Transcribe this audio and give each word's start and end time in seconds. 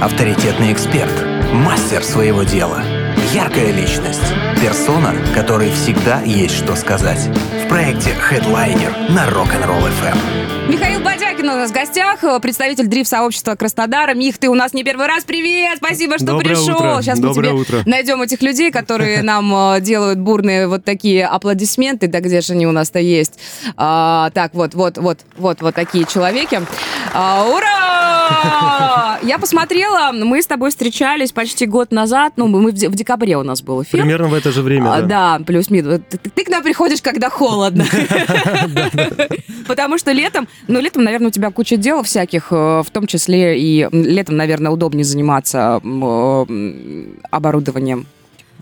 авторитетный 0.00 0.72
эксперт, 0.72 1.12
мастер 1.52 2.04
своего 2.04 2.44
дела, 2.44 2.82
яркая 3.32 3.72
личность, 3.72 4.22
персона, 4.60 5.12
которой 5.34 5.70
всегда 5.72 6.20
есть 6.20 6.54
что 6.56 6.76
сказать. 6.76 7.28
В 7.64 7.68
проекте 7.68 8.10
Headliner 8.30 9.12
на 9.12 9.26
Rock'n'Roll 9.26 9.90
FM. 10.00 10.68
Михаил 10.68 11.00
Бодякин 11.00 11.48
у 11.48 11.56
нас 11.56 11.70
в 11.70 11.74
гостях, 11.74 12.22
э, 12.22 12.38
представитель 12.40 12.86
дрифт-сообщества 12.86 13.54
Краснодара. 13.54 14.14
Мих, 14.14 14.38
ты 14.38 14.48
у 14.48 14.54
нас 14.54 14.74
не 14.74 14.84
первый 14.84 15.06
раз. 15.06 15.24
Привет! 15.24 15.78
Спасибо, 15.78 16.16
что 16.16 16.26
Доброе 16.26 16.54
пришел. 16.56 16.76
утро. 16.76 16.98
Сейчас 17.00 17.18
Доброе 17.18 17.52
мы 17.54 17.64
тебе 17.64 17.78
утро. 17.78 17.90
найдем 17.90 18.22
этих 18.22 18.42
людей, 18.42 18.70
которые 18.70 19.22
нам 19.22 19.74
э, 19.74 19.80
делают 19.80 20.18
бурные 20.18 20.68
вот 20.68 20.84
такие 20.84 21.26
аплодисменты. 21.26 22.06
Да 22.06 22.20
где 22.20 22.40
же 22.42 22.52
они 22.52 22.66
у 22.66 22.72
нас-то 22.72 22.98
есть? 22.98 23.38
А, 23.76 24.30
так, 24.34 24.54
вот, 24.54 24.74
вот, 24.74 24.98
вот, 24.98 25.20
вот, 25.38 25.62
вот 25.62 25.74
такие 25.74 26.04
человеки. 26.04 26.60
А, 27.14 27.44
ура! 27.48 27.77
Я 29.22 29.38
посмотрела, 29.38 30.12
мы 30.12 30.40
с 30.40 30.46
тобой 30.46 30.70
встречались 30.70 31.32
почти 31.32 31.66
год 31.66 31.90
назад. 31.92 32.34
Ну, 32.36 32.46
мы 32.46 32.70
в, 32.70 32.74
де- 32.74 32.88
в 32.88 32.94
декабре 32.94 33.36
у 33.36 33.42
нас 33.42 33.62
был 33.62 33.82
эфир. 33.82 34.00
Примерно 34.00 34.28
в 34.28 34.34
это 34.34 34.52
же 34.52 34.62
время, 34.62 34.92
А, 34.94 35.00
да. 35.02 35.38
да, 35.38 35.44
плюс-минус. 35.44 36.00
Ты, 36.34 36.44
к 36.44 36.48
нам 36.48 36.62
приходишь, 36.62 37.02
когда 37.02 37.28
холодно. 37.28 37.84
Потому 39.66 39.98
что 39.98 40.12
летом, 40.12 40.48
ну, 40.66 40.80
летом, 40.80 41.04
наверное, 41.04 41.28
у 41.28 41.30
тебя 41.30 41.50
куча 41.50 41.76
дел 41.76 42.02
всяких, 42.02 42.48
э, 42.52 42.82
в 42.82 42.90
том 42.92 43.06
числе 43.06 43.58
и 43.60 43.86
летом, 43.92 44.36
наверное, 44.36 44.70
удобнее 44.72 45.04
заниматься 45.04 45.80
э, 45.82 47.06
оборудованием 47.30 48.06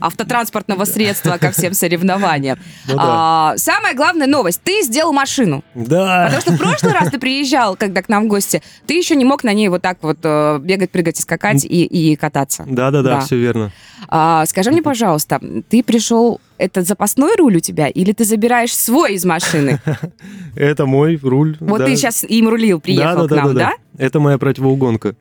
автотранспортного 0.01 0.85
средства 0.85 1.39
ко 1.39 1.51
всем 1.51 1.75
соревнованиям. 1.75 2.59
Ну 2.89 2.97
да. 2.97 3.03
А, 3.03 3.55
самая 3.57 3.95
главная 3.95 4.27
новость. 4.27 4.61
Ты 4.63 4.83
сделал 4.83 5.13
машину. 5.13 5.65
Да. 5.75 6.25
Потому 6.27 6.43
что 6.43 6.53
в 6.53 6.59
прошлый 6.59 6.93
раз 6.93 7.11
ты 7.11 7.19
приезжал, 7.19 7.77
когда 7.77 8.03
к 8.03 8.09
нам 8.09 8.25
в 8.25 8.29
гости, 8.29 8.63
ты 8.87 8.95
еще 8.95 9.17
не 9.17 9.25
мог 9.25 9.45
на 9.45 9.53
ней 9.53 9.69
вот 9.69 9.83
так 9.83 9.99
вот 10.03 10.19
э, 10.23 10.59
бегать, 10.61 10.91
прыгать 10.91 11.19
и 11.19 11.23
скакать 11.23 11.65
и, 11.65 11.85
и 11.85 12.17
кататься. 12.17 12.65
Да, 12.69 12.91
да, 12.91 13.03
да, 13.03 13.17
Да. 13.17 13.21
все 13.21 13.37
верно. 13.37 13.73
А, 14.09 14.45
скажи 14.47 14.71
мне, 14.71 14.83
пожалуйста, 14.83 15.41
ты 15.69 15.83
пришел, 15.83 16.41
это 16.59 16.83
запасной 16.83 17.37
руль 17.37 17.57
у 17.57 17.61
тебя, 17.61 17.89
или 17.89 18.13
ты 18.13 18.25
забираешь 18.25 18.77
свой 18.77 19.15
из 19.15 19.25
машины? 19.25 19.81
Это 20.57 20.87
мой 20.87 21.19
руль. 21.23 21.57
Вот 21.61 21.79
да. 21.79 21.87
ты 21.87 21.97
сейчас 21.97 22.25
им 22.25 22.49
рулил, 22.49 22.81
приехал 22.81 23.27
да, 23.27 23.35
да, 23.35 23.43
к 23.43 23.45
нам, 23.45 23.55
да? 23.55 23.73
Это 23.99 24.21
моя 24.21 24.39
противоугонка. 24.39 25.15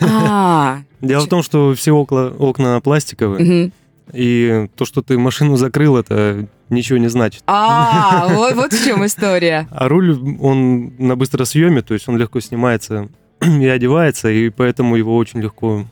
А, 0.00 0.80
Дело 1.00 1.24
в 1.24 1.28
том, 1.28 1.42
что 1.42 1.74
все 1.74 1.92
окна, 1.92 2.80
пластиковые. 2.80 3.72
И 4.12 4.68
то, 4.76 4.84
что 4.84 5.02
ты 5.02 5.18
машину 5.18 5.56
закрыл, 5.56 5.96
это 5.96 6.48
ничего 6.70 6.98
не 6.98 7.08
значит. 7.08 7.42
А, 7.46 8.28
вот, 8.28 8.54
вот 8.54 8.72
в 8.72 8.84
чем 8.84 9.04
история. 9.04 9.68
А 9.70 9.88
руль, 9.88 10.16
он 10.40 10.94
на 10.98 11.16
быстросъеме, 11.16 11.82
то 11.82 11.94
есть 11.94 12.08
он 12.08 12.16
легко 12.16 12.40
снимается 12.40 13.08
и 13.40 13.66
одевается, 13.66 14.30
и 14.30 14.50
поэтому 14.50 14.96
его 14.96 15.16
очень 15.16 15.40
легко 15.40 15.84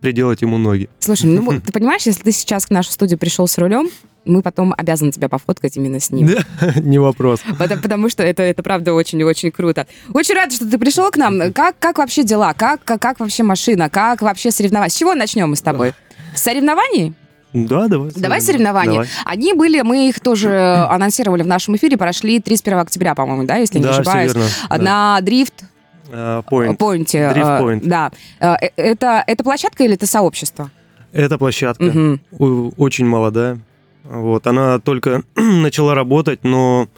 приделать 0.00 0.42
ему 0.42 0.58
ноги. 0.58 0.88
Слушай, 0.98 1.26
ну 1.26 1.60
ты 1.64 1.72
понимаешь, 1.72 2.02
если 2.02 2.22
ты 2.22 2.32
сейчас 2.32 2.66
к 2.66 2.70
нашей 2.70 2.90
студии 2.90 3.16
пришел 3.16 3.46
с 3.46 3.56
рулем, 3.58 3.88
мы 4.24 4.42
потом 4.42 4.74
обязаны 4.76 5.10
тебя 5.10 5.28
пофоткать 5.28 5.76
именно 5.76 6.00
с 6.00 6.10
ним. 6.10 6.28
Да, 6.28 6.72
не 6.80 6.98
вопрос. 6.98 7.40
Потому, 7.58 7.80
потому 7.80 8.08
что 8.10 8.22
это, 8.22 8.42
это 8.42 8.62
правда 8.62 8.92
очень-очень 8.92 9.50
круто. 9.50 9.86
Очень 10.12 10.34
рада, 10.34 10.54
что 10.54 10.68
ты 10.68 10.78
пришел 10.78 11.10
к 11.10 11.16
нам. 11.16 11.52
Как, 11.52 11.78
как 11.78 11.98
вообще 11.98 12.24
дела? 12.24 12.52
Как, 12.52 12.84
как, 12.84 13.00
как 13.00 13.20
вообще 13.20 13.42
машина? 13.42 13.88
Как 13.88 14.20
вообще 14.20 14.50
соревнования? 14.50 14.90
С 14.90 14.96
чего 14.96 15.14
начнем 15.14 15.50
мы 15.50 15.56
с 15.56 15.62
тобой? 15.62 15.94
Соревнований? 16.34 17.14
Да, 17.54 17.88
давай. 17.88 18.10
Давай 18.14 18.40
соревнования. 18.40 18.92
Давай. 18.92 19.08
Они 19.24 19.54
были, 19.54 19.80
мы 19.80 20.08
их 20.10 20.20
тоже 20.20 20.50
анонсировали 20.90 21.42
в 21.42 21.46
нашем 21.46 21.76
эфире, 21.76 21.96
прошли 21.96 22.40
31 22.40 22.78
октября, 22.80 23.14
по-моему, 23.14 23.44
да, 23.44 23.56
если 23.56 23.78
не 23.78 23.84
Да, 23.84 23.92
все 23.92 24.00
ошибаюсь. 24.02 24.34
верно. 24.34 24.48
да. 24.70 24.78
На 24.78 25.20
дрифт 25.22 25.64
А, 26.12 26.42
Point. 26.42 26.76
Пойнте. 26.76 27.18
Drift 27.18 27.58
э, 27.58 27.62
Point. 27.62 27.80
Да. 27.84 28.10
Э, 28.40 28.54
э, 28.60 28.68
Это, 28.76 29.24
это 29.26 29.42
площадка 29.44 29.84
или 29.84 29.94
это 29.94 30.06
сообщество? 30.06 30.70
Это 31.12 31.38
площадка. 31.38 32.18
О- 32.38 32.70
очень 32.76 33.06
молодая. 33.06 33.60
Вот, 34.04 34.46
она 34.46 34.78
только 34.78 35.22
начала 35.36 35.94
работать, 35.94 36.44
но... 36.44 36.88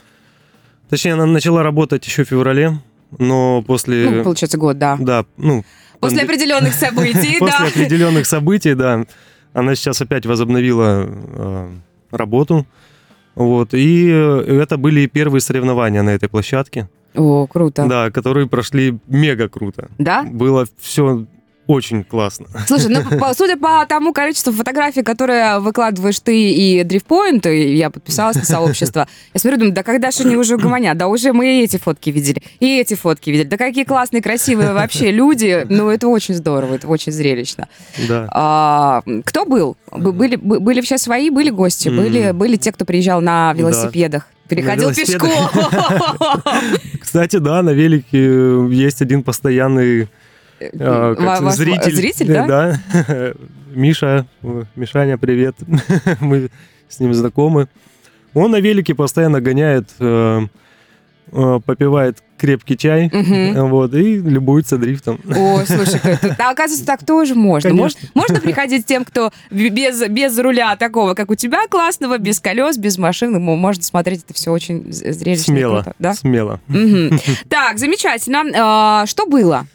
Точнее, 0.89 1.13
она 1.15 1.27
начала 1.27 1.63
работать 1.63 2.05
еще 2.07 2.25
в 2.25 2.29
феврале, 2.29 2.79
но 3.19 3.63
после... 3.63 4.11
Ну, 4.11 4.25
получается, 4.25 4.59
год, 4.59 4.79
да. 4.79 4.97
да, 4.99 5.25
ну... 5.37 5.65
После 6.01 6.23
определенных 6.23 6.75
событий, 6.75 7.37
После 7.39 7.59
да. 7.59 7.67
определенных 7.67 8.27
событий, 8.27 8.75
да. 8.75 9.05
Она 9.53 9.75
сейчас 9.75 10.01
опять 10.01 10.27
возобновила 10.27 11.07
э, 11.09 11.69
работу. 12.11 12.67
Вот, 13.35 13.75
и 13.75 14.07
это 14.09 14.77
были 14.77 15.07
первые 15.07 15.41
соревнования 15.41 16.03
на 16.03 16.11
этой 16.11 16.29
площадке, 16.29 16.89
О, 17.15 17.47
круто. 17.47 17.87
да, 17.87 18.11
которые 18.11 18.49
прошли 18.49 18.99
мега 19.07 19.49
круто. 19.49 19.89
Да? 19.99 20.25
Было 20.25 20.67
все 20.79 21.27
очень 21.71 22.05
классно. 22.05 22.47
Слушай, 22.67 22.89
ну, 22.89 23.19
по- 23.19 23.33
судя 23.35 23.57
по 23.57 23.85
тому 23.87 24.13
количеству 24.13 24.53
фотографий, 24.53 25.03
которые 25.03 25.59
выкладываешь 25.61 26.19
ты 26.21 26.51
и 26.53 26.83
Дрифтпоинт, 26.85 27.47
и 27.47 27.77
я 27.77 27.91
подписалась 27.91 28.37
на 28.37 28.45
сообщество, 28.45 29.07
я 29.35 29.41
смотрю, 29.41 29.59
думаю, 29.59 29.75
да 29.75 29.83
когда 29.83 30.11
же 30.11 30.25
они 30.25 30.37
уже 30.37 30.57
угомонят? 30.57 30.99
Да 30.99 31.07
уже 31.09 31.33
мы 31.33 31.61
и 31.61 31.65
эти 31.65 31.77
фотки 31.79 32.11
видели, 32.11 32.43
и 32.59 32.79
эти 32.81 32.95
фотки 32.95 33.31
видели. 33.31 33.47
Да 33.47 33.57
какие 33.57 33.85
классные, 33.85 34.23
красивые 34.23 34.73
вообще 34.73 35.11
люди. 35.13 35.67
Ну, 35.69 35.89
это 35.89 36.09
очень 36.09 36.35
здорово, 36.35 36.75
это 36.75 36.89
очень 36.89 37.13
зрелищно. 37.13 37.69
Да. 38.09 38.29
А, 38.33 39.03
кто 39.25 39.45
был? 39.45 39.77
Бы- 39.93 40.13
Были, 40.13 40.37
бы- 40.37 40.61
были 40.61 40.81
все 40.81 40.99
свои, 40.99 41.31
были 41.31 41.51
гости, 41.51 41.89
М. 41.89 41.97
были, 41.97 42.33
были 42.33 42.57
те, 42.57 42.73
кто 42.73 42.85
приезжал 42.85 43.21
на 43.21 43.53
велосипедах. 43.55 44.27
Переходил 44.49 44.91
велосипедах. 44.91 45.23
пешком. 45.23 46.41
Кстати, 47.01 47.37
да, 47.37 47.63
на 47.63 47.71
велике 47.71 48.19
э, 48.19 48.69
есть 48.73 49.01
один 49.03 49.23
постоянный 49.23 50.09
а, 50.79 51.15
как 51.15 51.41
ваш 51.43 51.55
зритель. 51.55 51.95
Зритель, 51.95 52.27
да? 52.29 52.47
Да. 52.47 53.33
Миша, 53.75 54.27
э, 54.43 54.65
Мишаня, 54.77 55.17
привет. 55.19 55.57
Мы 56.21 56.51
с 56.89 56.99
ним 57.01 57.15
знакомы. 57.15 57.69
Он 58.35 58.51
на 58.51 58.61
велике 58.61 58.95
постоянно 58.95 59.41
гоняет, 59.41 59.89
э, 60.01 60.41
э, 61.33 61.61
попивает 61.65 62.19
крепкий 62.37 62.77
чай, 62.77 63.09
э, 63.13 63.63
вот, 63.63 63.93
и 63.95 64.17
любуется 64.17 64.79
дрифтом. 64.79 65.21
О, 65.29 65.63
слушай, 65.67 66.01
это- 66.03 66.49
оказывается, 66.51 66.87
так 66.87 67.05
тоже 67.05 67.35
можно. 67.35 67.69
Мож- 67.69 67.95
Конечно. 67.95 68.09
Можно 68.15 68.41
приходить 68.41 68.87
тем, 68.87 69.05
кто 69.05 69.31
без, 69.51 70.01
без 70.09 70.39
руля 70.39 70.75
такого, 70.77 71.15
как 71.15 71.31
у 71.31 71.35
тебя, 71.35 71.67
классного, 71.69 72.19
без 72.19 72.41
колес, 72.41 72.77
без 72.79 72.99
машины. 72.99 73.39
Мо- 73.39 73.57
Можно 73.57 73.83
смотреть 73.83 74.23
это 74.25 74.35
все 74.35 74.51
очень 74.53 74.93
зрелищно. 74.93 75.45
Смело, 75.55 75.75
круто, 75.83 75.95
да? 75.99 76.15
смело. 76.15 76.61
Мгм. 76.69 77.19
Так, 77.49 77.79
замечательно. 77.79 78.45
А, 78.57 79.07
Что 79.07 79.27
было? 79.27 79.67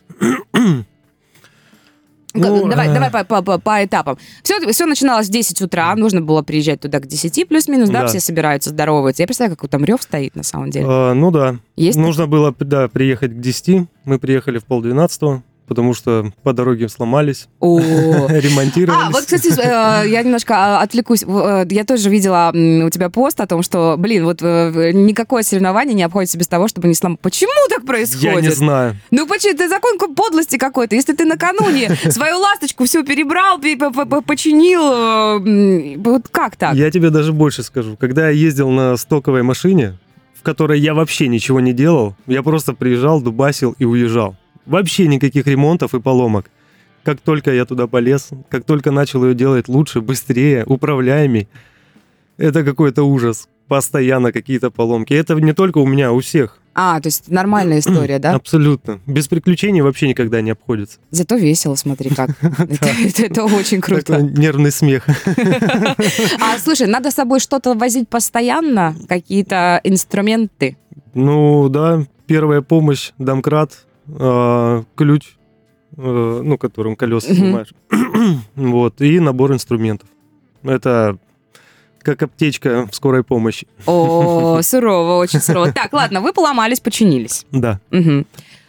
Ну, 2.37 2.67
давай, 2.67 2.89
э, 2.89 2.93
давай 2.93 3.09
по, 3.09 3.23
по- 3.23 3.41
по- 3.41 3.59
по 3.59 3.85
этапам. 3.85 4.17
Все, 4.43 4.59
все 4.71 4.85
начиналось 4.85 5.27
в 5.29 5.31
10 5.31 5.61
утра, 5.61 5.95
нужно 5.95 6.19
было 6.21 6.41
приезжать 6.41 6.81
туда 6.81 6.99
к 6.99 7.07
10 7.07 7.45
плюс-минус, 7.45 7.89
да, 7.89 8.01
Да. 8.01 8.07
все 8.07 8.19
собираются, 8.19 8.71
здороваются. 8.71 9.23
Я 9.23 9.27
представляю, 9.27 9.55
какой 9.55 9.69
там 9.69 9.85
рев 9.85 10.01
стоит 10.01 10.35
на 10.35 10.43
самом 10.43 10.69
деле. 10.69 10.85
А, 10.89 11.13
ну 11.13 11.31
да, 11.31 11.57
Есть 11.77 11.97
нужно 11.97 12.27
было, 12.27 12.53
да, 12.59 12.89
приехать 12.89 13.31
к 13.31 13.39
10. 13.39 13.87
Мы 14.03 14.19
приехали 14.19 14.57
в 14.59 14.65
полдвенадцатого, 14.65 15.43
потому 15.67 15.93
что 15.93 16.31
по 16.43 16.53
дороге 16.53 16.89
сломались, 16.89 17.47
О, 17.59 17.79
ремонтировались. 18.29 19.07
А, 19.07 19.11
вот, 19.11 19.21
кстати, 19.21 19.47
э, 19.59 20.07
я 20.09 20.23
немножко 20.23 20.53
а, 20.55 20.81
отвлекусь. 20.81 21.23
Э, 21.27 21.65
Я 21.69 21.83
тоже 21.85 22.09
видела 22.09 22.51
у 22.53 22.89
тебя 22.89 23.09
пост 23.09 23.39
о 23.41 23.47
том, 23.47 23.63
что, 23.63 23.95
блин, 23.97 24.25
вот 24.25 24.39
э, 24.41 24.91
никакое 24.93 25.43
соревнование 25.43 25.93
не 25.95 26.03
обходится 26.03 26.37
без 26.37 26.47
того, 26.47 26.67
чтобы 26.67 26.87
не 26.87 26.93
сломать. 26.93 27.19
Почему 27.19 27.51
так 27.69 27.79
Я 27.81 27.85
происходит? 27.85 28.41
не 28.43 28.49
знаю. 28.51 28.95
Ну, 29.11 29.27
почему? 29.27 29.53
Это 29.53 29.67
закон 29.69 29.97
ко- 29.97 30.07
подлости 30.13 30.57
какой-то. 30.57 30.95
Если 30.95 31.13
ты 31.13 31.25
накануне 31.25 31.89
свою 32.09 32.39
ласточку 32.39 32.85
все 32.85 33.03
перебрал, 33.03 33.59
починил, 34.21 35.39
вот 36.01 36.27
как 36.29 36.55
так? 36.55 36.75
Я 36.75 36.91
тебе 36.91 37.09
даже 37.09 37.33
больше 37.33 37.63
скажу. 37.63 37.97
Когда 37.97 38.29
я 38.29 38.35
ездил 38.35 38.69
на 38.69 38.97
стоковой 38.97 39.43
машине, 39.43 39.97
в 40.37 40.43
которой 40.43 40.79
я 40.79 40.93
вообще 40.93 41.27
ничего 41.27 41.59
не 41.59 41.73
делал, 41.73 42.15
я 42.27 42.43
просто 42.43 42.73
приезжал, 42.73 43.21
дубасил 43.21 43.75
и 43.79 43.85
уезжал. 43.85 44.35
Вообще 44.65 45.07
никаких 45.07 45.47
ремонтов 45.47 45.93
и 45.93 45.99
поломок. 45.99 46.49
Как 47.03 47.21
только 47.21 47.53
я 47.53 47.65
туда 47.65 47.87
полез, 47.87 48.29
как 48.49 48.65
только 48.65 48.91
начал 48.91 49.23
ее 49.25 49.35
делать 49.35 49.67
лучше, 49.67 50.01
быстрее, 50.01 50.63
управляемей, 50.65 51.47
это 52.37 52.63
какой-то 52.63 53.03
ужас. 53.03 53.47
Постоянно 53.67 54.31
какие-то 54.31 54.69
поломки. 54.69 55.13
Это 55.13 55.35
не 55.35 55.53
только 55.53 55.79
у 55.79 55.87
меня, 55.87 56.11
у 56.11 56.19
всех. 56.19 56.59
А, 56.77 56.99
то 56.99 57.07
есть 57.07 57.29
нормальная 57.29 57.79
история, 57.79 58.19
да? 58.19 58.33
Абсолютно. 58.35 58.99
Без 59.07 59.27
приключений 59.27 59.81
вообще 59.81 60.07
никогда 60.09 60.41
не 60.41 60.51
обходится. 60.51 60.99
Зато 61.09 61.35
весело, 61.35 61.75
смотри 61.75 62.09
как. 62.09 62.31
Это 62.41 63.45
очень 63.45 63.81
круто. 63.81 64.21
нервный 64.21 64.71
смех. 64.71 65.07
А, 66.41 66.59
слушай, 66.59 66.85
надо 66.87 67.11
с 67.11 67.15
собой 67.15 67.39
что-то 67.39 67.73
возить 67.75 68.09
постоянно, 68.09 68.95
какие-то 69.07 69.79
инструменты. 69.83 70.77
Ну 71.13 71.69
да, 71.69 72.03
первая 72.27 72.61
помощь, 72.61 73.11
домкрат, 73.17 73.85
э, 74.07 74.83
ключ, 74.95 75.35
э, 75.97 76.41
ну, 76.43 76.57
которым 76.57 76.95
колеса 76.95 77.33
снимаешь. 77.33 77.73
вот, 78.55 79.01
и 79.01 79.19
набор 79.19 79.53
инструментов. 79.53 80.09
Это 80.63 81.17
как 82.01 82.21
аптечка 82.23 82.87
в 82.89 82.95
скорой 82.95 83.23
помощи. 83.23 83.67
О, 83.85 84.59
сурово, 84.63 85.17
очень 85.17 85.39
сурово. 85.39 85.71
Так, 85.71 85.91
ладно, 85.93 86.21
вы 86.21 86.33
поломались, 86.33 86.79
починились. 86.79 87.45
Да. 87.51 87.79
Мгм. 87.91 88.25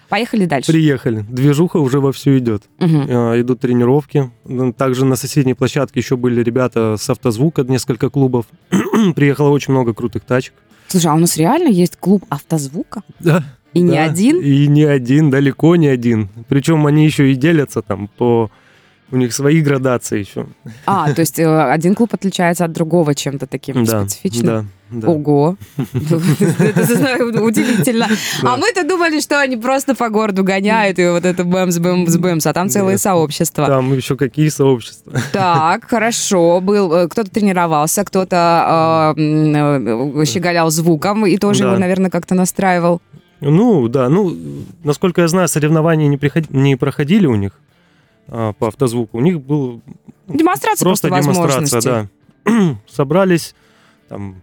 Поехали 0.09 0.45
дальше. 0.45 0.71
Приехали. 0.73 1.25
Движуха 1.29 1.79
уже 1.79 1.99
вовсю 2.01 2.39
идет. 2.39 2.63
Мгм. 2.79 3.07
Э, 3.09 3.41
Идут 3.41 3.61
тренировки. 3.61 4.31
Также 4.77 5.05
на 5.05 5.17
соседней 5.17 5.55
площадке 5.55 6.01
еще 6.01 6.17
были 6.17 6.43
ребята 6.43 6.97
с 6.99 7.11
автозвука, 7.11 7.65
несколько 7.65 8.09
клубов. 8.09 8.47
Приехало 9.17 9.51
очень 9.51 9.73
много 9.73 9.95
крутых 9.95 10.23
тачек. 10.25 10.55
Слушай, 10.89 11.09
а 11.11 11.15
у 11.15 11.19
нас 11.19 11.37
реально 11.37 11.69
есть 11.69 11.97
клуб 11.97 12.25
автозвука? 12.29 13.03
Да. 13.19 13.43
И 13.77 13.83
не 13.83 13.91
Да. 13.97 14.05
один? 14.05 14.41
И 14.41 14.67
не 14.67 14.85
один, 14.85 15.31
далеко 15.31 15.77
не 15.77 15.89
один. 15.89 16.29
Причем 16.49 16.87
они 16.87 17.05
еще 17.05 17.31
и 17.31 17.35
делятся 17.35 17.83
там 17.83 18.09
по... 18.19 18.51
У 19.13 19.17
них 19.17 19.33
свои 19.33 19.61
градации 19.61 20.19
еще. 20.19 20.47
А, 20.85 21.13
то 21.13 21.21
есть 21.21 21.39
э, 21.39 21.47
один 21.47 21.95
клуб 21.95 22.13
отличается 22.13 22.65
от 22.65 22.73
другого 22.73 23.15
чем-то 23.15 23.47
таким 23.47 23.85
Да, 23.85 24.01
специфичным? 24.09 24.47
да, 24.47 24.65
да. 24.91 25.09
Ого. 25.09 25.57
Это 25.95 27.43
удивительно. 27.43 28.09
А 28.43 28.57
мы-то 28.57 28.83
думали, 28.85 29.21
что 29.21 29.41
они 29.41 29.57
просто 29.57 29.95
по 29.95 30.09
городу 30.09 30.43
гоняют, 30.43 30.99
и 30.99 31.07
вот 31.09 31.25
это 31.25 31.45
бэмс, 31.45 31.79
бэмс, 31.79 32.17
бэмс, 32.17 32.47
а 32.47 32.53
там 32.53 32.69
целые 32.69 32.99
сообщества. 32.99 33.67
Там 33.67 33.93
еще 33.93 34.17
какие 34.17 34.49
сообщества. 34.49 35.13
Так, 35.33 35.85
хорошо. 35.89 36.61
Был 36.61 36.93
э, 36.93 37.09
кто-то 37.09 37.31
тренировался, 37.31 38.05
кто-то 38.05 39.15
м, 39.17 40.21
э, 40.21 40.25
щеголял 40.25 40.71
звуком 40.71 41.27
и 41.27 41.37
тоже 41.39 41.65
его, 41.65 41.77
наверное, 41.79 42.11
как-то 42.11 42.35
настраивал. 42.35 43.01
Ну, 43.41 43.89
да, 43.89 44.09
ну, 44.09 44.37
насколько 44.85 45.21
я 45.21 45.29
знаю, 45.29 45.49
соревнования 45.49 46.09
не, 46.09 46.17
приход- 46.17 46.51
не 46.51 46.77
проходили 46.77 47.27
у 47.27 47.35
них 47.35 47.53
а, 48.29 48.53
по 48.55 48.69
автозвуку. 48.69 49.19
У 49.19 49.21
них 49.21 49.41
был 49.41 49.83
Демонстрация 50.27 50.85
просто, 50.85 51.09
просто 51.09 51.33
демонстрация, 51.33 52.09
да. 52.45 52.77
Собрались, 52.89 53.55
там, 54.09 54.37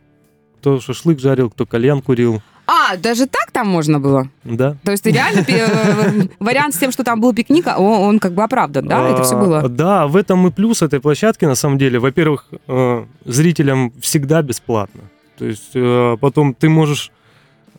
кто 0.59 0.79
шашлык 0.79 1.19
жарил, 1.19 1.49
кто 1.49 1.65
кальян 1.65 2.01
курил, 2.01 2.41
А, 2.67 2.95
даже 2.97 3.25
так 3.25 3.51
там 3.51 3.67
можно 3.67 3.99
было? 3.99 4.29
да. 4.43 4.77
То 4.83 4.91
есть 4.91 5.05
реально 5.05 5.43
э, 5.47 6.27
вариант 6.39 6.75
с 6.75 6.77
тем, 6.77 6.91
что 6.91 7.03
там 7.03 7.19
был 7.19 7.33
пикник, 7.33 7.67
а 7.67 7.79
он, 7.79 8.01
он 8.09 8.19
как 8.19 8.33
бы 8.33 8.43
оправдан, 8.43 8.87
да? 8.87 9.09
Это 9.09 9.23
все 9.23 9.35
А, 9.35 9.39
было? 9.39 9.69
Да, 9.69 10.07
в 10.07 10.15
этом 10.15 10.47
и 10.47 10.51
плюс 10.51 10.81
этой 10.81 10.99
площадки, 11.01 11.45
на 11.45 11.55
самом 11.55 11.77
деле. 11.77 11.99
Во-первых, 11.99 12.45
э, 12.67 13.05
зрителям 13.25 13.91
всегда 13.99 14.41
бесплатно. 14.41 15.01
То 15.37 15.45
есть 15.45 15.71
э, 15.73 16.15
потом 16.21 16.53
ты 16.53 16.69
можешь 16.69 17.11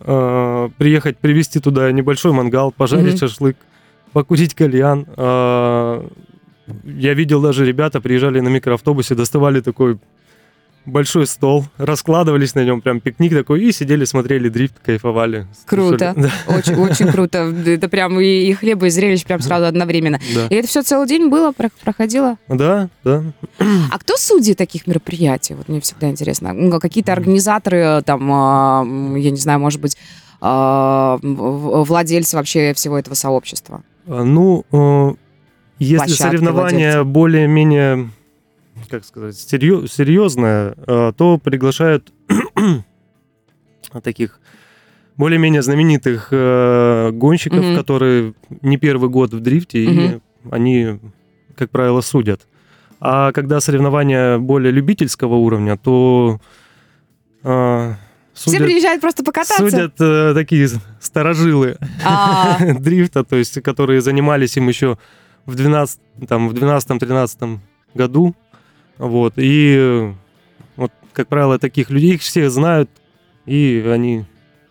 э, 0.05 0.69
приехать, 0.79 1.19
привезти 1.19 1.61
туда 1.61 1.91
небольшой 1.93 2.33
мангал, 2.33 2.73
пожарить 2.73 3.15
Мгм. 3.15 3.19
шашлык, 3.19 3.57
покурить 4.13 4.55
кальян. 4.55 5.07
Э, 5.17 6.07
Я 6.85 7.13
видел 7.13 7.43
даже 7.43 7.67
ребята 7.67 8.01
приезжали 8.01 8.41
на 8.41 8.49
микроавтобусе, 8.49 9.15
доставали 9.15 9.61
такой 9.61 9.99
большой 10.87 11.27
стол, 11.27 11.65
раскладывались 11.79 12.55
на 12.55 12.65
нем, 12.65 12.81
прям 12.81 13.01
пикник 13.01 13.33
такой, 13.33 13.63
и 13.65 13.73
сидели, 13.73 14.05
смотрели 14.05 14.49
дрифт, 14.49 14.75
кайфовали. 14.85 15.47
Круто. 15.67 16.15
Да, 16.17 16.31
Очень, 16.55 16.75
очень 16.77 17.09
круто. 17.11 17.39
Это 17.67 17.89
прям 17.89 18.21
и, 18.21 18.25
и 18.25 18.53
хлеба, 18.55 18.87
и 18.87 18.91
зрелищ 18.91 19.25
прям 19.25 19.41
сразу 19.41 19.67
одновременно. 19.67 20.19
да. 20.35 20.47
И 20.49 20.55
это 20.55 20.69
все 20.69 20.83
целый 20.83 21.07
день 21.09 21.29
было, 21.29 21.53
про- 21.53 21.71
проходило? 21.83 22.37
Да, 22.49 22.89
да. 23.03 23.23
А 23.91 23.99
кто 23.99 24.17
судьи 24.17 24.55
таких 24.55 24.87
мероприятий? 24.87 25.55
Вот 25.55 25.69
мне 25.69 25.81
всегда 25.81 26.09
интересно. 26.11 26.53
Ну, 26.53 26.79
Какие-то 26.81 27.13
организаторы, 27.13 28.03
там, 28.05 28.31
а, 28.33 28.85
я 29.17 29.31
не 29.31 29.37
знаю, 29.39 29.61
может 29.61 29.81
быть, 29.81 29.97
а, 30.41 31.19
владельцы 31.23 32.37
вообще 32.37 32.75
всего 32.75 32.99
этого 32.99 33.15
сообщества? 33.15 33.83
А, 34.07 34.23
Ну, 34.25 34.65
э, 34.73 35.15
если 35.79 35.97
Площадки, 35.97 36.23
соревнование 36.23 36.89
владельцы. 36.91 37.05
более-менее, 37.05 38.11
как 38.95 39.05
сказать, 39.05 39.37
серьезное, 39.37 40.75
э, 40.87 41.13
то 41.17 41.39
приглашают 41.39 42.13
таких 44.03 44.41
более-менее 45.17 45.63
знаменитых 45.63 46.29
э, 46.31 47.11
гонщиков, 47.13 47.65
Мгм. 47.65 47.77
которые 47.77 48.35
не 48.63 48.77
первый 48.77 49.09
год 49.09 49.33
в 49.33 49.41
дрифте, 49.41 49.85
и 49.85 49.89
Мгм. 49.89 50.23
они, 50.51 50.99
как 51.57 51.71
правило, 51.71 52.01
судят. 52.01 52.47
А 53.01 53.33
когда 53.33 53.61
соревнования 53.61 54.39
более 54.39 54.73
любительского 54.73 55.35
уровня, 55.35 55.77
то 55.77 56.41
э, 57.45 57.95
Все 58.33 58.51
судят, 58.51 58.67
приезжают 58.67 59.01
просто 59.01 59.23
покататься? 59.23 59.69
судят 59.71 59.95
э, 60.01 60.33
такие 60.35 60.69
сторожилы 61.01 61.77
А, 62.05 62.59
дрифта, 62.81 63.23
то 63.25 63.37
есть 63.37 63.61
которые 63.63 64.01
занимались 64.01 64.57
им 64.57 64.67
еще 64.69 64.99
в 65.47 65.55
12, 65.55 66.01
там, 66.29 66.49
в 66.49 66.55
12-13 66.55 67.59
году. 67.95 68.35
Вот. 68.99 69.35
И 69.37 70.13
вот, 70.77 70.93
как 71.13 71.29
правило, 71.29 71.59
таких 71.59 71.91
людей 71.91 72.15
их 72.15 72.23
все 72.23 72.51
знают, 72.51 72.91
и 73.47 73.85
они... 73.87 74.25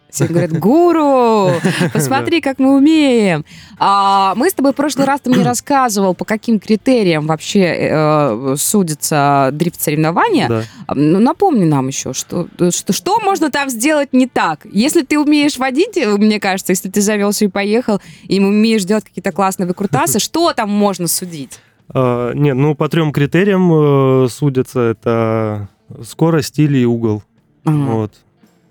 Все 0.09 0.27
говорят, 0.27 0.51
гуру, 0.59 1.53
посмотри, 1.93 2.39
как 2.39 2.59
мы 2.59 2.75
умеем. 2.75 3.45
А, 3.79 4.35
мы 4.35 4.47
с 4.47 4.53
тобой 4.53 4.71
в 4.71 4.75
прошлый 4.75 5.07
раз 5.07 5.21
ты 5.21 5.31
мне 5.31 5.41
рассказывал, 5.41 6.13
по 6.13 6.23
каким 6.23 6.59
критериям 6.59 7.25
вообще 7.25 7.61
э, 7.61 8.55
судятся 8.55 9.49
дрифт-соревнования. 9.53 10.47
да. 10.47 10.63
Ну, 10.93 11.19
напомни 11.19 11.63
нам 11.63 11.87
еще, 11.87 12.13
что, 12.13 12.47
что, 12.69 12.93
что 12.93 13.19
можно 13.21 13.49
там 13.49 13.71
сделать 13.71 14.13
не 14.13 14.27
так. 14.27 14.59
Если 14.71 15.01
ты 15.01 15.17
умеешь 15.17 15.57
водить, 15.57 15.97
э, 15.97 16.15
мне 16.15 16.39
кажется, 16.39 16.73
если 16.73 16.89
ты 16.89 17.01
завелся 17.01 17.45
и 17.45 17.47
поехал, 17.47 17.99
и 18.27 18.39
умеешь 18.39 18.83
делать 18.83 19.05
какие-то 19.05 19.31
классные 19.31 19.65
выкрутасы, 19.65 20.19
что 20.19 20.53
там 20.53 20.69
можно 20.69 21.07
судить? 21.07 21.59
А, 21.89 22.33
нет, 22.33 22.55
ну 22.55 22.75
по 22.75 22.89
трем 22.89 23.11
критериям 23.11 23.71
э, 23.73 24.27
судятся. 24.29 24.79
Это 24.81 25.69
скорость, 26.03 26.49
стиль 26.49 26.77
и 26.77 26.85
угол. 26.85 27.23
Ага. 27.65 27.75
Вот. 27.75 28.13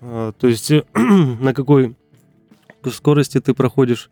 А, 0.00 0.32
то 0.32 0.48
есть 0.48 0.70
э, 0.70 0.84
на 0.94 1.54
какой 1.54 1.96
скорости 2.90 3.40
ты 3.40 3.54
проходишь. 3.54 4.10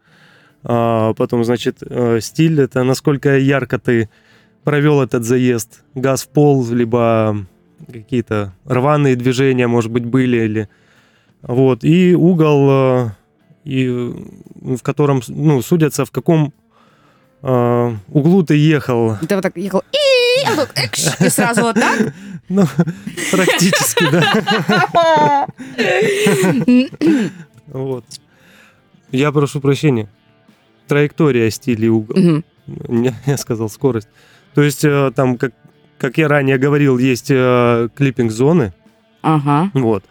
А, 0.62 1.14
потом, 1.14 1.44
значит, 1.44 1.79
э, 1.82 2.20
стиль 2.20 2.61
это 2.61 2.85
насколько 2.85 3.38
ярко 3.38 3.79
ты 3.79 4.11
провел 4.64 5.00
этот 5.00 5.25
заезд. 5.25 5.85
Газ 5.94 6.25
в 6.25 6.29
пол, 6.29 6.67
либо 6.70 7.46
какие-то 7.91 8.55
рваные 8.64 9.17
движения, 9.17 9.67
может 9.67 9.91
быть, 9.91 10.05
были. 10.05 10.37
Или... 10.44 10.69
Вот. 11.43 11.82
И 11.82 12.14
угол, 12.14 13.11
и, 13.64 13.88
в 13.88 14.82
котором 14.82 15.23
ну, 15.29 15.62
судятся, 15.62 16.05
в 16.05 16.11
каком 16.11 16.53
э, 17.43 17.97
углу 18.09 18.43
ты 18.43 18.57
ехал. 18.57 19.17
Ты 19.27 19.35
вот 19.35 19.43
так 19.43 19.57
ехал, 19.57 19.83
и, 19.93 20.47
а 20.47 20.57
тут 20.57 20.71
экш, 20.75 21.21
и 21.21 21.29
сразу 21.29 21.63
вот 21.63 21.77
так. 21.77 22.13
Ну, 22.49 22.65
практически, 23.31 24.11
да. 24.11 25.47
Вот. 27.69 28.05
Я 29.13 29.31
прошу 29.31 29.61
прощения. 29.61 30.09
Траектория, 30.89 31.49
стиль 31.51 31.85
и 31.85 31.89
угол. 31.89 32.43
Я 33.27 33.37
сказал 33.37 33.69
скорость. 33.69 34.09
То 34.55 34.63
есть 34.63 34.85
э, 34.85 35.13
там, 35.15 35.39
как, 35.39 35.53
как 35.99 36.19
я 36.19 36.27
ранее 36.27 36.59
говорил, 36.59 36.99
есть 36.99 37.31
э, 37.31 37.89
клиппинг-зоны. 37.94 38.73
Ага. 39.23 39.70
Вот. 39.75 40.05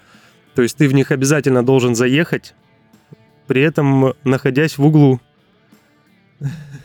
То 0.55 0.61
есть 0.61 0.77
ты 0.77 0.87
в 0.87 0.93
них 0.93 1.11
обязательно 1.11 1.65
должен 1.65 1.95
заехать, 1.95 2.53
при 3.47 3.61
этом 3.61 4.13
находясь 4.23 4.77
в 4.77 4.85
углу. 4.85 5.19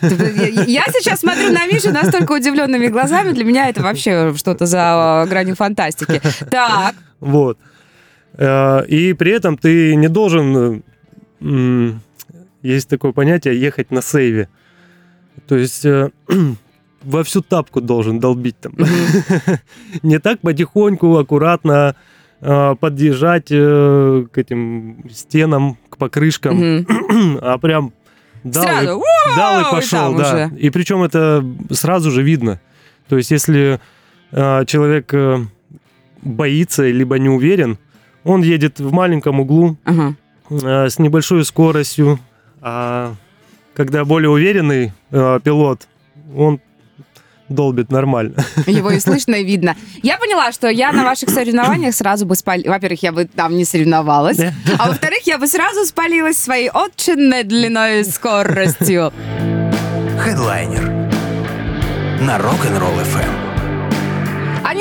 Я 0.03 0.85
сейчас 0.93 1.21
смотрю 1.21 1.53
на 1.53 1.67
Мишу 1.67 1.93
настолько 1.93 2.33
удивленными 2.33 2.89
глазами. 2.89 3.33
Для 3.33 3.45
меня 3.45 3.69
это 3.69 3.83
вообще 3.83 4.35
что-то 4.37 4.67
за 4.67 5.25
э, 5.25 5.29
гранью 5.29 5.55
фантастики. 5.57 6.21
Так. 6.51 6.95
Вот. 7.21 7.59
Э, 8.37 8.85
И 8.87 9.13
при 9.15 9.31
этом 9.33 9.57
ты 9.57 9.95
не 9.95 10.09
должен, 10.09 10.83
есть 12.63 12.89
такое 12.89 13.13
понятие, 13.13 13.61
ехать 13.61 13.91
на 13.91 14.03
сейве. 14.03 14.49
То 15.47 15.57
есть 15.57 15.85
э, 15.85 16.11
во 17.03 17.23
всю 17.23 17.41
тапку 17.41 17.81
должен 17.81 18.19
долбить 18.21 18.59
там. 18.61 18.75
Не 20.03 20.19
так 20.19 20.41
потихоньку, 20.41 21.17
аккуратно 21.17 21.95
э, 22.41 22.75
подъезжать 22.81 23.49
к 23.49 24.31
этим 24.39 25.05
стенам, 25.11 25.77
к 25.89 25.97
покрышкам, 25.97 26.87
а 27.41 27.59
прям 27.59 27.93
дал 28.45 28.63
и 28.63 28.67
Сразу. 28.67 29.03
дал 29.37 29.61
и 29.61 29.71
пошел, 29.71 29.99
там 29.99 30.17
да. 30.17 30.29
уже. 30.29 30.59
И 30.59 30.71
причем 30.71 31.03
это 31.03 31.45
сразу 31.71 32.11
же 32.11 32.23
видно. 32.23 32.61
То 33.09 33.17
есть, 33.17 33.31
если 33.31 33.81
э, 34.33 34.65
человек 34.67 35.13
э, 35.13 35.45
боится 36.23 36.89
либо 36.89 37.19
не 37.19 37.29
уверен, 37.29 37.79
он 38.23 38.43
едет 38.43 38.81
в 38.81 38.93
маленьком 38.93 39.41
углу 39.41 39.77
Ага. 39.85 40.15
э, 40.51 40.89
с 40.89 40.99
небольшой 40.99 41.45
скоростью, 41.45 42.19
а 42.61 43.15
когда 43.75 44.05
более 44.05 44.31
уверенный 44.31 44.93
э, 45.11 45.41
пилот, 45.43 45.89
он 46.35 46.61
долбит 47.49 47.91
нормально. 47.91 48.35
Его 48.67 48.91
и 48.91 49.01
слышно, 49.01 49.35
и 49.35 49.45
видно. 49.45 49.77
Я 50.03 50.19
поняла, 50.19 50.53
что 50.53 50.69
я 50.69 50.93
на 50.93 51.05
ваших 51.05 51.31
соревнованиях 51.31 51.95
сразу 51.95 52.27
бы 52.27 52.37
спалилась. 52.37 52.69
Во-первых, 52.69 53.03
я 53.03 53.13
бы 53.13 53.25
там 53.27 53.57
не 53.57 53.65
соревновалась. 53.65 54.39
А 54.79 54.89
во-вторых, 54.89 55.21
я 55.25 55.39
бы 55.39 55.47
сразу 55.47 55.85
спалилась 55.85 56.39
своей 56.39 56.71
очень 56.71 57.21
медленной 57.21 58.05
скоростью. 58.05 59.13
Хедлайнер 60.19 60.85
на 62.21 62.39
Rock'n'Roll 62.39 63.05
FM. 63.05 63.44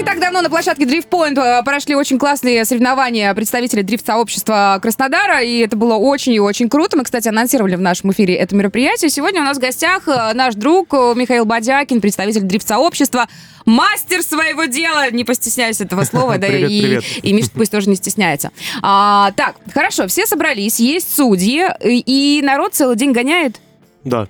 Не 0.04 0.08
так 0.08 0.20
давно 0.20 0.42
на 0.42 0.50
площадке 0.50 0.84
Drift 0.84 1.08
Point 1.08 1.40
э, 1.40 1.64
прошли 1.64 1.96
очень 1.96 2.20
классные 2.20 2.66
соревнования 2.66 3.34
представителей 3.34 3.84
дрифт-сообщества 3.84 4.78
Краснодара, 4.82 5.42
и 5.42 5.60
это 5.60 5.78
было 5.78 5.94
очень 5.94 6.34
и 6.34 6.42
очень 6.42 6.68
круто. 6.68 6.98
Мы, 6.98 7.06
кстати, 7.06 7.30
анонсировали 7.30 7.76
в 7.76 7.80
нашем 7.80 8.12
эфире 8.12 8.36
это 8.36 8.54
мероприятие. 8.54 9.10
Сегодня 9.10 9.40
у 9.40 9.46
нас 9.46 9.56
в 9.56 9.62
гостях 9.62 10.10
э, 10.10 10.34
наш 10.34 10.56
друг 10.56 10.94
э, 10.94 11.14
Михаил 11.16 11.46
Бодякин, 11.46 12.02
представитель 12.02 12.42
дрифт-сообщества, 12.42 13.30
мастер 13.66 14.24
своего 14.24 14.66
дела. 14.66 15.10
Не 15.10 15.24
постесняйся 15.24 15.86
этого 15.86 16.04
слова, 16.04 16.38
да, 16.38 16.48
Привет, 16.48 16.70
и, 16.70 16.82
привет. 16.82 17.04
и 17.24 17.32
Миша 17.32 17.52
пусть 17.54 17.72
тоже 17.72 17.90
не 17.90 17.96
стесняется. 17.96 18.52
А, 18.82 19.32
так, 19.38 19.56
хорошо, 19.74 20.08
все 20.10 20.28
собрались, 20.28 20.82
есть 20.82 21.16
судьи, 21.16 21.64
и 21.82 22.42
народ 22.44 22.74
целый 22.74 22.98
день 22.98 23.14
гоняет. 23.14 23.62
Да. 24.04 24.28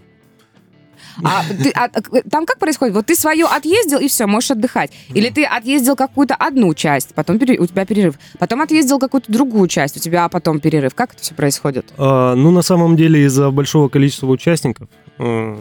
А, 1.23 1.43
ты- 1.47 1.71
а, 1.71 1.89
там 2.29 2.45
как 2.45 2.57
происходит? 2.59 2.95
Вот 2.95 3.05
ты 3.05 3.15
свое 3.15 3.45
отъездил 3.45 3.99
и 3.99 4.07
все, 4.07 4.25
можешь 4.25 4.51
отдыхать. 4.51 4.91
Или 5.13 5.29
ты 5.29 5.43
отъездил 5.45 5.95
какую-то 5.95 6.35
одну 6.35 6.73
часть, 6.73 7.13
потом 7.13 7.37
пере- 7.39 7.59
у 7.59 7.65
тебя 7.67 7.85
перерыв. 7.85 8.15
Потом 8.39 8.61
отъездил 8.61 8.99
какую-то 8.99 9.31
другую 9.31 9.67
часть, 9.67 9.97
у 9.97 9.99
тебя 9.99 10.27
потом 10.29 10.59
перерыв. 10.59 10.95
Как 10.95 11.13
это 11.13 11.21
все 11.21 11.35
происходит? 11.35 11.93
А, 11.97 12.33
ну, 12.35 12.51
на 12.51 12.61
самом 12.61 12.95
деле, 12.95 13.25
из-за 13.25 13.51
большого 13.51 13.89
количества 13.89 14.27
участников 14.27 14.87
э, 15.19 15.55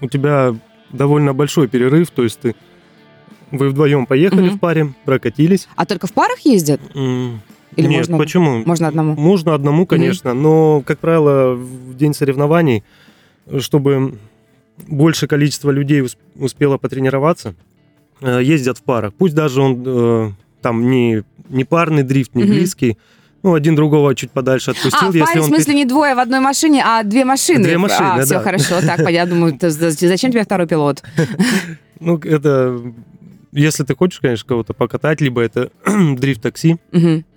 у 0.00 0.06
тебя 0.08 0.54
довольно 0.92 1.32
большой 1.34 1.68
перерыв, 1.68 2.10
то 2.10 2.22
есть 2.24 2.40
ты 2.40 2.54
вы 3.50 3.70
вдвоем 3.70 4.04
поехали 4.06 4.48
Мгм. 4.48 4.56
в 4.56 4.60
паре, 4.60 4.92
прокатились. 5.06 5.68
А 5.76 5.86
только 5.86 6.06
в 6.06 6.12
парах 6.12 6.40
ездят? 6.40 6.80
Или 6.94 7.86
Нет, 7.86 7.98
можно- 8.08 8.18
почему? 8.18 8.62
Можно 8.66 8.88
одному? 8.88 9.14
Можно 9.14 9.54
одному, 9.54 9.86
конечно, 9.86 10.34
но, 10.34 10.82
как 10.84 10.98
правило, 10.98 11.54
в 11.54 11.96
день 11.96 12.12
соревнований, 12.12 12.82
чтобы 13.60 14.18
большее 14.86 15.28
количество 15.28 15.70
людей 15.70 16.00
ус- 16.02 16.16
успело 16.36 16.78
потренироваться, 16.78 17.54
э, 18.20 18.40
ездят 18.42 18.78
в 18.78 18.82
парах. 18.82 19.12
Пусть 19.14 19.34
даже 19.34 19.60
он 19.60 19.82
э, 19.86 20.30
там 20.62 20.88
не, 20.90 21.24
не 21.48 21.64
парный 21.64 22.02
дрифт, 22.02 22.34
не 22.34 22.44
близкий, 22.44 22.96
ну, 23.42 23.54
один 23.54 23.76
другого 23.76 24.14
чуть 24.14 24.30
подальше 24.32 24.72
отпустил. 24.72 25.08
а, 25.08 25.12
в 25.12 25.18
паре, 25.18 25.40
в 25.40 25.44
смысле, 25.44 25.74
не 25.74 25.84
двое 25.84 26.14
в 26.14 26.18
одной 26.18 26.40
машине, 26.40 26.82
а 26.84 27.02
две 27.04 27.24
машины. 27.24 27.62
Две 27.62 27.78
машины, 27.78 28.06
а, 28.06 28.22
все 28.24 28.34
да. 28.34 28.40
хорошо. 28.40 28.80
Так, 28.80 29.08
я 29.10 29.26
думаю, 29.26 29.56
зачем 29.60 30.32
тебе 30.32 30.44
второй 30.44 30.66
пилот? 30.66 31.02
Ну, 32.00 32.16
это... 32.18 32.80
Если 33.50 33.82
ты 33.82 33.96
хочешь, 33.96 34.20
конечно, 34.20 34.46
кого-то 34.46 34.72
покатать, 34.72 35.20
либо 35.20 35.40
это 35.40 35.70
дрифт-такси. 35.84 36.76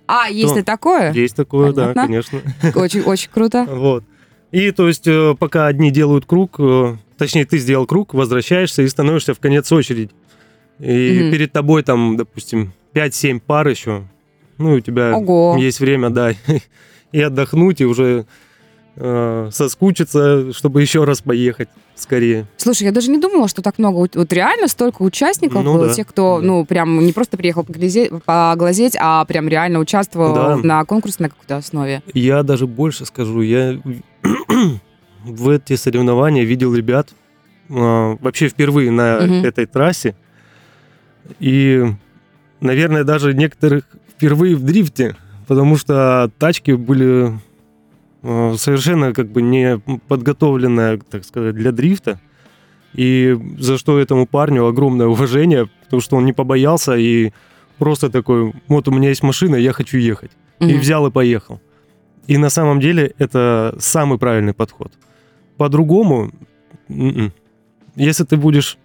А, 0.06 0.28
есть 0.28 0.54
То- 0.54 0.60
и 0.60 0.62
такое? 0.62 1.12
Есть 1.12 1.34
такое, 1.34 1.72
да, 1.72 1.94
конечно. 1.94 2.40
Очень, 2.74 3.00
очень 3.02 3.30
круто. 3.32 3.64
Вот. 3.68 4.04
И 4.52 4.70
то 4.70 4.86
есть, 4.86 5.08
э, 5.08 5.34
пока 5.38 5.66
одни 5.66 5.90
делают 5.90 6.26
круг, 6.26 6.60
точнее, 7.22 7.44
ты 7.44 7.58
сделал 7.58 7.86
круг, 7.86 8.14
возвращаешься 8.14 8.82
и 8.82 8.88
становишься 8.88 9.32
в 9.32 9.38
конец 9.38 9.70
очереди. 9.70 10.10
И 10.80 11.20
Мгм. 11.22 11.30
перед 11.30 11.52
тобой 11.52 11.84
там, 11.84 12.16
допустим, 12.16 12.72
5-7 12.92 13.38
пар 13.38 13.68
еще. 13.68 14.02
Ну, 14.58 14.74
и 14.74 14.78
у 14.78 14.80
тебя 14.80 15.16
Ого. 15.16 15.56
есть 15.56 15.78
время, 15.78 16.10
да, 16.10 16.32
и 17.12 17.20
отдохнуть, 17.20 17.80
и 17.80 17.84
уже 17.84 18.26
э, 18.96 19.48
соскучиться, 19.52 20.52
чтобы 20.52 20.82
еще 20.82 21.04
раз 21.04 21.22
поехать 21.22 21.68
скорее. 21.94 22.46
Слушай, 22.58 22.82
я 22.84 22.92
даже 22.92 23.10
не 23.10 23.18
думала, 23.18 23.48
что 23.48 23.62
так 23.62 23.78
много. 23.78 23.96
Вот- 23.96 24.16
Вот 24.16 24.30
реально 24.32 24.68
столько 24.68 25.00
участников 25.02 25.62
Ну 25.64 25.72
было, 25.74 25.86
да, 25.86 25.94
тех, 25.94 26.06
кто, 26.08 26.40
да. 26.40 26.46
ну, 26.46 26.64
прям 26.66 27.02
не 27.06 27.12
просто 27.14 27.36
приехал 27.38 27.64
поглазеть, 27.64 28.10
поглазеть, 28.26 28.94
а 29.00 29.24
прям 29.24 29.48
реально 29.48 29.78
участвовал 29.78 30.34
Да. 30.34 30.56
на 30.56 30.84
конкурсе 30.84 31.16
на 31.20 31.28
какой-то 31.30 31.56
основе. 31.56 32.02
Я 32.12 32.42
даже 32.42 32.66
больше 32.66 33.06
скажу, 33.06 33.40
я 33.40 33.78
в 35.24 35.48
эти 35.48 35.76
соревнования 35.76 36.44
видел 36.44 36.74
ребят 36.74 37.10
э, 37.68 37.74
вообще 38.20 38.48
впервые 38.48 38.90
на 38.90 39.20
Мгм. 39.20 39.44
этой 39.44 39.66
трассе. 39.66 40.14
И, 41.40 41.84
наверное, 42.60 43.04
даже 43.04 43.34
некоторых 43.34 43.84
впервые 44.10 44.56
в 44.56 44.62
дрифте, 44.64 45.16
потому 45.46 45.76
что 45.76 46.30
тачки 46.38 46.72
были 46.72 47.32
э, 48.22 48.54
совершенно 48.56 49.12
как 49.12 49.28
бы 49.30 49.42
не 49.42 49.78
подготовленная, 50.08 50.98
так 50.98 51.24
сказать, 51.24 51.54
для 51.54 51.72
дрифта. 51.72 52.20
И 52.94 53.36
за 53.58 53.78
что 53.78 53.98
этому 53.98 54.26
парню 54.26 54.66
огромное 54.66 55.06
уважение, 55.06 55.68
потому 55.84 56.00
что 56.02 56.16
он 56.16 56.24
не 56.26 56.32
побоялся 56.32 56.94
и 56.96 57.32
просто 57.78 58.10
такой, 58.10 58.52
вот 58.68 58.86
у 58.88 58.90
меня 58.90 59.08
есть 59.08 59.22
машина, 59.22 59.56
я 59.56 59.72
хочу 59.72 59.96
ехать 59.98 60.30
и 60.60 60.64
Мгм. 60.66 60.78
взял 60.80 61.06
и 61.06 61.10
поехал. 61.10 61.60
И 62.28 62.36
на 62.38 62.50
самом 62.50 62.78
деле 62.80 63.14
это 63.18 63.74
самый 63.80 64.18
правильный 64.18 64.52
подход. 64.54 64.92
По-другому, 65.62 66.32
м-м. 66.88 67.32
если 67.94 68.24
ты 68.24 68.36
будешь 68.36 68.78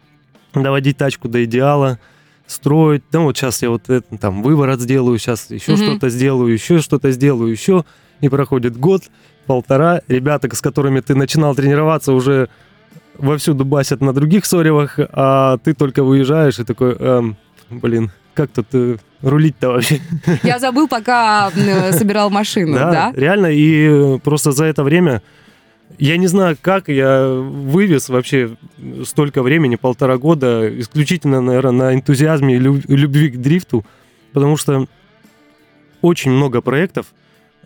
доводить 0.53 0.95
тачку 0.97 1.27
до 1.27 1.43
идеала, 1.43 1.97
строить, 2.45 3.01
ну 3.11 3.23
вот 3.23 3.35
сейчас 3.35 3.63
я 3.63 3.71
вот 3.71 3.89
это, 3.89 4.15
там 4.17 4.43
выворот 4.43 4.79
сделаю, 4.79 5.17
сейчас 5.17 5.49
еще 5.49 5.71
Мгм. 5.71 5.81
что-то 5.83 6.09
сделаю, 6.09 6.53
еще 6.53 6.77
что-то 6.79 7.09
сделаю, 7.09 7.49
еще, 7.51 7.83
и 8.21 8.29
проходит 8.29 8.77
год, 8.77 9.01
полтора, 9.47 10.01
ребята, 10.07 10.55
с 10.55 10.61
которыми 10.61 10.99
ты 10.99 11.15
начинал 11.15 11.55
тренироваться, 11.55 12.13
уже 12.13 12.47
вовсю 13.17 13.55
дубасят 13.55 13.99
на 13.99 14.13
других 14.13 14.45
соревах, 14.45 14.99
а 15.13 15.57
ты 15.57 15.73
только 15.73 16.03
выезжаешь 16.03 16.59
и 16.59 16.63
такой, 16.63 16.95
эм, 16.99 17.37
блин, 17.71 18.11
как 18.35 18.51
тут 18.51 18.67
э, 18.73 18.97
рулить-то 19.23 19.69
вообще? 19.69 19.99
Я 20.43 20.59
забыл, 20.59 20.87
пока 20.87 21.49
собирал 21.91 22.29
машину, 22.29 22.73
да? 22.75 23.11
реально. 23.15 23.47
И 23.47 24.19
просто 24.19 24.51
за 24.51 24.65
это 24.65 24.83
время, 24.83 25.23
я 25.99 26.17
не 26.17 26.27
знаю, 26.27 26.57
как 26.61 26.89
я 26.89 27.27
вывез 27.27 28.09
вообще 28.09 28.55
столько 29.05 29.41
времени, 29.41 29.75
полтора 29.75 30.17
года, 30.17 30.67
исключительно, 30.79 31.41
наверное, 31.41 31.71
на 31.91 31.93
энтузиазме 31.95 32.55
и 32.55 32.59
люб- 32.59 32.85
любви 32.87 33.29
к 33.29 33.37
дрифту, 33.37 33.85
потому 34.33 34.57
что 34.57 34.87
очень 36.01 36.31
много 36.31 36.61
проектов 36.61 37.07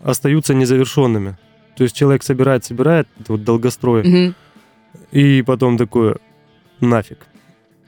остаются 0.04 0.54
незавершенными. 0.54 1.38
То 1.76 1.84
есть 1.84 1.96
человек 1.96 2.24
собирает, 2.24 2.64
собирает, 2.64 3.08
вот 3.28 3.44
долгострой, 3.44 4.04
Мгм. 4.04 4.36
и 5.12 5.42
потом 5.42 5.78
такое, 5.78 6.18
нафиг. 6.80 7.20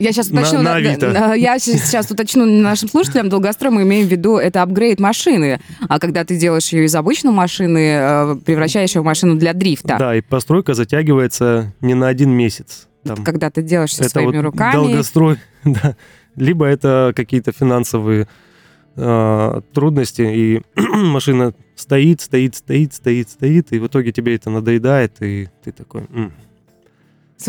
Я 0.03 0.11
сейчас 0.11 0.29
На- 0.29 0.41
уточню, 0.41 0.61
на 0.61 0.75
Авито. 0.75 1.11
да, 1.13 1.33
я 1.33 1.57
сейчас 1.59 2.11
уточню 2.11 2.45
нашим 2.45 2.89
слушателям, 2.89 3.29
долгострой 3.29 3.71
мы 3.71 3.83
имеем 3.83 4.07
в 4.07 4.11
виду, 4.11 4.37
это 4.37 4.61
апгрейд 4.61 4.99
машины, 4.99 5.59
а 5.87 5.99
когда 5.99 6.23
ты 6.25 6.37
делаешь 6.37 6.69
ее 6.69 6.85
из 6.85 6.95
обычной 6.95 7.31
машины, 7.31 7.77
э, 7.77 8.35
превращаешь 8.45 8.95
ее 8.95 9.01
в 9.01 9.05
машину 9.05 9.35
для 9.37 9.53
дрифта. 9.53 9.95
Да, 9.97 10.15
и 10.15 10.21
постройка 10.21 10.73
затягивается 10.73 11.73
не 11.81 11.93
на 11.93 12.07
один 12.07 12.31
месяц. 12.31 12.87
Там, 13.05 13.23
Когда 13.23 13.49
ты 13.49 13.61
делаешь 13.61 13.91
все 13.91 14.01
это 14.03 14.09
своими 14.11 14.37
вот 14.37 14.43
руками. 14.45 14.73
долгострой, 14.73 15.37
да. 15.63 15.95
Либо 16.35 16.65
это 16.65 17.13
какие-то 17.15 17.51
финансовые 17.51 18.27
э, 18.95 19.61
трудности, 19.73 20.21
и 20.21 20.61
машина 20.75 21.53
стоит, 21.75 22.21
стоит, 22.21 22.55
стоит, 22.55 22.93
стоит, 22.93 23.29
стоит, 23.29 23.71
и 23.73 23.79
в 23.79 23.87
итоге 23.87 24.11
тебе 24.11 24.35
это 24.35 24.49
надоедает, 24.49 25.13
и 25.21 25.49
ты 25.63 25.71
такой 25.71 26.03
«М, 26.13 26.31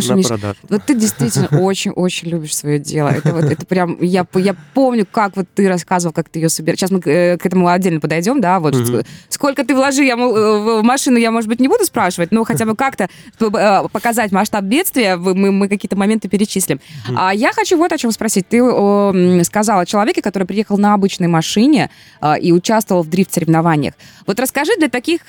Слушай, 0.02 0.10
на 0.10 0.16
Миш, 0.16 0.28
продажу. 0.28 0.58
вот 0.68 0.82
ты 0.84 0.94
действительно 0.94 1.48
очень-очень 1.60 2.28
любишь 2.28 2.56
свое 2.56 2.78
дело. 2.78 3.08
Это 3.08 3.32
вот, 3.32 3.44
это 3.44 3.66
прям, 3.66 4.00
я, 4.00 4.26
я 4.34 4.56
помню, 4.74 5.06
как 5.10 5.36
вот 5.36 5.46
ты 5.54 5.68
рассказывал, 5.68 6.12
как 6.12 6.28
ты 6.28 6.38
ее 6.38 6.48
собираешь. 6.48 6.78
Сейчас 6.78 6.90
мы 6.90 7.00
к, 7.00 7.06
э, 7.06 7.38
к 7.38 7.46
этому 7.46 7.68
отдельно 7.68 8.00
подойдем, 8.00 8.40
да, 8.40 8.60
вот 8.60 8.74
ск- 8.74 9.06
сколько 9.28 9.64
ты 9.64 9.74
вложи 9.74 10.04
я, 10.04 10.14
э, 10.14 10.16
в 10.16 10.82
машину, 10.82 11.18
я, 11.18 11.30
может 11.30 11.48
быть, 11.48 11.60
не 11.60 11.68
буду 11.68 11.84
спрашивать, 11.84 12.32
но 12.32 12.44
хотя 12.44 12.66
бы 12.66 12.74
как-то 12.74 13.08
э, 13.40 13.88
показать 13.92 14.32
масштаб 14.32 14.64
бедствия, 14.64 15.16
мы, 15.16 15.52
мы 15.52 15.68
какие-то 15.68 15.96
моменты 15.96 16.28
перечислим. 16.28 16.80
А 17.16 17.34
я 17.34 17.52
хочу 17.52 17.76
вот 17.76 17.92
о 17.92 17.98
чем 17.98 18.10
спросить. 18.12 18.48
Ты 18.48 18.62
о, 18.62 19.12
сказал 19.44 19.80
о 19.80 19.86
человеке, 19.86 20.22
который 20.22 20.44
приехал 20.44 20.78
на 20.78 20.94
обычной 20.94 21.28
машине 21.28 21.90
а, 22.20 22.34
и 22.34 22.52
участвовал 22.52 23.02
в 23.02 23.08
дрифт-соревнованиях. 23.08 23.94
Вот 24.26 24.40
расскажи 24.40 24.72
для 24.78 24.88
таких, 24.88 25.22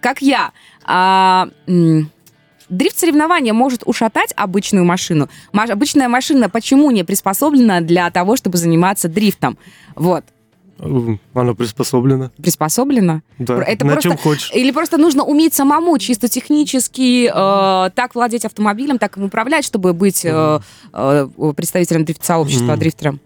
как 0.00 0.22
я, 0.22 0.52
а, 0.84 1.48
Дрифт-соревнование 2.68 3.52
может 3.52 3.82
ушатать 3.84 4.32
обычную 4.36 4.84
машину. 4.84 5.28
Маш- 5.52 5.70
обычная 5.70 6.08
машина 6.08 6.48
почему 6.48 6.90
не 6.90 7.04
приспособлена 7.04 7.80
для 7.80 8.10
того, 8.10 8.36
чтобы 8.36 8.58
заниматься 8.58 9.08
дрифтом? 9.08 9.56
Вот. 9.94 10.24
Э, 10.78 11.16
Оно 11.32 11.54
приспособлено. 11.54 12.30
Приспособлена? 12.42 13.22
Да, 13.38 13.62
Это 13.62 13.86
на 13.86 13.92
просто- 13.92 14.10
чем 14.10 14.18
хочешь. 14.18 14.50
Или 14.52 14.72
просто 14.72 14.98
нужно 14.98 15.22
уметь 15.24 15.54
самому 15.54 15.96
чисто 15.98 16.28
технически 16.28 17.30
э, 17.32 17.90
так 17.94 18.14
владеть 18.14 18.44
автомобилем, 18.44 18.98
так 18.98 19.16
им 19.16 19.24
управлять, 19.24 19.64
чтобы 19.64 19.92
быть 19.94 20.24
э, 20.24 20.58
э, 20.92 21.28
представителем 21.56 22.04
дрифт-сообщества, 22.04 22.72
Мгм. 22.72 22.78
дрифтером? 22.80 23.20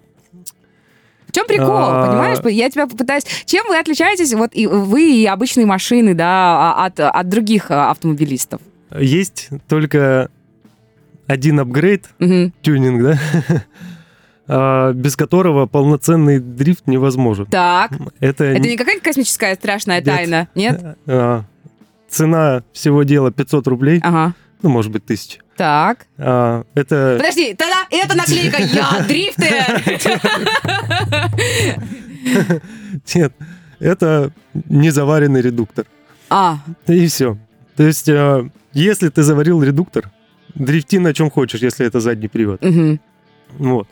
В 1.26 1.32
чем 1.32 1.46
прикол, 1.46 1.70
А. 1.70 2.06
понимаешь? 2.08 2.38
Я 2.44 2.68
тебя 2.70 2.86
попытаюсь... 2.88 3.24
Чем 3.46 3.64
вы 3.68 3.78
отличаетесь, 3.78 4.34
вот 4.34 4.50
и 4.52 4.66
вы 4.66 5.12
и 5.22 5.26
обычные 5.26 5.64
машины, 5.64 6.12
да, 6.12 6.74
а- 6.76 6.86
от, 6.86 6.98
от 7.00 7.28
других 7.28 7.70
э, 7.70 7.74
автомобилистов? 7.74 8.60
Есть 8.98 9.48
только 9.68 10.30
один 11.26 11.60
апгрейд, 11.60 12.08
Мгм. 12.18 12.52
тюнинг, 12.62 13.02
да, 13.02 13.18
а, 14.48 14.92
без 14.92 15.14
которого 15.16 15.66
полноценный 15.66 16.40
дрифт 16.40 16.86
невозможен. 16.88 17.46
Так. 17.46 17.92
Это, 18.18 18.44
Это 18.44 18.60
не- 18.68 18.76
какая-то 18.76 19.02
космическая 19.04 19.54
страшная 19.54 19.96
Нет. 19.98 20.04
тайна, 20.04 20.48
нет? 20.54 20.96
а, 21.06 21.44
цена 22.08 22.62
всего 22.72 23.04
дела 23.04 23.30
500 23.30 23.66
рублей, 23.68 24.00
Ага. 24.02 24.34
ну, 24.62 24.70
может 24.70 24.90
быть, 24.90 25.04
тысяч. 25.06 25.38
Так. 25.56 26.06
А, 26.18 26.64
это 26.74 27.14
Подожди, 27.18 27.54
тогда 27.54 27.86
это 27.90 28.16
наклейка 28.16 28.60
«Я 28.62 29.04
дрифтер». 29.06 29.82
нет, 33.14 33.32
это 33.78 34.32
незаваренный 34.68 35.40
редуктор. 35.42 35.86
А, 36.28 36.58
И 36.86 37.06
все. 37.06 37.36
То 37.76 37.84
есть, 37.84 38.08
если 38.72 39.08
ты 39.08 39.22
заварил 39.22 39.62
редуктор, 39.62 40.10
дрифти 40.54 40.98
на 40.98 41.12
чем 41.14 41.30
хочешь, 41.30 41.62
если 41.62 41.86
это 41.86 42.00
задний 42.00 42.28
привод. 42.28 42.62
мгм. 42.62 43.00
Вот. 43.58 43.88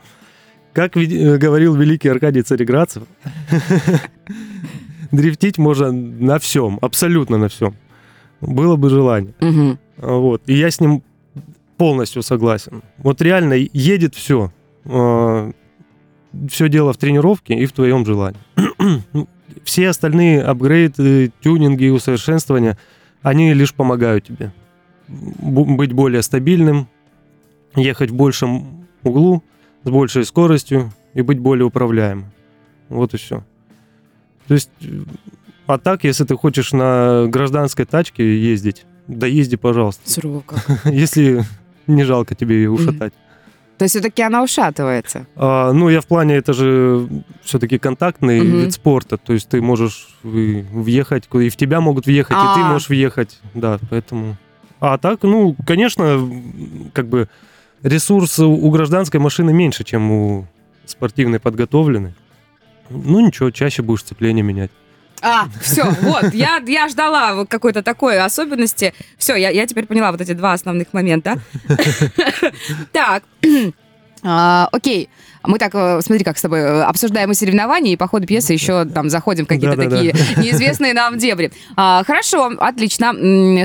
Как 0.73 0.97
э, 0.97 1.37
говорил 1.39 1.75
великий 1.75 2.09
Аркадий 2.09 2.43
Цареградцев, 2.43 3.03
дрифтить 5.13 5.59
можно 5.59 5.91
на 5.93 6.39
всем, 6.39 6.79
абсолютно 6.81 7.39
на 7.39 7.49
всем. 7.49 7.75
Было 8.41 8.77
бы 8.77 8.89
желание. 8.91 9.35
А, 9.41 10.17
Вот. 10.17 10.43
И 10.47 10.55
я 10.55 10.71
с 10.71 10.81
ним 10.81 11.03
полностью 11.77 12.23
согласен. 12.23 12.83
Вот 12.99 13.21
реально 13.23 13.55
едет 13.55 14.15
все. 14.15 14.53
Все 14.85 16.69
дело 16.69 16.93
в 16.93 16.97
тренировке 16.99 17.55
и 17.55 17.67
в 17.67 17.73
твоем 17.73 18.05
желании. 18.07 18.41
Ну, 19.13 19.29
Все 19.65 19.89
остальные 19.89 20.43
апгрейды, 20.43 21.33
тюнинги 21.43 21.85
и 21.85 21.91
усовершенствования, 21.91 22.79
они 23.23 23.53
лишь 23.55 23.75
помогают 23.75 24.25
тебе 24.25 24.53
быть 25.09 25.93
более 25.93 26.23
стабильным, 26.23 26.89
ехать 27.75 28.11
в 28.11 28.15
большем 28.15 28.87
углу, 29.03 29.43
с 29.85 29.91
большей 29.91 30.25
скоростью 30.25 30.93
и 31.15 31.23
быть 31.23 31.39
более 31.39 31.65
управляемым. 31.67 32.27
Вот 32.89 33.15
и 33.15 33.17
все. 33.17 33.45
То 34.47 34.55
есть, 34.55 34.71
а 35.67 35.79
так, 35.79 36.05
если 36.05 36.25
ты 36.25 36.37
хочешь 36.37 36.73
на 36.73 37.27
гражданской 37.29 37.85
тачке 37.85 38.39
ездить, 38.39 38.87
да 39.07 39.27
езди, 39.27 39.57
пожалуйста. 39.57 40.11
Сурово 40.11 40.41
как. 40.41 40.85
Если 40.85 41.43
не 41.87 42.05
жалко 42.05 42.35
тебе 42.35 42.57
ее 42.57 42.71
ушатать. 42.71 43.15
То 43.79 43.85
есть 43.85 43.95
все-таки 43.95 44.23
она 44.23 44.43
ушатывается. 44.43 45.27
А, 45.37 45.73
ну, 45.73 45.89
я 45.89 46.01
в 46.01 46.07
плане, 46.07 46.35
это 46.37 46.53
же 46.53 47.09
все-таки 47.43 47.79
контактный 47.79 48.41
Мгм. 48.41 48.59
вид 48.61 48.73
спорта. 48.73 49.17
То 49.17 49.33
есть 49.33 49.49
ты 49.49 49.63
можешь 49.63 50.09
въехать, 50.23 51.29
и 51.33 51.49
в 51.49 51.57
тебя 51.57 51.81
могут 51.81 52.07
въехать, 52.07 52.37
и 52.37 52.41
ты 52.55 52.61
А. 52.61 52.73
можешь 52.73 52.89
въехать. 52.89 53.39
Да, 53.55 53.79
поэтому... 53.89 54.37
А 54.81 54.99
так, 54.99 55.23
ну, 55.23 55.57
конечно, 55.67 56.31
как 56.93 57.09
бы 57.09 57.29
ресурс 57.83 58.39
у 58.39 58.71
гражданской 58.71 59.21
машины 59.21 59.53
меньше, 59.53 59.85
чем 59.85 60.11
у 60.11 60.47
спортивной 60.87 61.41
подготовленной. 61.41 62.15
Ну, 62.91 63.21
ничего, 63.21 63.51
чаще 63.51 63.83
будешь 63.83 64.01
сцепление 64.01 64.43
менять. 64.43 64.71
А, 65.21 65.49
все, 65.61 65.85
вот, 66.03 66.33
я, 66.33 66.63
я 66.67 66.89
ждала 66.89 67.45
какой-то 67.45 67.83
такой 67.83 68.21
особенности. 68.21 68.95
Все, 69.17 69.35
я, 69.35 69.51
я 69.51 69.67
теперь 69.67 69.87
поняла 69.87 70.13
вот 70.13 70.21
эти 70.21 70.33
два 70.33 70.53
основных 70.53 70.93
момента. 70.93 71.41
Так, 72.93 73.25
а, 74.23 74.69
окей. 74.73 75.09
Мы 75.45 75.59
так, 75.59 75.75
э, 75.75 76.01
смотри, 76.03 76.25
как 76.25 76.37
с 76.37 76.43
тобой 76.43 76.61
э, 76.61 76.83
обсуждаем 76.83 77.31
и 77.31 77.35
соревнования, 77.35 77.93
и 77.93 77.97
по 77.97 78.07
ходу 78.09 78.27
пьесы 78.27 78.53
еще 78.53 78.85
там 78.85 79.09
заходим 79.09 79.45
в 79.45 79.49
какие-то 79.49 79.77
Да-да-да. 79.77 79.97
такие 79.97 80.13
неизвестные 80.37 80.95
нам 80.95 81.17
дебри. 81.17 81.53
А, 81.77 82.03
Хорошо, 82.05 82.53
отлично. 82.59 83.13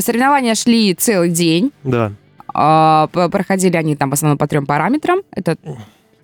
Соревнования 0.02 0.56
шли 0.56 0.94
целый 0.94 1.30
день. 1.30 1.72
Да, 1.84 2.12
А, 2.54 3.08
Проходили 3.08 3.76
они 3.76 3.96
там 3.96 4.10
в 4.12 4.14
основном 4.14 4.38
по 4.38 4.48
трем 4.48 4.66
параметрам. 4.66 5.20
Это 5.36 5.58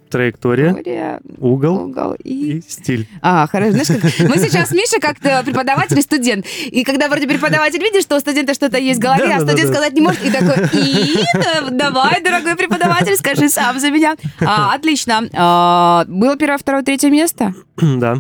траектория, 0.10 0.74
теория, 0.74 1.20
угол 1.38 1.84
угол 1.86 2.14
и 2.24 2.58
и 2.58 2.62
стиль. 2.68 3.08
А, 3.22 3.48
хорошо. 3.48 3.72
Знаешь, 3.72 3.88
как... 4.02 4.30
мы 4.30 4.38
сейчас, 4.38 4.72
Миша, 4.72 5.00
как-то 5.00 5.42
преподаватель 5.46 5.98
и 6.00 6.02
студент. 6.02 6.46
И 6.66 6.84
когда 6.84 7.08
вроде 7.10 7.28
преподаватель 7.28 7.80
видит, 7.80 8.02
что 8.04 8.16
у 8.16 8.20
студента 8.20 8.54
что-то 8.54 8.78
есть 8.78 9.00
в 9.00 9.04
голове, 9.04 9.26
а 9.26 9.28
Да-да-да-да. 9.40 9.52
студент 9.52 9.74
сказать 9.76 9.94
не 9.94 10.02
может, 10.02 10.24
и 10.26 10.32
такой, 10.32 10.56
и 10.82 11.16
да, 11.34 11.70
давай, 11.72 12.22
дорогой 12.24 12.56
преподаватель, 12.56 13.16
скажи 13.16 13.50
сам 13.50 13.80
за 13.80 13.92
меня. 13.92 14.16
А, 14.42 14.74
отлично. 14.74 15.22
А, 15.34 16.06
было 16.08 16.36
первое, 16.38 16.58
второе, 16.58 16.84
третье 16.84 17.10
место. 17.10 17.54
Да, 17.98 18.18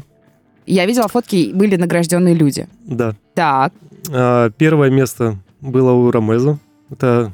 Я 0.65 0.85
видела 0.85 1.07
фотки, 1.07 1.51
были 1.53 1.75
награжденные 1.75 2.35
люди. 2.35 2.67
да. 2.85 3.13
Так, 3.35 3.73
А, 4.11 4.49
Первое 4.51 4.89
место 4.89 5.37
было 5.61 5.91
у 5.93 6.11
Ромеза. 6.11 6.57
Это 6.91 7.31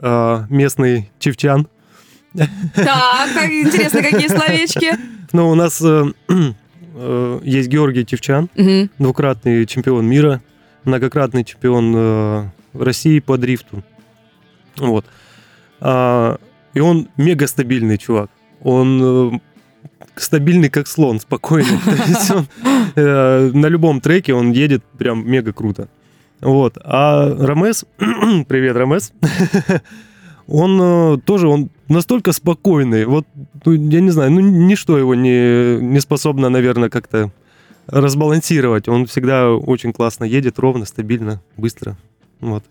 а, 0.00 0.44
местный 0.50 1.10
чевчан. 1.18 1.68
Так, 2.34 3.28
как 3.34 3.50
интересно, 3.50 4.02
какие 4.02 4.28
словечки. 4.28 4.94
Ну, 5.32 5.50
у 5.50 5.54
нас 5.54 5.80
э, 5.82 6.04
э, 6.94 7.40
есть 7.42 7.68
Георгий 7.68 8.06
Чевчан, 8.06 8.48
Мгм. 8.56 8.90
двукратный 8.98 9.66
чемпион 9.66 10.06
мира, 10.06 10.40
многократный 10.84 11.44
чемпион 11.44 11.92
э, 11.96 12.44
России 12.74 13.20
по 13.20 13.36
дрифту. 13.36 13.82
Вот. 14.76 15.04
А, 15.80 16.38
и 16.74 16.80
он 16.80 17.08
мега 17.16 17.46
стабильный 17.46 17.98
чувак. 17.98 18.30
Он 18.62 19.40
стабильный 20.16 20.68
как 20.68 20.86
слон, 20.86 21.20
спокойный. 21.20 21.78
То 21.84 21.90
есть 22.08 22.30
он, 22.30 22.46
э, 22.96 23.50
на 23.52 23.66
любом 23.66 24.00
треке 24.00 24.34
он 24.34 24.52
едет 24.52 24.84
прям 24.98 25.28
мега 25.28 25.52
круто. 25.52 25.88
Вот. 26.40 26.78
А 26.84 27.28
Ромес, 27.38 27.84
привет, 28.48 28.76
Ромес, 28.76 29.12
он 30.46 30.80
э, 30.80 31.18
тоже, 31.24 31.48
он 31.48 31.70
настолько 31.88 32.32
спокойный. 32.32 33.04
Вот, 33.04 33.26
ну, 33.64 33.72
я 33.72 34.00
не 34.00 34.10
знаю, 34.10 34.30
ну, 34.32 34.40
ничто 34.40 34.98
его 34.98 35.14
не, 35.14 35.78
не 35.80 36.00
способно, 36.00 36.48
наверное, 36.48 36.88
как-то 36.88 37.30
разбалансировать. 37.86 38.88
Он 38.88 39.06
всегда 39.06 39.50
очень 39.50 39.92
классно 39.92 40.24
едет, 40.24 40.58
ровно, 40.58 40.84
стабильно, 40.84 41.40
быстро. 41.56 41.96
Вот. 42.40 42.64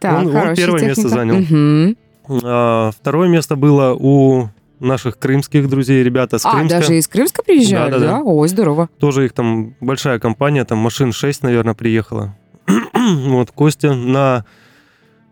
Так, 0.00 0.20
Он- 0.20 0.34
он 0.36 0.54
первое 0.54 0.82
место 0.86 1.02
техника. 1.02 1.08
занял. 1.08 1.36
Мгм. 1.36 1.96
А, 2.44 2.90
второе 2.92 3.28
место 3.28 3.56
было 3.56 3.94
у 3.98 4.48
наших 4.80 5.18
крымских 5.18 5.68
друзей, 5.68 6.02
ребята 6.02 6.38
с 6.38 6.44
А, 6.46 6.52
Крымска. 6.52 6.78
даже 6.80 6.96
из 6.96 7.06
Крымска 7.08 7.42
приезжают, 7.42 7.92
да? 7.92 7.98
Да-да-да. 8.00 8.22
Ой, 8.22 8.48
здорово. 8.48 8.88
Тоже 8.98 9.26
их 9.26 9.32
там 9.32 9.74
большая 9.80 10.18
компания, 10.18 10.64
там 10.64 10.78
машин 10.78 11.12
6, 11.12 11.42
наверное, 11.42 11.74
приехала. 11.74 12.34
вот, 12.94 13.50
Костя 13.50 13.94
на 13.94 14.44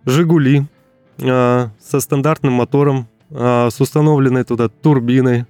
«Жигули» 0.04 0.64
а, 1.22 1.70
со 1.80 2.00
стандартным 2.00 2.52
мотором, 2.54 3.08
а, 3.34 3.68
с 3.70 3.80
установленной 3.80 4.44
туда 4.44 4.68
турбиной. 4.68 5.46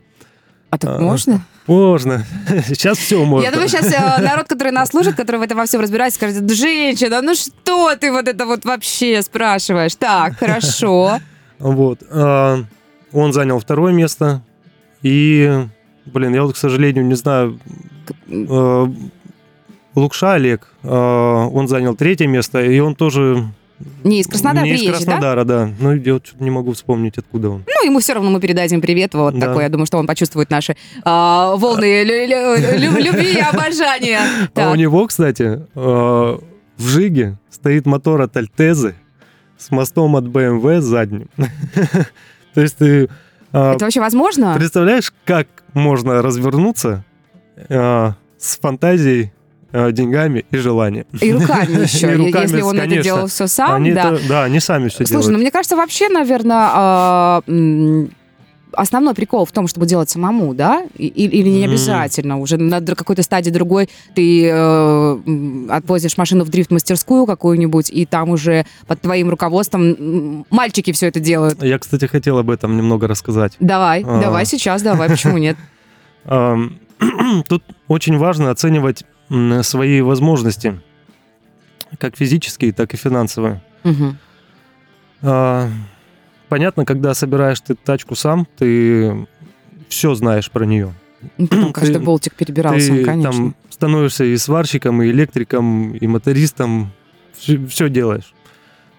А 0.71 0.79
так 0.79 0.99
А, 0.99 1.01
можно? 1.01 1.45
Можно. 1.66 2.25
Сейчас 2.66 2.99
все 2.99 3.25
можно. 3.25 3.45
Я 3.45 3.53
думаю, 3.53 3.68
сейчас 3.68 3.90
народ, 4.21 4.49
который 4.49 4.73
нас 4.73 4.88
слушает, 4.88 5.16
который 5.16 5.37
в 5.37 5.42
этом 5.42 5.59
во 5.59 5.66
всем 5.66 5.81
разбирается, 5.81 6.18
скажет, 6.18 6.51
женщина, 6.51 7.23
ну 7.23 7.35
что 7.35 7.95
ты 7.97 8.11
вот 8.11 8.27
это 8.27 8.47
вот 8.47 8.64
вообще 8.64 9.23
спрашиваешь? 9.23 9.95
Так, 9.95 10.38
хорошо. 10.38 11.18
Вот. 11.59 12.01
а, 12.11 12.64
Он 13.12 13.33
занял 13.33 13.61
второе 13.61 13.92
место. 13.92 14.42
И, 15.03 15.66
блин, 16.07 16.35
я 16.35 16.42
вот, 16.42 16.55
к 16.55 16.57
сожалению, 16.57 17.05
не 17.05 17.14
знаю, 17.14 17.59
э, 18.29 18.87
Лукша 19.95 20.35
Олег, 20.35 20.68
э, 20.83 20.88
он 20.88 21.68
занял 21.68 21.95
третье 21.97 22.27
место, 22.27 22.62
и 22.62 22.79
он 22.81 22.95
тоже... 22.95 23.49
Не 24.05 24.21
из 24.21 24.27
Краснодара 24.27 24.64
не 24.64 24.73
из 24.75 24.81
приезжий, 24.81 25.05
да? 25.07 25.12
Краснодара, 25.12 25.45
да? 25.45 25.71
Ну, 25.79 25.95
я 25.95 26.14
вот 26.14 26.27
что-то 26.27 26.42
не 26.45 26.51
могу 26.51 26.73
вспомнить, 26.73 27.18
откуда 27.18 27.51
он. 27.51 27.64
Ну, 27.66 27.87
ему 27.87 27.99
все 28.01 28.14
равно 28.14 28.31
мы 28.31 28.40
передадим 28.40 28.81
привет, 28.81 29.14
вот 29.14 29.38
Да. 29.38 29.47
такой. 29.49 29.62
Я 29.64 29.68
думаю, 29.68 29.87
что 29.87 29.99
он 29.99 30.07
почувствует 30.07 30.51
наши 30.51 30.77
а, 31.05 31.57
волны 31.57 32.03
лю- 32.05 32.27
лю- 32.27 32.79
лю- 32.79 33.03
любви 33.03 33.33
и 33.35 33.40
обожания. 33.40 34.21
А 34.55 34.71
у 34.71 34.75
него, 34.75 35.07
кстати, 35.07 35.42
э, 35.42 35.59
в 35.75 36.87
Жиге 36.88 37.38
стоит 37.51 37.87
мотор 37.87 38.21
от 38.23 38.37
Альтезы 38.37 38.95
с 39.59 39.71
мостом 39.71 40.16
от 40.16 40.25
BMW 40.25 40.81
задним. 40.81 41.29
То 42.55 42.61
есть 42.61 42.77
ты 42.79 43.05
э, 43.53 43.73
Это 43.75 43.85
вообще 43.85 44.01
возможно? 44.01 44.55
представляешь, 44.55 45.12
как 45.25 45.47
можно 45.75 46.21
развернуться 46.23 47.05
э, 47.68 48.11
с 48.38 48.59
фантазией, 48.59 49.25
э, 49.25 49.29
деньгами 49.73 50.45
и 50.51 50.57
желанием? 50.57 51.07
И 51.21 51.33
руками 51.33 51.83
еще. 51.83 52.13
И 52.13 52.17
руками, 52.17 52.43
Если 52.43 52.61
он 52.61 52.75
это 52.77 52.83
конечно. 52.85 53.03
делал 53.03 53.27
все 53.27 53.47
сам, 53.47 53.75
они 53.75 53.93
да. 53.93 54.13
это- 54.13 54.29
да, 54.29 54.45
они 54.45 54.61
сами 54.61 54.89
все 54.89 54.99
Слушай, 55.07 55.13
ну 55.15 55.21
делают. 55.23 55.41
мне 55.41 55.51
кажется, 55.51 55.77
вообще, 55.77 56.09
наверное, 56.09 57.43
основной 58.75 59.15
прикол 59.15 59.45
в 59.45 59.53
том, 59.53 59.69
чтобы 59.69 59.87
делать 59.87 60.09
самому, 60.09 60.55
да? 60.55 60.87
И- 60.97 61.07
Или 61.07 61.49
не 61.51 61.65
обязательно. 61.67 62.39
Уже 62.39 62.57
на 62.57 62.81
какой-то 62.81 63.23
стадии 63.23 63.51
другой 63.51 63.91
ты 64.15 64.49
э, 64.51 65.19
отвозишь 65.69 66.17
машину 66.17 66.45
в 66.45 66.49
дрифт-мастерскую 66.49 67.27
какую-нибудь, 67.27 67.91
и 67.91 68.07
там 68.07 68.31
уже 68.31 68.65
под 68.87 69.01
твоим 69.03 69.29
руководством 69.29 70.47
мальчики 70.51 70.93
все 70.93 71.09
это 71.09 71.21
делают. 71.21 71.63
Я, 71.63 71.79
кстати, 71.79 72.07
хотел 72.07 72.39
об 72.39 72.49
этом 72.51 72.77
немного 72.77 73.07
рассказать. 73.09 73.57
Давай, 73.61 74.05
А. 74.07 74.21
давай 74.23 74.47
сейчас, 74.47 74.81
давай, 74.81 75.09
почему 75.11 75.37
нет? 75.37 75.57
Тут 77.49 77.65
очень 77.89 78.17
важно 78.17 78.51
оценивать 78.51 79.05
свои 79.62 80.01
возможности, 80.01 80.81
как 81.99 82.16
физические, 82.16 82.73
так 82.73 82.95
и 82.95 82.97
финансовые. 82.97 83.62
Мгм. 83.85 84.18
А, 85.23 85.68
Понятно, 86.49 86.85
когда 86.85 87.14
собираешь 87.14 87.61
ты 87.61 87.75
тачку 87.75 88.14
сам, 88.14 88.47
ты 88.59 89.27
все 89.88 90.14
знаешь 90.14 90.51
про 90.51 90.66
нее. 90.66 90.92
Ну, 91.38 91.47
Потом 91.47 91.73
каждый 91.73 91.95
Ты- 91.95 92.01
болтик 92.01 92.35
перебирался, 92.35 92.92
ты 92.92 93.05
конечно. 93.07 93.33
там 93.33 93.55
становишься 93.71 94.25
и 94.25 94.37
сварщиком, 94.37 95.01
и 95.03 95.07
электриком, 95.11 95.92
и 95.95 96.07
мотористом, 96.07 96.92
все, 97.38 97.88
делаешь. 97.88 98.35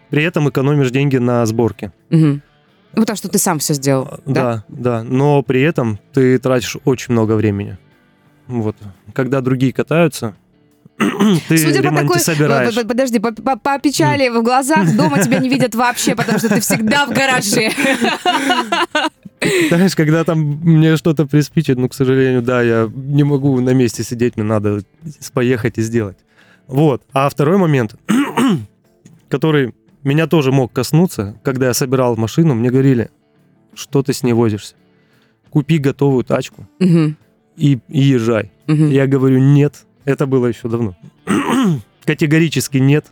При 0.09 0.23
этом 0.23 0.49
экономишь 0.49 0.89
деньги 0.89 1.17
на 1.17 1.45
сборке. 1.45 1.91
Мгм. 2.09 2.41
Ну, 2.95 3.01
потому 3.01 3.17
что 3.17 3.27
ты 3.29 3.37
сам 3.37 3.59
все 3.59 3.75
сделал. 3.75 4.07
А, 4.07 4.19
Да, 4.25 4.63
да. 4.67 5.03
Но 5.03 5.43
при 5.43 5.61
этом 5.61 5.99
ты 6.11 6.39
тратишь 6.39 6.77
очень 6.85 7.11
много 7.13 7.33
времени. 7.35 7.77
Вот. 8.47 8.75
Когда 9.13 9.41
другие 9.41 9.73
катаются, 9.73 10.35
ты 11.47 11.57
Судя 11.57 11.81
по 11.89 11.95
такой... 11.95 12.19
собираешь. 12.19 12.75
Подожди, 12.75 13.19
по, 13.19 13.31
по- 13.31 13.57
по 13.57 13.79
печали 13.79 14.29
в 14.29 14.43
глазах 14.43 14.95
дома 14.95 15.21
тебя 15.23 15.39
не 15.39 15.49
видят 15.49 15.75
вообще, 15.75 16.15
потому 16.15 16.39
что 16.39 16.49
ты 16.49 16.59
всегда 16.59 17.05
в 17.05 17.09
гараже. 17.09 17.71
Знаешь, 19.69 19.95
когда 19.95 20.23
там 20.23 20.39
мне 20.39 20.95
что-то 20.97 21.25
приспичит, 21.25 21.77
ну, 21.77 21.89
к 21.89 21.93
сожалению, 21.93 22.41
да, 22.41 22.61
я 22.61 22.89
не 22.93 23.23
могу 23.23 23.59
на 23.59 23.73
месте 23.73 24.03
сидеть, 24.03 24.37
мне 24.37 24.45
надо 24.45 24.83
поехать 25.33 25.77
и 25.77 25.81
сделать. 25.81 26.17
Вот. 26.67 27.01
А 27.11 27.27
второй 27.29 27.57
момент, 27.57 27.95
который 29.29 29.73
меня 30.03 30.27
тоже 30.27 30.51
мог 30.51 30.71
коснуться, 30.71 31.35
когда 31.43 31.67
я 31.67 31.73
собирал 31.73 32.15
машину, 32.15 32.53
мне 32.55 32.69
говорили, 32.69 33.09
что 33.73 34.03
ты 34.03 34.13
с 34.13 34.23
ней 34.23 34.33
возишься? 34.33 34.75
Купи 35.49 35.77
готовую 35.77 36.23
тачку 36.23 36.67
Мгм, 36.79 37.15
и, 37.57 37.79
и 37.89 37.99
езжай. 38.01 38.51
мгм. 38.67 38.89
Я 38.89 39.07
говорю, 39.07 39.39
нет, 39.39 39.85
это 40.05 40.25
было 40.25 40.47
еще 40.47 40.67
давно. 40.69 40.95
Категорически 42.05 42.77
нет. 42.77 43.05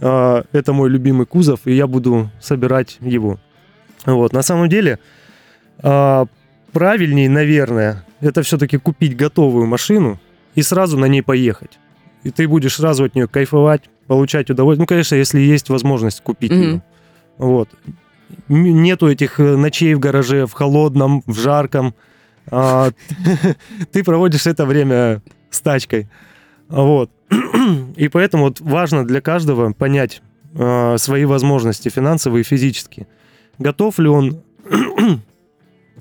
А, 0.00 0.44
Это 0.52 0.72
мой 0.72 0.88
любимый 0.90 1.26
кузов, 1.26 1.60
и 1.66 1.72
я 1.74 1.86
буду 1.86 2.30
собирать 2.40 2.98
его. 3.00 3.38
Вот. 4.06 4.32
На 4.32 4.42
самом 4.42 4.68
деле, 4.68 4.98
а, 5.82 6.26
правильней, 6.72 7.28
наверное, 7.28 8.04
это 8.20 8.42
все-таки 8.42 8.76
купить 8.78 9.16
готовую 9.16 9.66
машину 9.66 10.18
и 10.54 10.62
сразу 10.62 10.98
на 10.98 11.06
ней 11.06 11.22
поехать. 11.22 11.78
И 12.22 12.30
ты 12.30 12.48
будешь 12.48 12.76
сразу 12.76 13.04
от 13.04 13.14
нее 13.14 13.28
кайфовать, 13.28 13.82
получать 14.06 14.50
удовольствие. 14.50 14.82
Ну, 14.82 14.86
конечно, 14.86 15.14
если 15.16 15.40
есть 15.40 15.68
возможность 15.68 16.22
купить 16.22 16.52
Мгм. 16.52 16.60
ее. 16.62 16.82
Вот. 17.38 17.68
Нету 18.48 19.08
этих 19.08 19.38
э, 19.40 19.56
ночей 19.56 19.94
в 19.94 19.98
гараже, 20.00 20.46
в 20.46 20.52
холодном, 20.52 21.22
в 21.26 21.38
жарком. 21.38 21.94
А, 22.50 22.90
Ты 23.92 24.04
проводишь 24.04 24.46
это 24.46 24.66
время 24.66 25.22
с 25.50 25.60
тачкой. 25.60 26.08
Вот. 26.68 27.10
И 27.96 28.08
поэтому 28.08 28.44
вот 28.44 28.60
важно 28.60 29.06
для 29.06 29.20
каждого 29.20 29.72
понять 29.72 30.22
э, 30.54 30.96
свои 30.98 31.24
возможности 31.24 31.88
финансовые 31.88 32.42
и 32.42 32.44
физические. 32.44 33.06
Готов 33.58 33.98
ли 33.98 34.08
он 34.08 34.42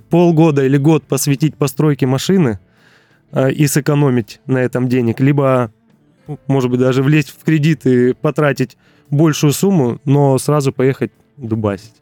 полгода 0.10 0.66
или 0.66 0.78
год 0.78 1.04
посвятить 1.04 1.56
постройке 1.56 2.06
машины 2.06 2.60
э, 3.32 3.52
и 3.52 3.68
сэкономить 3.68 4.42
на 4.46 4.60
этом 4.60 4.88
денег, 4.88 5.20
либо, 5.20 5.72
может 6.48 6.70
быть, 6.72 6.80
даже 6.80 7.04
влезть 7.04 7.30
в 7.30 7.44
кредит 7.44 7.86
и 7.86 8.14
потратить 8.14 8.78
большую 9.10 9.54
сумму, 9.54 10.00
но 10.06 10.38
сразу 10.38 10.72
поехать 10.72 11.12
дубасить. 11.38 11.96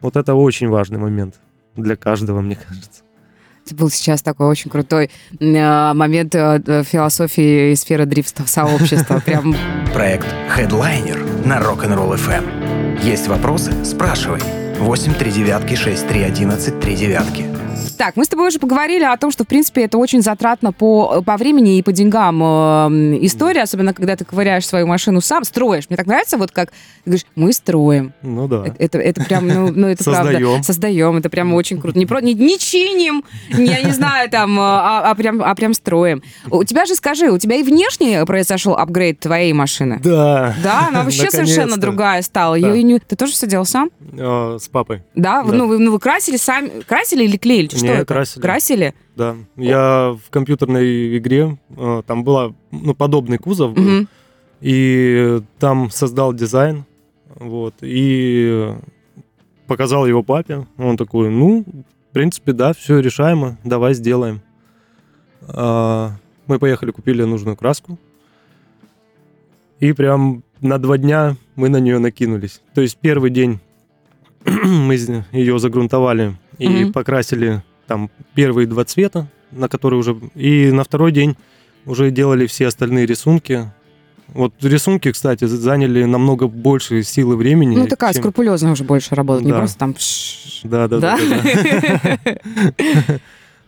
Вот 0.00 0.16
это 0.16 0.34
очень 0.34 0.68
важный 0.68 0.98
момент 0.98 1.40
для 1.76 1.96
каждого, 1.96 2.40
мне 2.40 2.56
кажется. 2.56 3.02
Это 3.64 3.74
был 3.74 3.90
сейчас 3.90 4.22
такой 4.22 4.46
очень 4.46 4.70
крутой 4.70 5.10
э, 5.38 5.92
момент 5.94 6.34
э, 6.34 6.82
философии 6.84 7.72
и 7.72 7.76
сферы 7.76 8.06
дрифтов 8.06 8.48
сообщества. 8.48 9.20
Прям 9.24 9.54
Проект 9.92 10.26
Headliner 10.56 11.46
на 11.46 11.58
Rock'n'Roll 11.58 12.16
FM. 12.16 13.02
Есть 13.02 13.28
вопросы? 13.28 13.72
Спрашивай. 13.84 14.40
8 14.78 15.14
3 15.14 15.30
девятки 15.30 15.74
6 15.74 16.08
3 16.08 16.22
11 16.22 16.80
3 16.80 16.96
девятки. 16.96 17.61
Так, 17.98 18.16
мы 18.16 18.24
с 18.24 18.28
тобой 18.28 18.48
уже 18.48 18.58
поговорили 18.58 19.04
о 19.04 19.16
том, 19.16 19.30
что, 19.30 19.44
в 19.44 19.46
принципе, 19.46 19.82
это 19.82 19.98
очень 19.98 20.22
затратно 20.22 20.72
по, 20.72 21.22
по 21.22 21.36
времени 21.36 21.78
и 21.78 21.82
по 21.82 21.92
деньгам 21.92 22.42
э, 22.42 23.18
история, 23.22 23.62
особенно 23.62 23.94
когда 23.94 24.16
ты 24.16 24.24
ковыряешь 24.24 24.66
свою 24.66 24.86
машину 24.86 25.20
сам, 25.20 25.44
строишь. 25.44 25.84
Мне 25.88 25.96
так 25.96 26.06
нравится, 26.06 26.36
вот 26.36 26.50
как 26.50 26.70
ты 26.70 26.76
говоришь, 27.06 27.26
мы 27.34 27.52
строим. 27.52 28.12
Ну 28.22 28.48
да. 28.48 28.64
Это, 28.66 28.76
это, 28.78 28.98
это 28.98 29.24
прям, 29.24 29.48
ну, 29.48 29.72
ну, 29.72 29.86
это 29.88 30.04
правда. 30.04 30.32
Создаем. 30.32 30.62
Создаем, 30.62 31.16
это 31.16 31.30
прям 31.30 31.54
очень 31.54 31.80
круто. 31.80 31.98
Не, 31.98 32.06
про, 32.06 32.20
не, 32.20 32.34
не 32.34 32.58
чиним, 32.58 33.24
не, 33.52 33.66
я 33.66 33.82
не 33.82 33.92
знаю, 33.92 34.30
там, 34.30 34.58
а, 34.58 35.10
а 35.10 35.14
прям, 35.14 35.42
а 35.42 35.54
прям 35.54 35.74
строим. 35.74 36.22
У 36.50 36.64
тебя 36.64 36.86
же, 36.86 36.94
скажи, 36.94 37.30
у 37.30 37.38
тебя 37.38 37.56
и 37.56 37.62
внешне 37.62 38.24
произошел 38.24 38.74
апгрейд 38.74 39.20
твоей 39.20 39.52
машины? 39.52 40.00
Да. 40.02 40.54
Да, 40.62 40.88
она 40.88 41.02
вообще 41.02 41.30
совершенно 41.30 41.76
другая 41.76 42.22
стала. 42.22 42.58
Да. 42.58 42.72
Ты 42.72 43.16
тоже 43.16 43.32
все 43.32 43.46
делал 43.46 43.64
сам? 43.64 43.90
А, 44.18 44.56
С 44.58 44.68
папой. 44.68 45.02
Да? 45.14 45.42
Да. 45.42 45.52
Ну, 45.52 45.66
вы, 45.66 45.78
ну, 45.78 45.92
вы 45.92 45.98
красили 45.98 46.36
сами? 46.36 46.82
Красили 46.86 47.24
или 47.24 47.36
клеили? 47.36 47.71
Что 47.76 47.86
Не, 47.86 47.92
это? 47.94 48.04
красили. 48.06 48.42
Красили? 48.42 48.94
Да, 49.16 49.36
я 49.56 50.16
в 50.24 50.30
компьютерной 50.30 51.18
игре, 51.18 51.58
э, 51.76 52.02
там 52.06 52.24
была, 52.24 52.54
ну, 52.70 52.94
подобный 52.94 53.38
кузов 53.38 53.72
был, 53.74 53.82
Мгм. 53.82 54.08
и 54.60 55.40
там 55.58 55.90
создал 55.90 56.32
дизайн, 56.32 56.84
вот, 57.36 57.74
и 57.80 58.72
показал 59.66 60.06
его 60.06 60.22
папе, 60.22 60.66
он 60.78 60.96
такой, 60.96 61.30
ну, 61.30 61.64
в 62.10 62.12
принципе, 62.14 62.52
да, 62.52 62.72
все 62.74 62.98
решаемо, 63.00 63.56
давай 63.64 63.94
сделаем. 63.94 64.40
А, 65.48 66.12
Мы 66.46 66.58
поехали, 66.58 66.90
купили 66.90 67.22
нужную 67.22 67.56
краску, 67.56 67.98
и 69.80 69.92
прям 69.92 70.42
на 70.60 70.78
два 70.78 70.98
дня 70.98 71.36
мы 71.56 71.68
на 71.68 71.78
нее 71.78 71.98
накинулись. 71.98 72.60
То 72.74 72.80
есть 72.82 72.98
первый 72.98 73.30
день 73.30 73.60
мы 74.44 74.94
ее 75.32 75.58
загрунтовали 75.58 76.34
и 76.58 76.68
Мгм. 76.68 76.92
покрасили 76.92 77.62
там 77.86 78.10
первые 78.34 78.66
два 78.66 78.84
цвета, 78.84 79.26
на 79.50 79.68
которые 79.68 80.00
уже... 80.00 80.16
И 80.34 80.70
на 80.70 80.84
второй 80.84 81.12
день 81.12 81.36
уже 81.86 82.10
делали 82.10 82.46
все 82.46 82.66
остальные 82.68 83.06
рисунки. 83.06 83.70
Вот 84.28 84.54
рисунки, 84.62 85.10
кстати, 85.12 85.44
заняли 85.44 86.04
намного 86.04 86.46
больше 86.48 87.02
силы 87.02 87.36
времени. 87.36 87.76
Ну, 87.76 87.86
такая 87.86 88.12
чем- 88.14 88.22
скрупулезная 88.22 88.72
уже 88.72 88.84
больше 88.84 89.14
работа, 89.14 89.44
не 89.44 89.50
Да. 89.50 89.58
просто 89.58 89.78
там... 89.78 89.94
Да, 90.64 90.88
да, 90.88 90.98
Да? 91.00 91.18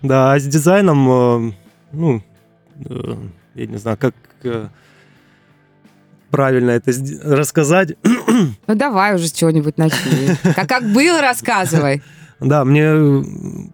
да. 0.02 0.32
А 0.32 0.38
с 0.38 0.46
дизайном, 0.46 1.48
э, 1.48 1.52
ну, 1.92 2.22
э, 2.88 3.14
я 3.54 3.66
не 3.66 3.76
знаю, 3.76 3.96
как 3.98 4.14
э, 4.44 4.68
правильно 6.30 6.70
это 6.70 6.92
рассказать. 7.24 7.96
Ну, 8.02 8.74
давай 8.74 9.14
уже 9.16 9.28
с 9.28 9.32
чего-нибудь 9.32 9.76
начни. 9.78 10.28
Как, 10.54 10.68
как 10.68 10.84
было, 10.92 11.20
рассказывай. 11.20 12.02
Да, 12.40 12.64
мне 12.64 12.82
э, 12.84 13.22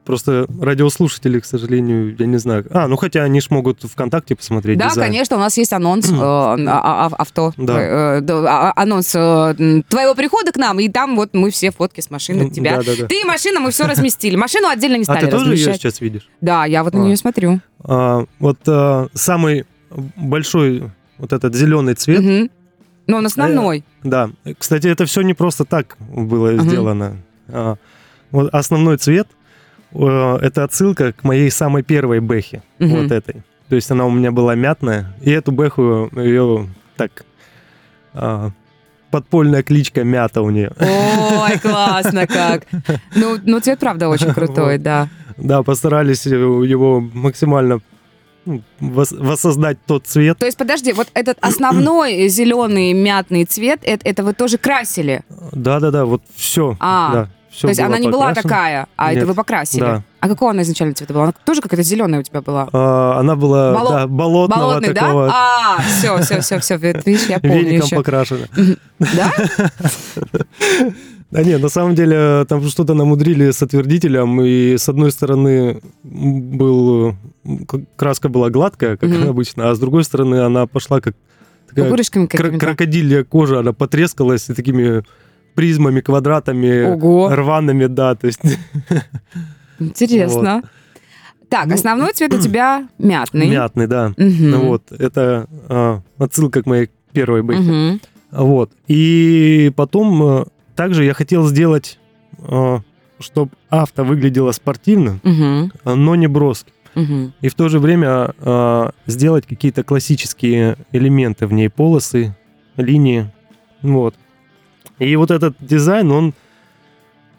просто 0.05 0.47
радиослушатели, 0.61 1.41
к 1.41 1.45
сожалению, 1.45 2.15
я 2.19 2.27
не 2.27 2.37
знаю. 2.39 2.67
А, 2.71 2.89
ну 2.89 2.97
хотя 2.97 3.23
они 3.23 3.41
ж 3.41 3.51
могут 3.51 3.83
ВКонтакте 3.83 4.37
посмотреть 4.37 4.79
Да, 4.79 4.89
дизайн. 4.91 5.09
конечно, 5.09 5.37
у 5.37 5.41
нас 5.41 5.57
есть 5.57 5.73
анонс 5.73 6.11
э, 6.11 6.15
а- 6.15 6.57
а- 6.59 7.07
авто. 7.17 7.53
Да. 7.57 8.19
э, 8.19 8.21
да, 8.21 8.71
а- 8.71 8.73
анонс 8.83 9.13
э, 9.15 9.83
твоего 9.89 10.15
прихода 10.15 10.53
к 10.53 10.57
нам, 10.57 10.79
и 10.79 10.89
там 10.89 11.17
вот 11.17 11.31
мы 11.33 11.51
все 11.51 11.71
фотки 11.71 12.01
с 12.01 12.11
машины 12.11 12.51
тебя. 12.51 12.77
да, 12.77 12.83
да, 12.85 12.93
да. 13.01 13.07
Ты 13.07 13.21
и 13.23 13.25
машина, 13.25 13.61
мы 13.61 13.71
все 13.71 13.87
разместили. 13.87 14.37
Машину 14.37 14.69
отдельно 14.69 14.97
не 14.97 15.03
А 15.03 15.05
стали 15.05 15.25
ты 15.25 15.31
тоже 15.31 15.47
ее 15.47 15.53
размещать. 15.53 15.81
сейчас 15.81 16.01
видишь? 16.01 16.29
Да, 16.41 16.65
я 16.67 16.85
вот 16.85 16.93
на 16.95 17.03
А. 17.03 17.05
нее 17.07 17.17
смотрю. 17.17 17.61
А, 17.83 18.25
вот 18.39 18.59
а, 18.69 19.09
самый 19.15 19.65
большой 20.17 20.91
вот 21.19 21.33
этот 21.33 21.55
зеленый 21.55 21.95
цвет, 21.95 22.21
Мгм. 22.21 22.51
Но 23.07 23.17
он 23.17 23.27
основной. 23.27 23.85
да. 24.05 24.31
Кстати, 24.59 24.87
это 24.87 25.05
все 25.07 25.23
не 25.23 25.35
просто 25.35 25.65
так 25.65 25.97
было 25.99 26.57
сделано. 26.59 27.17
А, 27.49 27.77
вот 28.31 28.53
основной 28.55 28.97
цвет 28.99 29.29
э, 29.93 30.39
это 30.43 30.65
отсылка 30.65 31.13
к 31.13 31.25
моей 31.25 31.51
самой 31.51 31.83
первой 31.83 32.21
бэхе, 32.21 32.63
Мгм. 32.79 33.03
вот 33.03 33.13
этой. 33.13 33.43
То 33.69 33.77
есть 33.77 33.91
она 33.91 34.05
у 34.07 34.11
меня 34.11 34.33
была 34.33 34.55
мятная, 34.55 35.15
и 35.23 35.31
эту 35.31 35.53
бэху 35.53 36.11
ее 36.17 36.69
так 36.97 37.25
а, 38.13 38.51
подпольная 39.11 39.63
кличка 39.63 40.03
мята 40.05 40.43
у 40.43 40.51
нее. 40.51 40.73
Ой, 40.81 41.59
классно 41.63 42.27
как. 42.27 42.65
Ну, 43.15 43.39
ну 43.45 43.61
цвет, 43.61 43.79
правда, 43.79 44.09
очень 44.09 44.33
крутой, 44.35 44.75
Вот. 44.75 44.83
да. 44.83 45.09
Да, 45.37 45.63
постарались 45.63 46.27
его 46.27 47.01
максимально 47.01 47.81
ну, 48.45 48.63
вос- 48.81 49.17
воссоздать 49.17 49.79
тот 49.87 50.07
цвет. 50.07 50.39
То 50.39 50.47
есть, 50.47 50.59
подожди, 50.59 50.93
вот 50.93 51.09
этот 51.15 51.39
основной 51.41 52.29
зеленый 52.29 52.93
мятный 52.93 53.45
цвет, 53.45 53.81
это, 53.83 54.07
это 54.09 54.25
вы 54.25 54.33
тоже 54.35 54.59
красили? 54.59 55.23
Да-да-да, 55.53 56.05
вот 56.05 56.23
все. 56.35 56.77
А, 56.81 57.13
да, 57.13 57.29
всё 57.61 57.67
То 57.69 57.71
есть 57.73 57.81
она 57.81 57.99
не 57.99 58.09
была 58.09 58.33
такая, 58.33 58.87
а 58.97 59.11
это 59.13 59.21
Нет. 59.21 59.29
вы 59.29 59.35
покрасили? 59.35 59.81
Да. 59.81 60.03
А 60.21 60.29
какого 60.29 60.51
она 60.51 60.63
изначально 60.63 60.95
цвета 60.95 61.13
была? 61.13 61.25
Она 61.25 61.35
тоже 61.45 61.61
какая-то 61.61 61.83
зеленая 61.83 62.21
у 62.21 62.23
тебя 62.23 62.41
была? 62.41 62.69
А, 62.73 63.19
она 63.21 63.37
была 63.37 63.73
Боло- 63.75 63.91
да, 63.91 64.07
болотного 64.07 64.61
Болотный, 64.61 64.93
да? 64.95 65.01
такого, 65.01 65.31
А, 65.31 65.81
все, 65.83 66.17
все, 66.23 66.41
все, 66.41 66.59
все, 66.59 66.77
видишь, 66.79 67.27
я 67.29 67.39
помню 67.39 67.59
веником 67.65 67.87
еще. 67.87 67.97
покрашена. 67.97 68.47
Да? 68.99 69.33
Да 71.31 71.45
нет, 71.45 71.63
на 71.63 71.69
самом 71.69 71.95
деле 71.95 72.45
там 72.49 72.61
что-то 72.69 72.95
намудрили 72.95 73.51
с 73.53 73.63
отвердителем, 73.63 74.41
и 74.43 74.77
с 74.77 74.89
одной 74.89 75.13
стороны 75.13 75.81
был, 76.03 77.15
краска 77.97 78.29
была 78.29 78.51
гладкая, 78.51 78.97
как 78.97 79.09
Мгм. 79.11 79.29
обычно, 79.29 79.71
а 79.71 79.75
с 79.75 79.79
другой 79.79 80.03
стороны 80.05 80.41
она 80.41 80.67
пошла 80.67 81.01
как 81.01 81.15
такая 81.69 81.89
крокодилья 82.59 83.23
кожа, 83.23 83.61
она 83.61 83.73
потрескалась 83.73 84.49
и 84.51 84.55
такими 84.55 85.05
призмами, 85.61 86.01
квадратами, 86.01 86.85
Ого, 86.85 87.29
рваными, 87.29 87.85
да, 87.85 88.15
то 88.15 88.27
есть 88.27 88.41
интересно. 89.79 90.63
Так, 91.51 91.67
Ну, 91.67 91.75
основной 91.75 92.15
цвет 92.15 92.33
у 92.33 92.39
тебя 92.39 92.89
мятный. 92.97 93.47
мятный, 93.51 93.87
да. 93.87 94.15
Ну 94.17 94.59
Вот, 94.61 94.91
это 94.91 95.47
а, 95.69 96.01
отсылка 96.17 96.63
к 96.63 96.67
моей 96.67 96.89
первой. 97.13 97.43
Мгм. 97.43 98.01
Вот. 98.31 98.71
И 98.89 99.71
потом 99.77 100.23
э, 100.23 100.45
также 100.77 101.05
я 101.05 101.13
хотел 101.13 101.47
сделать 101.47 101.99
э, 102.39 102.79
чтобы 103.19 103.51
авто 103.69 104.03
выглядело 104.03 104.53
спортивно, 104.53 105.21
но 105.85 106.15
не 106.15 106.27
броско. 106.27 106.71
Мгм. 106.95 107.35
И 107.43 107.49
в 107.51 107.55
то 107.55 107.69
же 107.69 107.81
время 107.81 108.33
а, 108.39 108.93
сделать 109.07 109.47
какие-то 109.47 109.85
классические 109.85 110.77
элементы 110.91 111.47
в 111.47 111.53
ней, 111.53 111.69
полосы, 111.69 112.35
линии. 112.79 113.31
Вот. 113.83 114.15
И 115.01 115.17
вот 115.17 115.31
этот 115.31 115.55
дизайн, 115.61 116.11
он, 116.13 116.35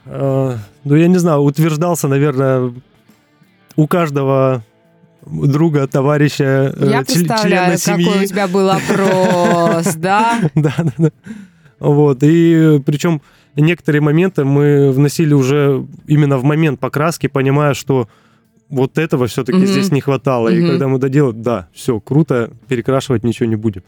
а, 0.06 0.58
ну 0.84 0.96
я 0.96 1.08
не 1.08 1.18
знаю, 1.20 1.40
утверждался, 1.42 2.08
наверное, 2.08 2.74
у 3.76 3.88
каждого 3.88 4.64
друга, 5.26 5.88
товарища, 5.88 6.74
э, 6.76 6.90
Я 6.90 7.02
чл- 7.02 7.06
представляю, 7.06 7.78
члена 7.78 7.78
какой 7.78 8.04
у 8.14 8.16
семьи. 8.18 8.28
тебя 8.28 8.48
был 8.48 8.70
опрос, 8.70 9.96
да? 9.96 10.40
Да, 10.56 10.74
да, 10.80 10.94
да. 10.98 11.12
Вот. 11.80 12.20
И 12.24 12.82
причем 12.86 13.22
некоторые 13.56 14.02
моменты 14.02 14.44
мы 14.44 14.92
вносили 14.92 15.34
уже 15.34 15.86
именно 16.08 16.38
в 16.38 16.44
момент 16.44 16.80
покраски, 16.80 17.28
понимая, 17.28 17.74
что 17.76 18.08
вот 18.70 18.98
этого 18.98 19.28
все-таки 19.28 19.60
Мгм. 19.60 19.68
здесь 19.68 19.92
не 19.92 20.02
хватало. 20.02 20.50
И 20.50 20.60
Мгм. 20.60 20.70
когда 20.72 20.88
мы 20.88 20.98
доделали, 20.98 21.36
да, 21.36 21.68
все, 21.74 22.00
круто, 22.00 22.50
перекрашивать 22.68 23.24
ничего 23.24 23.48
не 23.48 23.56
будем. 23.56 23.84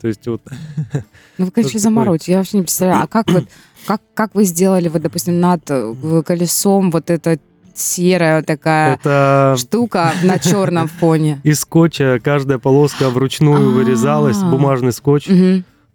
То 0.00 0.08
есть 0.08 0.26
вот 0.26 0.42
Ну, 1.38 1.44
вы, 1.46 1.50
конечно, 1.50 1.78
заморочь. 1.78 2.28
Я 2.28 2.38
вообще 2.38 2.56
не 2.58 2.62
представляю. 2.64 3.02
А 3.04 3.06
как 3.06 3.28
вы, 3.30 3.46
как, 3.86 4.00
как 4.14 4.34
вы 4.34 4.44
сделали, 4.44 4.88
вот, 4.88 5.02
допустим, 5.02 5.38
над 5.40 5.62
э, 5.70 6.22
колесом 6.26 6.90
вот 6.90 7.08
эта 7.10 7.38
серая 7.74 8.42
такая 8.42 8.94
это 8.96 9.54
штука 9.58 10.12
на 10.24 10.38
черном 10.38 10.88
фоне? 11.00 11.40
из 11.42 11.60
скотча 11.60 12.20
каждая 12.22 12.58
полоска 12.58 13.08
вручную 13.10 13.68
А. 13.68 13.72
вырезалась, 13.72 14.38
бумажный 14.42 14.92
скотч. 14.92 15.26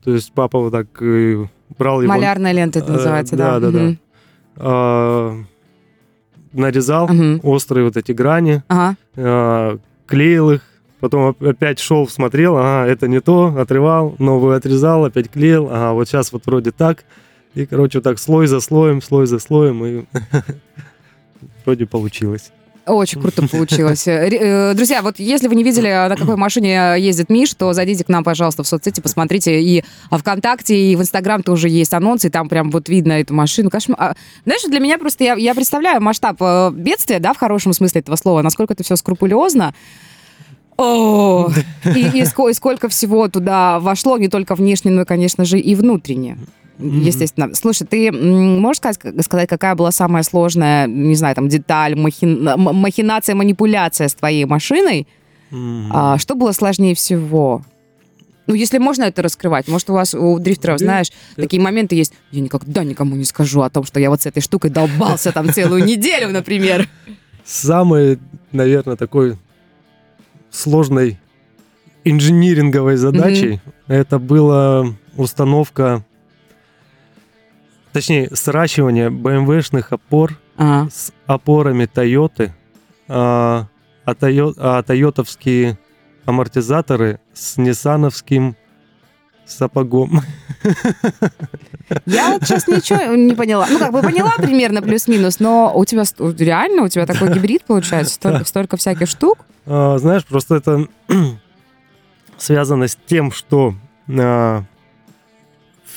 То 0.03 0.12
есть 0.13 0.31
папа 0.33 0.60
вот 0.60 0.71
так 0.71 0.88
э, 1.01 1.45
брал 1.77 2.01
его, 2.01 2.13
Малярная 2.13 2.53
лента 2.53 2.79
это 2.79 2.93
Э, 2.93 2.95
называется, 2.95 3.36
да? 3.36 3.60
да, 3.60 3.71
да, 3.71 3.79
да. 3.79 3.95
А, 4.60 5.43
нарезал 6.53 7.10
острые 7.43 7.83
вот 7.86 7.97
эти 7.97 8.12
грани, 8.13 8.63
а, 8.69 9.77
клеил 10.07 10.51
их, 10.51 10.62
потом 10.99 11.29
оп- 11.29 11.43
опять 11.43 11.79
шел, 11.79 12.07
смотрел, 12.07 12.57
ага, 12.57 12.89
это 12.89 13.07
не 13.07 13.21
то, 13.21 13.55
отрывал, 13.57 14.15
новую 14.19 14.55
отрезал, 14.55 15.05
опять 15.05 15.29
клеил, 15.29 15.67
ага, 15.71 15.93
вот 15.93 16.07
сейчас 16.07 16.31
вот 16.31 16.45
вроде 16.45 16.71
так. 16.71 17.05
И, 17.55 17.65
короче, 17.65 18.01
так 18.01 18.19
слой 18.19 18.47
за 18.47 18.60
слоем, 18.60 19.01
слой 19.01 19.25
за 19.25 19.39
слоем, 19.39 19.86
и 19.86 20.05
вроде 21.65 21.86
получилось. 21.86 22.51
Очень 22.88 23.21
круто 23.21 23.45
получилось. 23.47 24.07
Э, 24.07 24.29
э, 24.29 24.73
Друзья, 24.73 25.01
вот 25.01 25.19
если 25.19 25.47
вы 25.47 25.55
не 25.55 25.63
видели, 25.63 25.89
на 26.07 26.15
какой 26.15 26.38
машине 26.38 26.95
ездит 26.97 27.29
Миш, 27.29 27.53
то 27.53 27.73
зайдите 27.73 28.05
к 28.05 28.07
нам, 28.07 28.23
пожалуйста, 28.23 28.63
в 28.63 28.67
соцсети, 28.67 29.01
посмотрите. 29.01 29.62
И 29.62 29.83
ВКонтакте, 30.10 30.75
и 30.75 30.95
в 30.95 31.01
Инстаграм 31.01 31.43
тоже 31.43 31.67
есть 31.67 31.93
анонсы, 31.93 32.27
и 32.27 32.29
там 32.29 32.47
прям 32.47 32.71
вот 32.71 32.88
видно 32.88 33.13
эту 33.13 33.33
машину. 33.33 33.69
А, 33.97 34.13
знаешь, 34.45 34.62
для 34.69 34.79
меня 34.79 34.97
просто, 34.97 35.25
я, 35.25 35.33
я 35.36 35.53
представляю 35.53 36.01
масштаб 36.01 36.38
э, 36.39 36.71
бедствия, 36.71 37.19
да, 37.19 37.33
в 37.33 37.38
хорошем 37.38 37.73
смысле 37.73 37.99
этого 38.01 38.15
слова, 38.15 38.41
насколько 38.41 38.73
это 38.73 38.83
все 38.83 38.95
скрупулезно. 38.95 39.73
О, 40.78 41.50
и, 41.86 41.90
и 42.20 42.22
ско- 42.24 42.50
и 42.50 42.54
сколько 42.54 42.88
всего 42.90 43.28
туда 43.28 43.80
вошло, 43.80 44.18
не 44.18 44.28
только 44.28 44.56
внешне, 44.56 44.92
но, 44.92 45.02
и, 45.02 45.06
конечно 45.06 45.44
же, 45.46 45.60
и 45.60 45.76
внутренне. 45.76 46.38
Мгм. 46.78 47.02
Естественно. 47.02 47.50
Слушай, 47.56 47.88
ты 47.88 48.12
можешь 48.12 48.78
сказать, 48.78 49.24
сказать, 49.26 49.50
какая 49.50 49.74
была 49.74 49.92
самая 49.92 50.22
сложная, 50.22 50.86
не 50.86 51.16
знаю, 51.16 51.36
там, 51.36 51.50
деталь, 51.50 51.96
махин- 51.96 52.48
м- 52.48 52.76
махинация, 52.76 53.34
манипуляция 53.34 54.08
с 54.08 54.13
твоей 54.13 54.46
машиной? 54.46 55.08
М. 55.52 55.90
А, 55.92 56.18
что 56.20 56.36
было 56.36 56.52
сложнее 56.52 56.94
всего? 56.94 57.63
Ну, 58.46 58.54
если 58.54 58.78
можно 58.78 59.04
это 59.04 59.24
раскрывать. 59.24 59.68
Может, 59.68 59.90
у 59.90 59.94
вас, 59.94 60.13
у 60.13 60.38
дрифтеров, 60.40 60.78
знаешь, 60.80 61.08
да. 61.36 61.44
такие 61.44 61.62
моменты 61.62 61.96
есть. 61.96 62.13
Я 62.32 62.42
никогда 62.42 62.84
никому 62.84 63.16
не 63.16 63.26
скажу 63.26 63.62
о 63.62 63.70
том, 63.72 63.84
что 63.84 64.00
я 64.00 64.10
вот 64.12 64.22
с 64.22 64.26
этой 64.28 64.42
штукой 64.42 64.70
долбался 64.70 65.32
там 65.32 65.52
целую 65.52 65.84
неделю, 65.84 66.30
например. 66.30 66.88
Самой, 67.44 68.20
наверное, 68.52 68.96
такой 68.96 69.36
сложной 70.49 71.19
инжиниринговой 72.03 72.95
задачей. 72.95 73.62
Это 73.88 74.19
была 74.19 74.88
установка, 75.15 76.03
точнее, 77.91 78.29
сращивание 78.36 79.10
BMW-шных 79.10 79.88
опор 79.91 80.38
А, 80.57 80.88
с 80.89 81.12
опорами 81.25 81.86
Toyota, 81.86 82.51
а, 83.07 83.67
а, 84.05 84.12
Тойо- 84.13 84.55
а 84.57 84.81
тойотовские 84.83 85.77
амортизаторы 86.25 87.19
с 87.33 87.57
ниссановским 87.57 88.55
сапогом. 89.47 90.21
Я 92.05 92.31
вот 92.31 92.43
сейчас 92.43 92.67
ничего 92.67 93.15
не 93.15 93.33
поняла. 93.33 93.67
Ну, 93.69 93.79
как 93.79 93.91
бы 93.91 94.01
поняла 94.01 94.31
примерно 94.38 94.81
плюс-минус, 94.81 95.39
но 95.39 95.71
у 95.75 95.86
тебя 95.86 96.03
реально, 96.19 96.83
у 96.83 96.88
тебя 96.89 97.05
такой 97.05 97.33
гибрид 97.33 97.63
получается, 97.63 98.13
столько, 98.15 98.43
столько 98.45 98.77
всяких 98.77 99.07
штук. 99.07 99.39
А, 99.65 99.97
Знаешь, 99.97 100.25
просто 100.25 100.55
это 100.55 100.88
связано 102.38 102.88
с 102.88 102.97
тем, 103.07 103.31
что 103.31 103.73
а, 104.10 104.63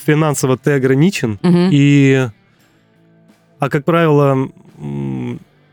финансово 0.04 0.56
ты 0.56 0.72
ограничен, 0.72 1.38
Мгм. 1.42 1.68
и, 1.72 2.28
а 3.58 3.68
как 3.68 3.84
правило, 3.84 4.48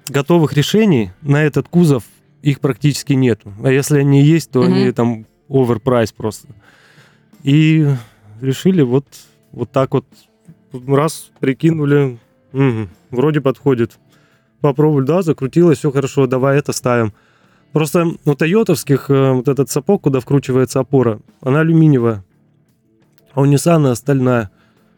готовых 0.07 0.53
решений 0.53 1.11
на 1.21 1.43
этот 1.43 1.67
кузов 1.69 2.03
их 2.41 2.59
практически 2.59 3.13
нету. 3.13 3.53
А 3.63 3.69
если 3.71 3.99
они 3.99 4.23
есть, 4.23 4.51
то 4.51 4.61
Мгм. 4.61 4.73
они 4.73 4.91
там 4.91 5.25
оверпрайс 5.49 6.11
просто. 6.11 6.47
И 7.43 7.87
решили 8.41 8.81
вот, 8.81 9.05
вот 9.51 9.71
так 9.71 9.93
вот 9.93 10.05
раз 10.87 11.31
прикинули, 11.39 12.19
мгм, 12.51 12.89
вроде 13.11 13.41
подходит. 13.41 13.97
Попробовали, 14.61 15.05
да, 15.05 15.21
закрутилось, 15.21 15.79
все 15.79 15.91
хорошо, 15.91 16.27
давай 16.27 16.57
это 16.57 16.71
ставим. 16.71 17.13
Просто 17.71 18.07
у 18.25 18.33
тойотовских 18.33 19.09
э, 19.09 19.31
вот 19.33 19.47
этот 19.47 19.69
сапог, 19.69 20.03
куда 20.03 20.19
вкручивается 20.19 20.79
опора, 20.79 21.19
она 21.41 21.59
алюминиевая, 21.59 22.23
а 23.33 23.41
у 23.41 23.45
Ниссана 23.45 23.93
стальная. 23.95 24.49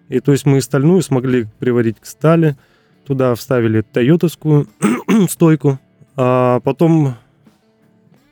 И 0.07 0.19
то 0.19 0.31
есть 0.31 0.45
мы 0.45 0.61
стальную 0.61 1.01
смогли 1.01 1.47
приварить 1.59 1.99
к 1.99 2.05
стали, 2.05 2.55
туда 3.05 3.35
вставили 3.35 3.81
тойотовскую 3.81 4.67
стойку, 5.29 5.79
а 6.15 6.59
потом 6.61 7.15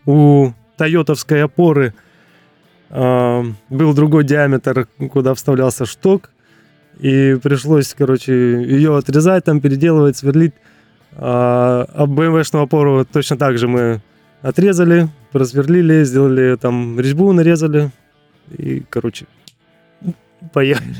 у 0.05 0.51
тойотовской 0.77 1.43
опоры 1.43 1.93
был 2.89 3.93
другой 3.93 4.23
диаметр, 4.23 4.87
куда 5.11 5.33
вставлялся 5.33 5.85
шток, 5.85 6.29
и 6.99 7.37
пришлось, 7.41 7.93
короче, 7.93 8.33
ее 8.33 8.97
отрезать, 8.97 9.43
там 9.43 9.61
переделывать, 9.61 10.17
сверлить. 10.17 10.53
А, 11.19 11.87
а 11.93 12.05
BMW-шную 12.05 12.63
опору 12.63 13.05
точно 13.05 13.37
так 13.37 13.57
же 13.57 13.67
мы 13.67 14.01
отрезали, 14.41 15.09
просверлили, 15.31 16.03
сделали 16.03 16.55
там 16.55 16.99
резьбу, 16.99 17.31
нарезали, 17.33 17.91
и, 18.57 18.83
короче, 18.89 19.25
поехали. 20.53 20.95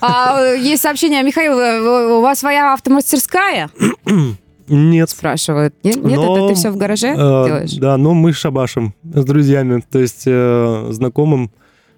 А, 0.00 0.42
э, 0.42 0.58
есть 0.58 0.82
сообщение, 0.82 1.22
Михаил, 1.22 1.58
э, 1.58 2.18
у 2.18 2.20
вас 2.20 2.40
своя 2.40 2.74
автомастерская? 2.74 3.70
Нет, 4.70 5.10
Спрашивают. 5.10 5.74
Нет, 5.82 5.96
нет 5.96 6.16
Но, 6.16 6.36
это 6.38 6.48
ты 6.48 6.54
все 6.54 6.70
в 6.70 6.76
гараже 6.76 7.08
э, 7.08 7.14
делаешь? 7.16 7.72
да, 7.74 7.96
но 7.96 8.14
мы 8.14 8.32
шабашим 8.32 8.94
с 9.02 9.24
друзьями, 9.24 9.82
то 9.90 9.98
есть 9.98 10.22
э, 10.26 10.86
знакомым, 10.90 11.50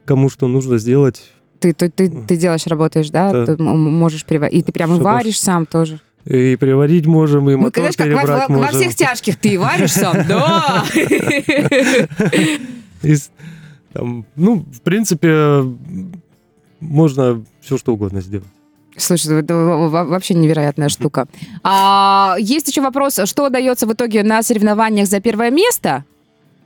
кому 0.04 0.30
что 0.30 0.48
нужно 0.48 0.78
сделать. 0.78 1.22
Ты, 1.60 1.74
ты, 1.74 1.90
ты, 1.90 2.08
ты 2.10 2.36
делаешь, 2.36 2.66
работаешь, 2.66 3.10
да? 3.10 3.30
Да. 3.30 3.46
Ты 3.54 3.62
можешь 3.62 4.24
приварить. 4.24 4.54
И 4.54 4.62
ты 4.62 4.72
прям 4.72 4.94
и 4.94 4.98
Шабаш. 4.98 5.14
варишь 5.14 5.40
сам 5.40 5.66
тоже. 5.66 6.00
И 6.24 6.56
приварить 6.56 7.06
можем, 7.06 7.48
и 7.50 7.52
Ну, 7.52 7.58
мотор 7.58 7.72
конечно, 7.72 8.04
как 8.04 8.14
во, 8.14 8.20
перебрать 8.20 8.48
во- 8.48 8.54
во 8.54 8.60
можем. 8.62 8.80
всех 8.80 8.94
тяжких 8.94 9.36
ты 9.36 9.58
варишь 9.58 9.92
сам, 9.92 10.16
да. 10.26 10.84
Ну, 14.36 14.64
в 14.72 14.80
принципе, 14.82 15.62
можно 16.80 17.44
все 17.60 17.76
что 17.76 17.92
угодно 17.92 18.20
сделать. 18.22 18.46
Слушай, 18.96 19.40
это 19.40 19.54
во- 19.54 19.88
во- 19.88 20.04
вообще 20.04 20.34
невероятная 20.34 20.88
штука. 20.88 21.26
А, 21.62 22.36
есть 22.38 22.68
еще 22.68 22.82
вопрос, 22.82 23.18
что 23.24 23.48
дается 23.48 23.86
в 23.86 23.92
итоге 23.92 24.22
на 24.22 24.42
соревнованиях 24.42 25.08
за 25.08 25.20
первое 25.20 25.50
место? 25.50 26.04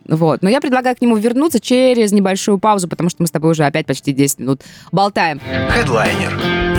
Вот. 0.08 0.42
Но 0.42 0.48
я 0.48 0.60
предлагаю 0.60 0.94
к 0.96 1.00
нему 1.00 1.16
вернуться 1.16 1.60
через 1.60 2.12
небольшую 2.12 2.58
паузу, 2.58 2.88
потому 2.88 3.10
что 3.10 3.22
мы 3.22 3.26
с 3.26 3.30
тобой 3.30 3.52
уже 3.52 3.64
опять 3.64 3.86
почти 3.86 4.12
10 4.12 4.38
минут 4.38 4.62
болтаем. 4.92 5.40
Хедлайнер 5.70 6.32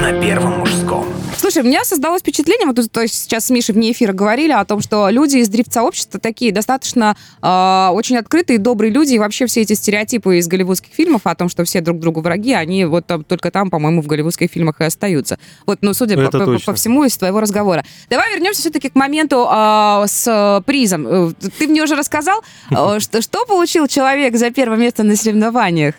на 0.08 0.22
первом 0.22 0.60
мужском. 0.60 1.06
Слушай, 1.36 1.64
у 1.64 1.66
меня 1.66 1.84
создалось 1.84 2.22
впечатление, 2.22 2.66
вот 2.66 2.78
тут, 2.78 2.90
то 2.90 3.02
есть 3.02 3.14
сейчас 3.24 3.48
с 3.48 3.50
Мишей 3.50 3.76
вне 3.76 3.92
эфира 3.92 4.14
говорили 4.14 4.54
о 4.54 4.64
том, 4.64 4.80
что 4.80 5.10
люди 5.10 5.36
из 5.38 5.50
дрифт-сообщества 5.50 6.18
такие 6.18 6.54
достаточно 6.54 7.18
э, 7.42 7.90
очень 7.92 8.16
открытые, 8.16 8.58
добрые 8.58 8.90
люди, 8.90 9.16
и 9.16 9.20
вообще 9.20 9.48
все 9.48 9.62
эти 9.64 9.74
стереотипы 9.74 10.38
из 10.38 10.48
голливудских 10.48 10.94
фильмов 10.94 11.24
о 11.26 11.36
том, 11.36 11.50
что 11.50 11.66
все 11.66 11.82
друг 11.82 12.00
другу 12.00 12.22
враги, 12.22 12.54
они 12.54 12.86
вот 12.86 13.06
там, 13.06 13.26
только 13.26 13.52
там, 13.52 13.70
по-моему, 13.70 14.02
в 14.02 14.08
голливудских 14.08 14.50
фильмах 14.50 14.80
и 14.80 14.86
остаются. 14.86 15.40
Вот, 15.66 15.80
ну, 15.82 15.94
судя 15.94 16.16
Это 16.18 16.40
по, 16.40 16.46
по- 16.46 16.60
по 16.68 16.74
всему 16.74 17.04
из 17.04 17.18
твоего 17.18 17.42
разговора. 17.42 17.84
Давай 18.10 18.34
вернемся 18.34 18.62
все-таки 18.62 18.88
к 18.88 18.96
моменту 18.96 19.46
э, 19.46 20.06
с 20.08 20.26
э, 20.26 20.62
призом. 20.66 21.06
Э, 21.06 21.34
Ты 21.60 21.68
мне 21.68 21.84
уже 21.84 21.96
рассказал, 21.96 22.42
э, 22.72 23.00
что, 23.02 23.22
что 23.22 23.46
получил 23.46 23.88
человек 23.90 24.38
за 24.38 24.52
первое 24.52 24.78
место 24.78 25.04
на 25.04 25.18
соревнованиях? 25.18 25.96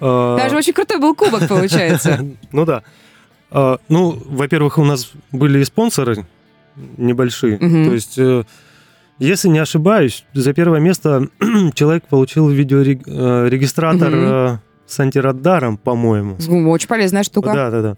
А, 0.00 0.38
Даже 0.38 0.56
очень 0.56 0.72
крутой 0.72 0.98
был 0.98 1.16
кубок, 1.16 1.48
получается. 1.48 2.24
Ну 2.52 2.64
да. 2.64 2.84
А, 3.50 3.78
Ну, 3.88 4.16
во-первых, 4.26 4.78
у 4.78 4.84
нас 4.84 5.12
были 5.32 5.58
и 5.60 5.64
спонсоры, 5.64 6.24
небольшие. 6.96 7.56
Мгм. 7.60 7.84
То 7.86 7.92
есть, 7.94 8.18
э, 8.18 8.44
если 9.18 9.48
не 9.48 9.58
ошибаюсь, 9.58 10.24
за 10.34 10.52
первое 10.52 10.80
место 10.80 11.28
человек 11.74 12.04
получил 12.08 12.48
видеорегистратор 12.48 14.10
Мгм. 14.10 14.60
с 14.86 15.00
антирадаром, 15.00 15.76
по-моему. 15.76 16.36
Очень 16.70 16.88
полезная 16.88 17.22
штука. 17.22 17.52
Да, 17.52 17.70
да, 17.70 17.82
да. 17.82 17.96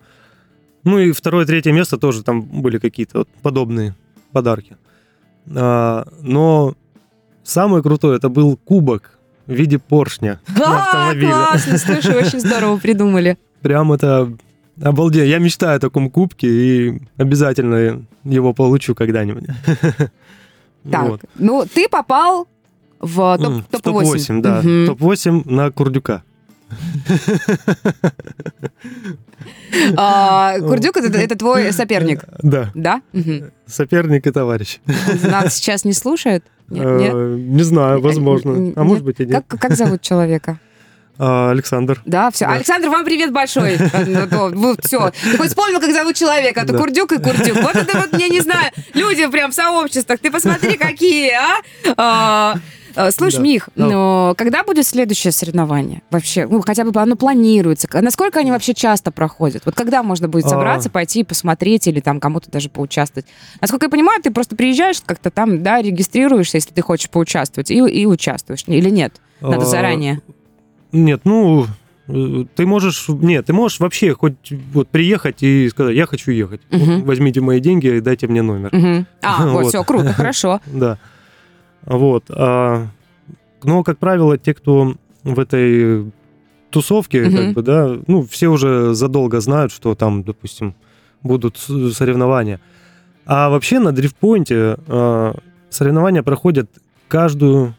Ну 0.84 0.98
и 0.98 1.12
второе, 1.12 1.46
третье 1.46 1.72
место 1.72 1.96
тоже 1.96 2.22
там 2.24 2.42
были 2.42 2.78
какие-то 2.78 3.18
вот 3.18 3.28
подобные 3.42 3.94
подарки. 4.32 4.76
А, 5.54 6.06
но 6.20 6.74
самое 7.44 7.82
крутое 7.82 8.16
это 8.16 8.28
был 8.28 8.56
кубок 8.56 9.18
в 9.46 9.52
виде 9.52 9.78
поршня 9.78 10.40
на 10.48 11.10
А, 11.10 11.14
классно, 11.14 11.78
слушай, 11.78 12.16
очень 12.16 12.40
здорово 12.40 12.78
придумали. 12.78 13.36
Прям 13.60 13.92
это 13.92 14.32
обалденно. 14.80 15.24
Я 15.26 15.38
мечтаю 15.38 15.76
о 15.76 15.80
таком 15.80 16.10
кубке 16.10 16.48
и 16.48 17.02
обязательно 17.16 18.04
его 18.24 18.52
получу 18.54 18.94
когда-нибудь. 18.94 19.44
Так, 20.90 21.08
Вот. 21.08 21.20
ну 21.36 21.64
ты 21.72 21.88
попал 21.88 22.48
в 22.98 23.38
топ- 23.38 23.46
М, 23.46 23.62
в 23.70 23.80
топ-8. 23.80 23.82
топ-8, 23.82 24.40
да. 24.40 24.62
Мгм. 24.62 24.86
Топ-8 24.86 25.42
на 25.50 25.70
Курдюка. 25.70 26.22
А, 29.96 30.58
Курдюк 30.60 30.96
это, 30.96 31.18
это 31.18 31.36
твой 31.36 31.72
соперник, 31.72 32.24
Да, 32.42 32.70
да? 32.74 33.02
Мгм. 33.12 33.50
соперник 33.66 34.26
и 34.26 34.30
товарищ. 34.30 34.80
Нас 35.22 35.54
сейчас 35.54 35.84
не 35.84 35.92
слушают? 35.92 36.44
Нет, 36.68 36.84
нет? 37.00 37.12
Э, 37.14 37.36
Не 37.38 37.62
знаю, 37.62 38.00
возможно. 38.00 38.50
Н- 38.50 38.56
А 38.76 38.80
нет? 38.80 38.88
может 38.88 39.04
быть 39.04 39.20
и 39.20 39.26
нет. 39.26 39.44
Как, 39.46 39.60
как 39.60 39.74
зовут 39.76 40.00
человека? 40.02 40.58
А, 41.18 41.50
Александр. 41.50 42.00
Да, 42.04 42.30
все. 42.30 42.46
Да. 42.46 42.52
Александр, 42.54 42.88
вам 42.88 43.04
привет 43.04 43.32
большой. 43.32 43.76
все. 44.82 45.10
Ты 45.22 45.36
хоть 45.38 45.48
вспомнил, 45.48 45.80
как 45.80 45.92
зовут 45.92 46.16
человека? 46.16 46.60
Это 46.62 46.72
Да. 46.72 46.78
Курдюк 46.78 47.12
и 47.12 47.18
Курдюк. 47.18 47.56
Вот 47.62 47.76
это 47.76 47.98
вот, 47.98 48.18
я 48.20 48.28
не 48.28 48.40
знаю, 48.40 48.72
люди 48.94 49.26
прям 49.26 49.50
в 49.50 49.54
сообществах. 49.54 50.18
Ты 50.20 50.30
посмотри, 50.30 50.76
какие, 50.76 51.30
а? 51.32 51.56
А, 51.96 52.54
а, 52.96 53.10
Слушай, 53.10 53.36
Да. 53.36 53.42
Мих, 53.42 53.68
Да. 53.74 53.86
но 53.86 54.34
когда 54.36 54.64
будет 54.64 54.86
следующее 54.86 55.32
соревнование? 55.32 56.02
Вообще, 56.10 56.46
ну, 56.46 56.60
хотя 56.62 56.84
бы 56.84 57.00
оно 57.00 57.16
планируется. 57.16 57.88
Насколько 57.92 58.40
они 58.40 58.50
вообще 58.50 58.74
часто 58.74 59.10
проходят? 59.10 59.64
Вот 59.66 59.74
когда 59.74 60.02
можно 60.02 60.28
будет 60.28 60.46
А. 60.46 60.48
собраться, 60.50 60.90
пойти 60.90 61.20
и 61.20 61.24
посмотреть 61.24 61.86
или 61.86 62.00
там 62.00 62.20
кому-то 62.20 62.50
даже 62.50 62.68
поучаствовать? 62.68 63.26
Насколько 63.60 63.86
я 63.86 63.90
понимаю, 63.90 64.20
ты 64.22 64.30
просто 64.30 64.56
приезжаешь 64.56 65.00
как-то 65.04 65.30
там, 65.30 65.62
да, 65.62 65.80
регистрируешься, 65.80 66.56
если 66.56 66.72
ты 66.72 66.82
хочешь 66.82 67.10
поучаствовать, 67.10 67.70
и, 67.70 67.76
и 67.76 68.06
участвуешь. 68.06 68.64
Или 68.66 68.90
нет? 68.90 69.14
Надо 69.40 69.62
А, 69.62 69.66
заранее. 69.66 70.20
Нет, 70.92 71.22
ну, 71.24 71.66
э, 72.08 72.44
ты 72.54 72.66
можешь, 72.66 73.06
нет, 73.08 73.46
ты 73.46 73.52
можешь 73.52 73.80
вообще 73.80 74.14
хоть 74.14 74.52
вот 74.72 74.88
приехать 74.88 75.42
и 75.42 75.68
сказать, 75.70 75.96
я 75.96 76.06
хочу 76.06 76.30
ехать. 76.30 76.60
Вот 76.70 76.80
Мгм. 76.82 77.02
возьмите 77.04 77.40
мои 77.40 77.60
деньги 77.60 77.86
и 77.86 78.00
дайте 78.00 78.26
мне 78.26 78.42
номер. 78.42 78.70
Мгм. 78.72 79.06
А, 79.22 79.46
вот, 79.46 79.52
Вот. 79.62 79.66
все, 79.68 79.82
круто, 79.84 80.12
хорошо. 80.12 80.60
Да. 80.66 80.98
Вот. 81.84 82.24
а, 82.30 82.88
но, 83.64 83.82
как 83.84 83.98
правило, 83.98 84.36
те, 84.38 84.54
кто 84.54 84.94
в 85.24 85.38
этой 85.38 86.12
тусовке, 86.70 87.22
Мгм. 87.24 87.36
как 87.36 87.52
бы, 87.54 87.62
да, 87.62 87.96
ну, 88.06 88.22
все 88.26 88.48
уже 88.48 88.94
задолго 88.94 89.40
знают, 89.40 89.72
что 89.72 89.94
там, 89.94 90.22
допустим, 90.24 90.74
будут 91.22 91.56
соревнования. 91.58 92.60
А 93.24 93.48
вообще 93.50 93.78
на 93.78 93.92
дрифтпоинте 93.92 94.76
а, 94.88 95.34
соревнования 95.70 96.22
проходят 96.22 96.68
каждую 97.08 97.74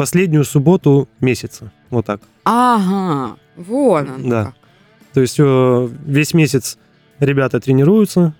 последнюю 0.00 0.44
субботу 0.44 1.08
месяца. 1.20 1.70
Вот 1.90 2.06
так. 2.06 2.22
Ага, 2.44 3.36
вон 3.56 4.08
он 4.10 4.28
Да. 4.30 4.44
как. 4.46 4.54
То 5.12 5.20
есть 5.20 5.36
э, 5.38 5.88
весь 6.06 6.32
месяц 6.32 6.78
ребята 7.18 7.60
тренируются, 7.60 8.32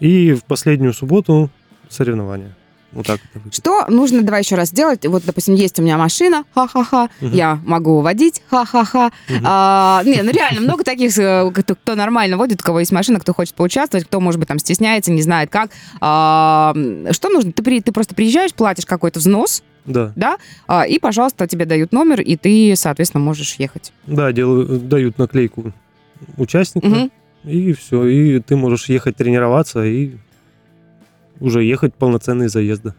и 0.00 0.32
в 0.32 0.44
последнюю 0.44 0.94
субботу 0.94 1.50
соревнования. 1.90 2.56
Вот 2.92 3.06
так. 3.06 3.20
Что 3.52 3.86
нужно, 3.88 4.22
давай 4.22 4.40
еще 4.42 4.54
раз 4.54 4.68
сделать? 4.68 5.04
Вот, 5.06 5.22
допустим, 5.26 5.54
есть 5.54 5.78
у 5.78 5.82
меня 5.82 5.98
машина, 5.98 6.44
ха-ха-ха, 6.54 7.08
Мгм. 7.20 7.32
я 7.34 7.58
могу 7.64 8.00
водить, 8.00 8.42
ха-ха-ха. 8.48 9.10
Мгм. 9.28 9.44
А, 9.44 10.02
не, 10.04 10.22
ну 10.22 10.30
реально, 10.30 10.60
много 10.62 10.82
таких, 10.84 11.16
э, 11.18 11.50
кто, 11.54 11.74
кто 11.74 11.94
нормально 11.94 12.36
водит, 12.38 12.60
у 12.62 12.64
кого 12.64 12.80
есть 12.80 12.92
машина, 12.92 13.20
кто 13.20 13.34
хочет 13.34 13.54
поучаствовать, 13.54 14.06
кто, 14.06 14.18
может 14.20 14.38
быть, 14.38 14.48
там 14.48 14.58
стесняется, 14.58 15.10
не 15.12 15.20
знает 15.22 15.50
как. 15.50 15.70
А, 16.00 16.72
что 17.12 17.28
нужно? 17.28 17.52
Ты, 17.52 17.62
при- 17.62 17.80
ты 17.82 17.92
просто 17.92 18.14
приезжаешь, 18.14 18.52
платишь 18.54 18.86
какой-то 18.86 19.18
взнос, 19.20 19.62
Да. 19.84 20.12
да, 20.14 20.36
а, 20.68 20.86
и, 20.86 20.98
пожалуйста, 20.98 21.46
тебе 21.48 21.64
дают 21.64 21.92
номер, 21.92 22.20
и 22.20 22.36
ты, 22.36 22.74
соответственно, 22.76 23.24
можешь 23.24 23.54
ехать. 23.56 23.92
Да, 24.06 24.30
делают, 24.32 24.88
дают 24.88 25.18
наклейку 25.18 25.72
участника, 26.36 26.86
Мгм. 26.86 27.10
и 27.44 27.72
все, 27.72 28.04
и 28.06 28.38
ты 28.40 28.54
можешь 28.56 28.88
ехать 28.88 29.16
тренироваться 29.16 29.84
и 29.84 30.12
уже 31.40 31.64
ехать 31.64 31.94
полноценные 31.94 32.48
заезды. 32.48 32.94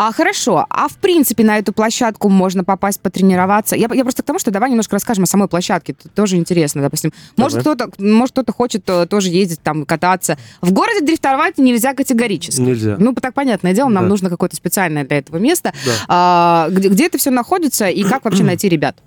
А 0.00 0.12
хорошо, 0.12 0.64
а 0.70 0.86
в 0.86 0.96
принципе 0.98 1.42
на 1.42 1.58
эту 1.58 1.72
площадку 1.72 2.28
можно 2.28 2.62
попасть 2.62 3.00
потренироваться? 3.00 3.74
Я, 3.74 3.88
я 3.92 4.04
просто 4.04 4.22
к 4.22 4.26
тому, 4.26 4.38
что 4.38 4.52
давай 4.52 4.70
немножко 4.70 4.94
расскажем 4.94 5.24
о 5.24 5.26
самой 5.26 5.48
площадке. 5.48 5.96
Это 5.98 6.08
тоже 6.08 6.36
интересно, 6.36 6.82
допустим. 6.82 7.12
Может 7.36 7.64
Давай. 7.64 7.74
кто-то, 7.76 8.00
может 8.00 8.30
кто-то 8.32 8.52
хочет 8.52 8.88
э, 8.88 9.06
тоже 9.06 9.30
ездить 9.30 9.60
там 9.60 9.84
кататься. 9.84 10.38
В 10.60 10.72
городе 10.72 11.04
дрифтовать 11.04 11.58
нельзя 11.58 11.94
категорически. 11.94 12.60
Нельзя. 12.60 12.94
Ну, 13.00 13.12
так 13.12 13.34
понятное 13.34 13.74
дело, 13.74 13.88
нам 13.88 14.04
Да. 14.04 14.08
нужно 14.08 14.30
какое-то 14.30 14.54
специальное 14.54 15.04
для 15.04 15.18
этого 15.18 15.38
место. 15.38 15.72
Да. 15.84 15.92
А, 16.06 16.68
где, 16.70 16.90
где 16.90 17.06
это 17.06 17.18
все 17.18 17.30
находится 17.30 17.88
и 17.88 18.04
как 18.04 18.24
вообще 18.24 18.44
найти 18.44 18.68
ребят? 18.68 19.02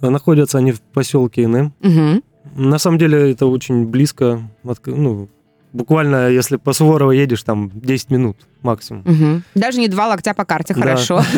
Находятся 0.00 0.56
они 0.56 0.72
в 0.72 0.80
поселке 0.80 1.46
НМ. 1.46 1.74
Мгм. 1.80 2.22
На 2.56 2.78
самом 2.78 2.96
деле 2.96 3.32
это 3.32 3.44
очень 3.44 3.84
близко. 3.84 4.40
Ну, 4.86 5.28
буквально, 5.72 6.28
если 6.30 6.56
по 6.56 6.72
Суворово 6.72 7.12
едешь, 7.12 7.42
там 7.42 7.70
10 7.74 8.10
минут 8.10 8.36
максимум. 8.62 9.02
Мгм. 9.04 9.42
Даже 9.54 9.78
не 9.80 9.88
два 9.88 10.08
локтя 10.08 10.34
по 10.34 10.44
карте, 10.44 10.74
Да. 10.74 10.80
хорошо. 10.80 11.22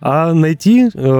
А 0.00 0.32
найти 0.32 0.88
э, 0.94 1.10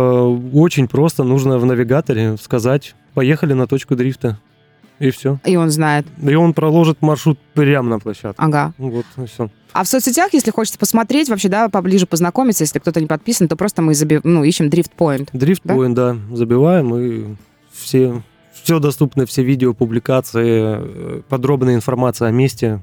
очень 0.53 0.87
просто. 0.89 1.25
Нужно 1.25 1.59
в 1.59 1.67
навигаторе 1.67 2.37
сказать, 2.37 2.95
поехали 3.15 3.53
на 3.53 3.67
точку 3.67 3.97
дрифта. 3.97 4.39
И 4.99 5.11
все. 5.11 5.39
И 5.45 5.57
он 5.57 5.71
знает. 5.71 6.07
И 6.23 6.35
он 6.35 6.53
проложит 6.55 7.03
маршрут 7.03 7.39
прямо 7.55 7.89
на 7.89 7.99
площадку. 8.01 8.43
Ага. 8.43 8.73
Вот, 8.79 9.07
и 9.17 9.27
все. 9.27 9.49
А 9.73 9.85
в 9.85 9.89
соцсетях, 9.89 10.33
если 10.33 10.51
хочется 10.51 10.79
посмотреть, 10.79 11.29
вообще, 11.29 11.49
да, 11.49 11.69
поближе 11.69 12.07
познакомиться, 12.07 12.65
если 12.65 12.81
кто-то 12.81 13.01
не 13.01 13.07
подписан, 13.07 13.47
то 13.47 13.55
просто 13.55 13.81
мы 13.83 13.93
заби- 13.93 14.21
ну, 14.25 14.43
ищем 14.43 14.67
Drift 14.67 14.91
Point. 14.99 15.29
Дрифт 15.33 15.63
Да? 15.65 15.75
да? 15.77 15.89
да, 15.89 16.17
забиваем, 16.37 16.97
и 16.97 17.37
все, 17.73 18.23
все 18.63 18.79
доступно, 18.79 19.27
все 19.27 19.43
видео, 19.43 19.75
публикации, 19.75 20.77
э, 20.79 21.23
подробная 21.29 21.75
информация 21.75 22.29
о 22.29 22.33
месте, 22.33 22.83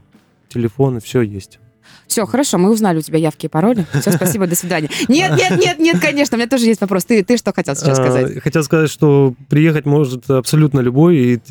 телефоны, 0.49 0.99
все 0.99 1.21
есть. 1.21 1.59
Все, 2.07 2.25
хорошо, 2.25 2.57
мы 2.57 2.71
узнали 2.71 2.99
у 2.99 3.01
тебя 3.01 3.17
явки 3.17 3.47
и 3.47 3.49
пароли. 3.49 3.85
Все, 3.99 4.11
спасибо, 4.11 4.47
до 4.47 4.55
свидания. 4.55 4.89
Нет, 5.07 5.38
нет, 5.38 5.59
нет, 5.59 5.79
нет, 5.79 5.99
конечно, 5.99 6.35
у 6.35 6.39
меня 6.39 6.49
тоже 6.49 6.65
есть 6.65 6.81
вопрос. 6.81 7.05
Ты, 7.05 7.23
ты 7.23 7.38
что 7.38 7.51
хотел 7.53 7.75
сейчас 7.75 7.97
сказать? 7.97 8.38
А, 8.38 8.39
Хотел 8.41 8.63
сказать, 8.63 8.89
что 8.89 9.33
приехать 9.49 9.85
может 9.85 10.29
абсолютно 10.29 10.79
любой, 10.79 11.17
и 11.17 11.41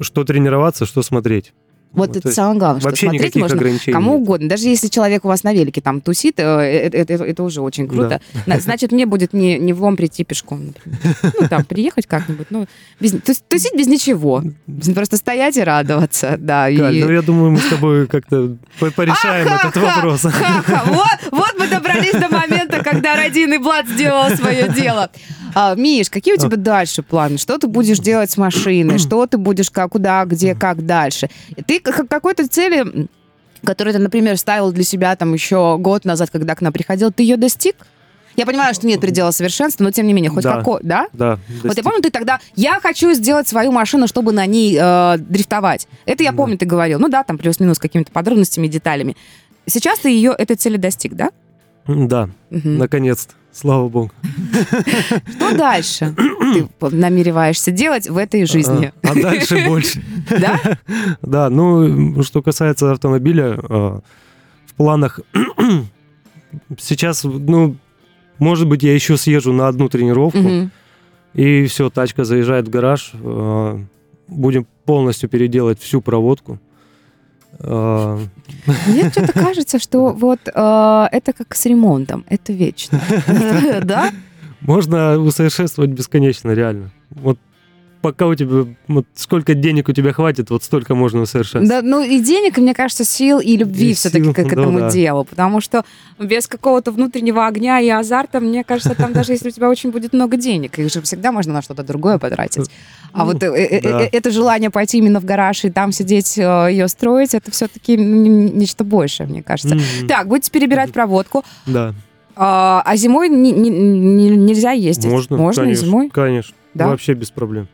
что 0.00 0.24
тренироваться, 0.24 0.86
что 0.86 1.02
смотреть. 1.02 1.52
Вот 1.92 2.16
это 2.16 2.28
есть 2.28 2.36
самое 2.36 2.58
главное, 2.58 2.80
что 2.80 2.88
Вообще 2.88 3.08
смотреть 3.08 3.36
можно 3.36 3.92
кому 3.92 4.14
угодно. 4.16 4.48
Даже 4.48 4.68
если 4.68 4.88
человек 4.88 5.24
у 5.24 5.28
вас 5.28 5.42
на 5.44 5.52
велике 5.52 5.80
там 5.80 6.00
тусит, 6.00 6.38
э, 6.38 6.42
э, 6.42 6.88
э, 6.88 7.02
это, 7.02 7.24
это 7.24 7.42
уже 7.42 7.60
очень 7.60 7.86
круто. 7.88 8.20
На- 8.46 8.60
Значит, 8.60 8.92
мне 8.92 9.06
будет 9.06 9.32
не, 9.32 9.58
не 9.58 9.72
влом 9.72 9.96
прийти 9.96 10.24
пешком, 10.24 10.66
например. 10.66 10.98
Ну, 11.40 11.48
там, 11.48 11.64
приехать 11.64 12.06
как-нибудь. 12.06 12.46
Ну, 12.50 12.66
без, 13.00 13.12
тус- 13.14 13.42
тусить 13.48 13.74
без 13.76 13.86
ничего. 13.86 14.42
Просто 14.94 15.16
стоять 15.16 15.56
и 15.56 15.62
радоваться, 15.62 16.36
да. 16.38 16.68
и- 16.68 16.76
Галь, 16.76 16.98
ну 17.00 17.10
я 17.10 17.22
думаю, 17.22 17.50
мы 17.52 17.58
с 17.58 17.68
тобой 17.68 18.06
как-то 18.06 18.56
по- 18.78 18.90
порешаем 18.90 19.46
этот 19.48 19.74
Ха-ха-ха, 19.74 19.94
вопрос. 19.96 20.22
ха-ха. 20.22 20.82
Вот, 20.86 21.18
вот 21.32 21.54
мы 21.58 21.66
добрались 21.68 22.12
до 22.12 22.28
момента, 22.28 22.82
когда 22.82 23.16
родийный 23.16 23.58
Блад 23.58 23.86
сделал 23.88 24.30
свое 24.36 24.68
дело. 24.68 25.10
А, 25.54 25.74
Миш, 25.74 26.08
какие 26.10 26.34
у 26.34 26.36
тебя 26.38 26.56
дальше 26.56 27.02
планы? 27.02 27.38
Что 27.38 27.58
ты 27.58 27.66
будешь 27.66 27.98
делать 27.98 28.30
с 28.30 28.36
машиной? 28.36 28.98
Что 28.98 29.26
ты 29.26 29.36
будешь, 29.38 29.70
как, 29.70 29.90
куда, 29.92 30.24
где, 30.24 30.54
как 30.54 30.84
дальше? 30.86 31.28
Ты 31.66 31.80
к- 31.80 32.06
какой-то 32.06 32.48
цели 32.48 33.08
которую 33.64 33.94
ты, 33.94 34.00
например, 34.00 34.36
ставил 34.38 34.72
для 34.72 34.82
себя 34.82 35.14
там 35.14 35.32
еще 35.34 35.76
год 35.78 36.04
назад, 36.04 36.30
когда 36.30 36.56
к 36.56 36.62
нам 36.62 36.72
приходил, 36.72 37.12
ты 37.12 37.22
ее 37.22 37.36
достиг? 37.36 37.76
Я 38.34 38.44
понимаю, 38.44 38.74
что 38.74 38.88
нет 38.88 39.00
предела 39.00 39.30
совершенства, 39.30 39.84
но 39.84 39.92
тем 39.92 40.04
не 40.08 40.12
менее, 40.14 40.30
хоть 40.32 40.42
Да. 40.42 40.56
какой, 40.56 40.80
да? 40.82 41.06
Да, 41.12 41.38
Вот 41.48 41.62
я 41.62 41.68
достиг. 41.68 41.84
помню, 41.84 42.02
ты 42.02 42.10
тогда, 42.10 42.40
я 42.56 42.80
хочу 42.80 43.12
сделать 43.12 43.46
свою 43.46 43.70
машину, 43.70 44.08
чтобы 44.08 44.32
на 44.32 44.46
ней 44.46 44.76
э, 44.80 45.16
дрифтовать. 45.18 45.86
Это 46.06 46.24
я 46.24 46.32
Да. 46.32 46.38
помню, 46.38 46.58
ты 46.58 46.66
говорил. 46.66 46.98
Ну 46.98 47.08
да, 47.08 47.22
там 47.22 47.38
плюс-минус 47.38 47.78
какими-то 47.78 48.10
подробностями 48.10 48.66
деталями. 48.66 49.16
Сейчас 49.66 50.00
ты 50.00 50.08
ее, 50.08 50.34
этой 50.36 50.56
цели 50.56 50.76
достиг, 50.76 51.12
да? 51.14 51.30
Да, 51.86 52.30
Мгм. 52.50 52.78
наконец-то. 52.78 53.34
Слава 53.52 53.88
богу. 53.88 54.10
Что 55.36 55.56
дальше 55.56 56.14
ты 56.16 56.68
намереваешься 56.96 57.70
делать 57.70 58.08
в 58.08 58.16
этой 58.16 58.46
жизни? 58.46 58.92
А, 59.02 59.10
а 59.10 59.14
дальше 59.14 59.64
больше. 59.66 60.02
Да? 60.30 60.58
Да, 61.20 61.50
ну, 61.50 62.22
что 62.22 62.42
касается 62.42 62.92
автомобиля, 62.92 63.58
э, 63.62 64.00
в 64.66 64.74
планах 64.76 65.20
сейчас, 66.78 67.24
ну, 67.24 67.76
может 68.38 68.68
быть, 68.68 68.82
я 68.82 68.94
еще 68.94 69.16
съезжу 69.16 69.52
на 69.52 69.68
одну 69.68 69.88
тренировку, 69.88 70.70
и 71.34 71.66
все, 71.66 71.90
тачка 71.90 72.24
заезжает 72.24 72.68
в 72.68 72.70
гараж, 72.70 73.12
э, 73.14 73.78
будем 74.28 74.66
полностью 74.84 75.28
переделать 75.28 75.80
всю 75.80 76.00
проводку, 76.00 76.54
А, 76.54 76.71
Мне 77.58 79.10
что-то 79.10 79.32
кажется, 79.32 79.78
что 79.78 80.12
вот 80.12 80.40
э, 80.46 81.08
это 81.12 81.32
как 81.32 81.54
с 81.54 81.66
ремонтом, 81.66 82.24
это 82.28 82.52
вечно. 82.52 83.00
Да? 83.84 84.10
Можно 84.60 85.18
усовершенствовать 85.18 85.90
бесконечно, 85.90 86.52
реально. 86.52 86.90
Вот 87.10 87.38
пока 88.02 88.26
у 88.26 88.34
тебя, 88.34 88.66
вот 88.88 89.06
сколько 89.14 89.54
денег 89.54 89.88
у 89.88 89.92
тебя 89.92 90.12
хватит, 90.12 90.50
вот 90.50 90.64
столько 90.64 90.94
можно 90.94 91.22
усовершенствовать. 91.22 91.68
Да, 91.68 91.80
ну 91.82 92.02
и 92.02 92.20
денег, 92.20 92.58
мне 92.58 92.74
кажется, 92.74 93.04
сил 93.04 93.38
и 93.38 93.56
любви 93.56 93.94
все-таки 93.94 94.32
к, 94.32 94.34
к 94.34 94.52
этому 94.52 94.80
да. 94.80 94.90
делу. 94.90 95.24
Потому 95.24 95.60
что 95.60 95.84
без 96.18 96.48
какого-то 96.48 96.90
внутреннего 96.90 97.46
огня 97.46 97.80
и 97.80 97.88
азарта, 97.88 98.40
мне 98.40 98.64
кажется, 98.64 98.94
там 98.94 99.12
даже 99.12 99.32
если 99.32 99.48
у 99.48 99.52
тебя 99.52 99.70
очень 99.70 99.90
будет 99.90 100.12
много 100.12 100.36
денег, 100.36 100.78
их 100.78 100.92
же 100.92 101.00
всегда 101.00 101.32
можно 101.32 101.54
на 101.54 101.62
что-то 101.62 101.84
другое 101.84 102.18
потратить. 102.18 102.68
А 103.12 103.20
Ну, 103.20 103.32
вот 103.32 103.42
э, 103.42 103.46
э, 103.46 103.80
э, 103.82 104.08
это 104.12 104.30
желание 104.30 104.70
пойти 104.70 104.98
именно 104.98 105.20
в 105.20 105.24
гараж 105.24 105.64
и 105.64 105.70
там 105.70 105.92
сидеть, 105.92 106.36
ее 106.36 106.88
строить, 106.88 107.34
это 107.34 107.50
все-таки 107.50 107.96
нечто 107.96 108.84
большее, 108.84 109.26
мне 109.28 109.42
кажется. 109.42 109.78
Так, 110.08 110.26
будете 110.26 110.50
перебирать 110.50 110.92
проводку. 110.92 111.44
Да. 111.66 111.94
А, 112.34 112.82
а 112.84 112.96
зимой 112.96 113.28
не- 113.28 113.52
не- 113.52 113.70
не- 113.70 114.30
нельзя 114.30 114.72
ездить? 114.72 115.10
Можно, 115.10 115.36
Можно 115.36 115.62
конечно, 115.64 115.86
зимой? 115.86 116.10
Конечно. 116.10 116.54
Да? 116.74 116.88
Вообще 116.88 117.12
без 117.12 117.30
проблем. 117.30 117.68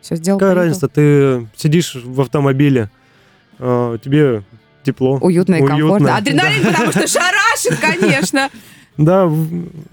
Все 0.00 0.16
сделал. 0.16 0.38
Какая 0.38 0.54
разница, 0.54 0.88
ты 0.88 1.46
сидишь 1.56 1.94
в 1.94 2.20
автомобиле, 2.20 2.90
а, 3.58 3.98
тебе 3.98 4.42
тепло. 4.84 5.18
Уютно 5.18 5.56
и 5.56 5.60
Уютно, 5.60 5.76
комфортно. 5.76 6.16
Адреналин, 6.16 6.62
да. 6.64 6.70
потому 6.70 6.92
что 6.92 7.06
шарашит, 7.06 7.78
конечно. 7.80 8.50
Да, 8.96 9.30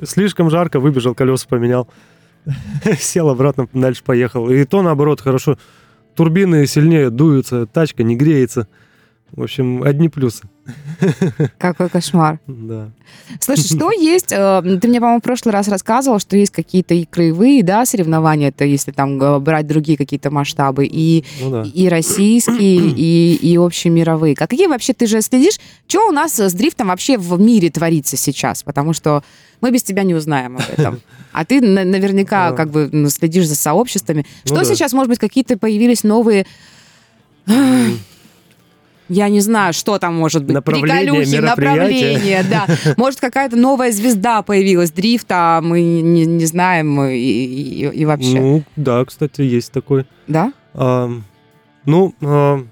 слишком 0.04 0.50
жарко, 0.50 0.80
выбежал, 0.80 1.14
колеса 1.14 1.46
поменял. 1.48 1.88
Сел 3.00 3.30
обратно, 3.30 3.68
дальше 3.74 4.04
поехал. 4.04 4.50
И 4.50 4.64
то, 4.66 4.82
наоборот, 4.82 5.22
хорошо. 5.22 5.58
Турбины 6.16 6.66
сильнее 6.66 7.10
дуются, 7.10 7.66
тачка 7.66 8.04
не 8.04 8.16
греется. 8.16 8.68
В 9.32 9.44
общем, 9.44 9.84
одни 9.84 10.10
плюсы. 10.10 10.44
Какой 11.58 11.90
кошмар. 11.90 12.40
Да. 12.48 12.90
Слушай, 13.40 13.64
что 13.66 13.92
есть? 13.92 14.32
э, 14.32 14.62
Ты 14.82 14.88
мне, 14.88 15.00
по-моему, 15.00 15.20
в 15.20 15.24
прошлый 15.24 15.54
раз 15.54 15.68
рассказывал, 15.68 16.20
что 16.20 16.36
есть 16.38 16.52
какие-то 16.52 16.94
и 16.94 17.06
краевые, 17.06 17.64
да, 17.64 17.86
соревнования, 17.86 18.50
это 18.50 18.66
если 18.66 18.92
там 18.92 19.22
э, 19.22 19.40
брать 19.40 19.68
другие 19.68 19.98
какие-то 19.98 20.32
масштабы, 20.32 20.86
и, 20.86 21.24
Ну 21.42 21.52
да. 21.52 21.64
и 21.72 21.88
российские, 21.88 22.90
и, 22.98 23.36
и 23.36 23.58
общемировые. 23.58 24.36
Какие 24.36 24.68
вообще, 24.68 24.94
ты 24.94 25.06
же 25.08 25.22
следишь, 25.22 25.60
что 25.88 26.08
у 26.08 26.12
нас 26.12 26.40
с 26.40 26.54
дрифтом 26.54 26.88
вообще 26.88 27.18
в 27.18 27.40
мире 27.40 27.70
творится 27.70 28.18
сейчас? 28.18 28.64
Потому 28.64 28.94
что 28.94 29.24
мы 29.62 29.72
без 29.72 29.84
тебя 29.84 30.04
не 30.04 30.14
узнаем 30.16 30.58
об 30.58 30.64
этом. 30.78 31.00
А 31.32 31.46
ты 31.46 31.62
на- 31.62 31.84
наверняка 31.86 32.52
как 32.54 32.70
бы 32.72 32.90
следишь 33.10 33.48
за 33.48 33.56
сообществами. 33.56 34.26
Ну 34.46 34.56
Что 34.56 34.66
да. 34.66 34.66
сейчас, 34.66 34.94
может 34.94 35.10
быть, 35.10 35.20
какие-то 35.20 35.58
появились 35.58 36.04
новые... 36.04 36.46
Я 39.08 39.30
не 39.30 39.40
знаю, 39.40 39.74
что 39.74 40.00
там 40.00 40.16
может 40.16 40.44
быть. 40.44 40.56
Направления, 40.56 41.12
Приколюхи, 41.12 41.36
направления, 41.36 42.46
да. 42.50 42.66
Может, 42.98 43.20
какая-то 43.20 43.56
новая 43.56 43.92
звезда 43.92 44.42
появилась 44.42 44.92
дрифта, 44.92 45.60
мы 45.62 45.82
не, 45.82 46.26
не 46.26 46.46
знаем 46.46 47.00
и, 47.04 47.16
и- 47.16 47.88
и 47.88 48.06
вообще. 48.06 48.40
Ну, 48.40 48.64
да, 48.76 49.06
кстати, 49.06 49.42
есть 49.42 49.72
такой. 49.72 50.06
Да? 50.28 50.52
А, 50.74 51.12
ну, 51.86 52.16
а, 52.22 52.66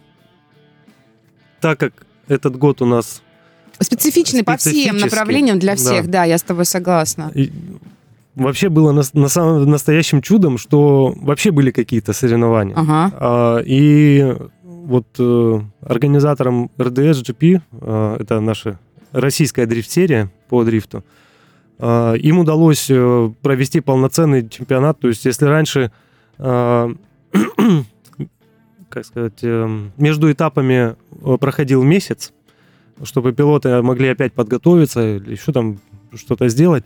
так 1.61 1.79
как 1.79 2.05
этот 2.27 2.57
год 2.57 2.81
у 2.81 2.85
нас 2.85 3.21
Специфичный 3.79 4.43
по 4.43 4.57
всем 4.57 4.97
направлениям 4.97 5.59
для 5.59 5.73
да. 5.73 5.77
всех, 5.77 6.07
да, 6.07 6.23
я 6.23 6.37
с 6.37 6.43
тобой 6.43 6.65
согласна. 6.65 7.31
И 7.35 7.51
вообще 8.35 8.69
было 8.69 8.91
на, 8.91 9.03
на 9.13 9.27
самом 9.27 9.69
настоящим 9.69 10.21
чудом, 10.21 10.57
что 10.57 11.13
вообще 11.17 11.51
были 11.51 11.71
какие-то 11.71 12.13
соревнования. 12.13 12.75
Ага. 12.75 13.11
А, 13.19 13.57
и 13.59 14.35
вот 14.83 15.07
э, 15.17 15.61
организатором 15.81 16.69
РДС 16.79 17.21
GP, 17.21 17.61
э, 17.71 18.17
это 18.19 18.39
наша 18.39 18.79
российская 19.11 19.65
дрифт-серия 19.65 20.31
по 20.49 20.63
дрифту, 20.63 21.03
э, 21.79 22.17
им 22.17 22.39
удалось 22.39 22.87
э, 22.89 23.31
провести 23.41 23.79
полноценный 23.79 24.47
чемпионат. 24.47 24.99
То 24.99 25.07
есть, 25.07 25.25
если 25.25 25.45
раньше, 25.45 25.91
э, 26.37 26.93
как 28.89 29.05
сказать, 29.05 29.39
э, 29.41 29.79
между 29.97 30.31
этапами 30.31 30.95
э, 31.11 31.37
проходил 31.39 31.83
месяц, 31.83 32.33
чтобы 33.03 33.33
пилоты 33.33 33.81
могли 33.81 34.09
опять 34.09 34.33
подготовиться 34.33 35.15
или 35.15 35.31
еще 35.31 35.51
там 35.51 35.79
что-то 36.13 36.49
сделать, 36.49 36.83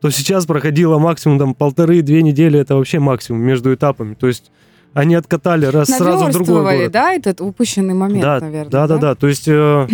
то 0.00 0.10
сейчас 0.10 0.46
проходило 0.46 0.98
максимум 0.98 1.38
там 1.38 1.54
полторы-две 1.54 2.22
недели, 2.22 2.58
это 2.58 2.76
вообще 2.76 2.98
максимум 2.98 3.42
между 3.42 3.72
этапами. 3.74 4.14
То 4.14 4.26
есть 4.26 4.50
они 4.94 5.14
откатали 5.14 5.66
раз 5.66 5.88
сразу 5.88 6.26
в 6.26 6.32
другой 6.32 6.62
город. 6.76 6.92
да, 6.92 7.12
этот 7.12 7.40
упущенный 7.40 7.94
момент, 7.94 8.22
да, 8.22 8.40
наверное. 8.40 8.70
да, 8.70 8.86
да, 8.86 8.96
да. 8.98 9.14
То 9.14 9.28
есть 9.28 9.48
э, 9.48 9.86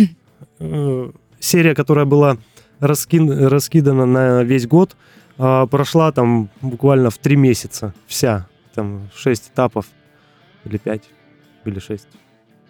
э, 0.59 1.11
серия, 1.39 1.75
которая 1.75 2.05
была 2.05 2.37
раскин- 2.79 3.47
раскидана 3.47 4.05
на 4.05 4.43
весь 4.43 4.67
год, 4.67 4.95
э, 5.37 5.67
прошла 5.69 6.11
там 6.11 6.49
буквально 6.61 7.09
в 7.09 7.17
три 7.17 7.35
месяца 7.35 7.93
вся. 8.07 8.47
Там 8.75 9.09
шесть 9.15 9.49
этапов 9.53 9.85
или 10.65 10.77
пять 10.77 11.03
или 11.65 11.79
шесть, 11.79 12.07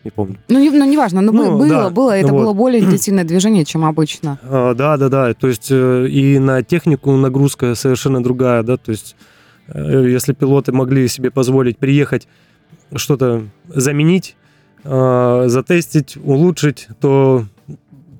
не 0.04 0.12
помню. 0.12 0.38
Ну, 0.48 0.60
не- 0.60 0.70
ну, 0.72 0.86
неважно, 0.86 1.22
ну, 1.22 1.32
Ну, 1.32 1.58
было, 1.58 1.68
да, 1.70 1.90
было, 1.90 2.12
это 2.18 2.32
вот. 2.34 2.44
было 2.44 2.54
более 2.54 2.82
интенсивное 2.84 3.24
движение, 3.24 3.66
чем 3.66 3.86
обычно. 3.86 4.40
А, 4.44 4.74
Да, 4.74 4.98
да, 4.98 5.10
да. 5.10 5.34
То 5.34 5.48
есть 5.48 5.68
э, 5.72 6.08
и 6.08 6.40
на 6.40 6.64
технику 6.64 7.12
нагрузка 7.12 7.76
совершенно 7.76 8.24
другая, 8.24 8.64
да. 8.64 8.78
То 8.78 8.92
есть 8.92 9.16
если 9.74 10.34
пилоты 10.34 10.72
могли 10.72 11.08
себе 11.08 11.32
позволить 11.32 11.78
приехать 11.78 12.28
что-то 12.96 13.44
заменить, 13.68 14.36
э, 14.84 15.44
затестить, 15.48 16.18
улучшить, 16.18 16.88
то 17.00 17.46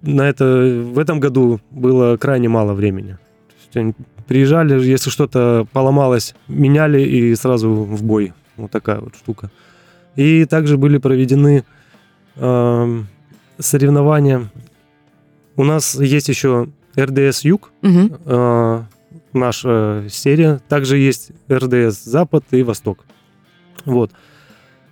на 0.02 0.30
это 0.30 0.46
в 0.94 1.00
этом 1.00 1.20
году 1.20 1.60
было 1.72 2.18
крайне 2.18 2.50
мало 2.50 2.74
времени. 2.74 3.18
Они 3.74 3.94
приезжали, 4.28 4.80
если 4.84 5.10
что-то 5.10 5.68
поломалось, 5.72 6.36
меняли 6.48 7.02
и 7.02 7.36
сразу 7.36 7.70
в 7.72 8.04
бой. 8.04 8.34
Вот 8.58 8.72
такая 8.72 9.00
вот 9.00 9.16
штука. 9.16 9.50
И 10.16 10.46
также 10.46 10.78
были 10.78 10.98
проведены 10.98 11.64
эм, 12.36 13.08
соревнования 13.60 14.50
у 15.56 15.64
нас 15.66 15.96
есть 15.96 16.30
еще 16.30 16.70
РДС 16.98 17.42
Юг, 17.44 17.72
Мгм. 17.82 18.14
э, 18.26 18.82
наша 19.34 20.06
серия. 20.10 20.60
Также 20.70 20.98
есть 20.98 21.32
РДС 21.52 22.04
Запад 22.04 22.44
и 22.52 22.64
Восток. 22.64 23.06
Вот. 23.86 24.12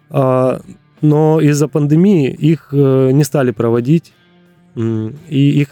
А, 0.10 0.62
но 1.02 1.40
из-за 1.42 1.68
пандемии 1.68 2.32
их 2.32 2.70
э, 2.72 3.12
не 3.12 3.24
стали 3.24 3.52
проводить. 3.52 4.14
И 4.76 5.50
их, 5.60 5.70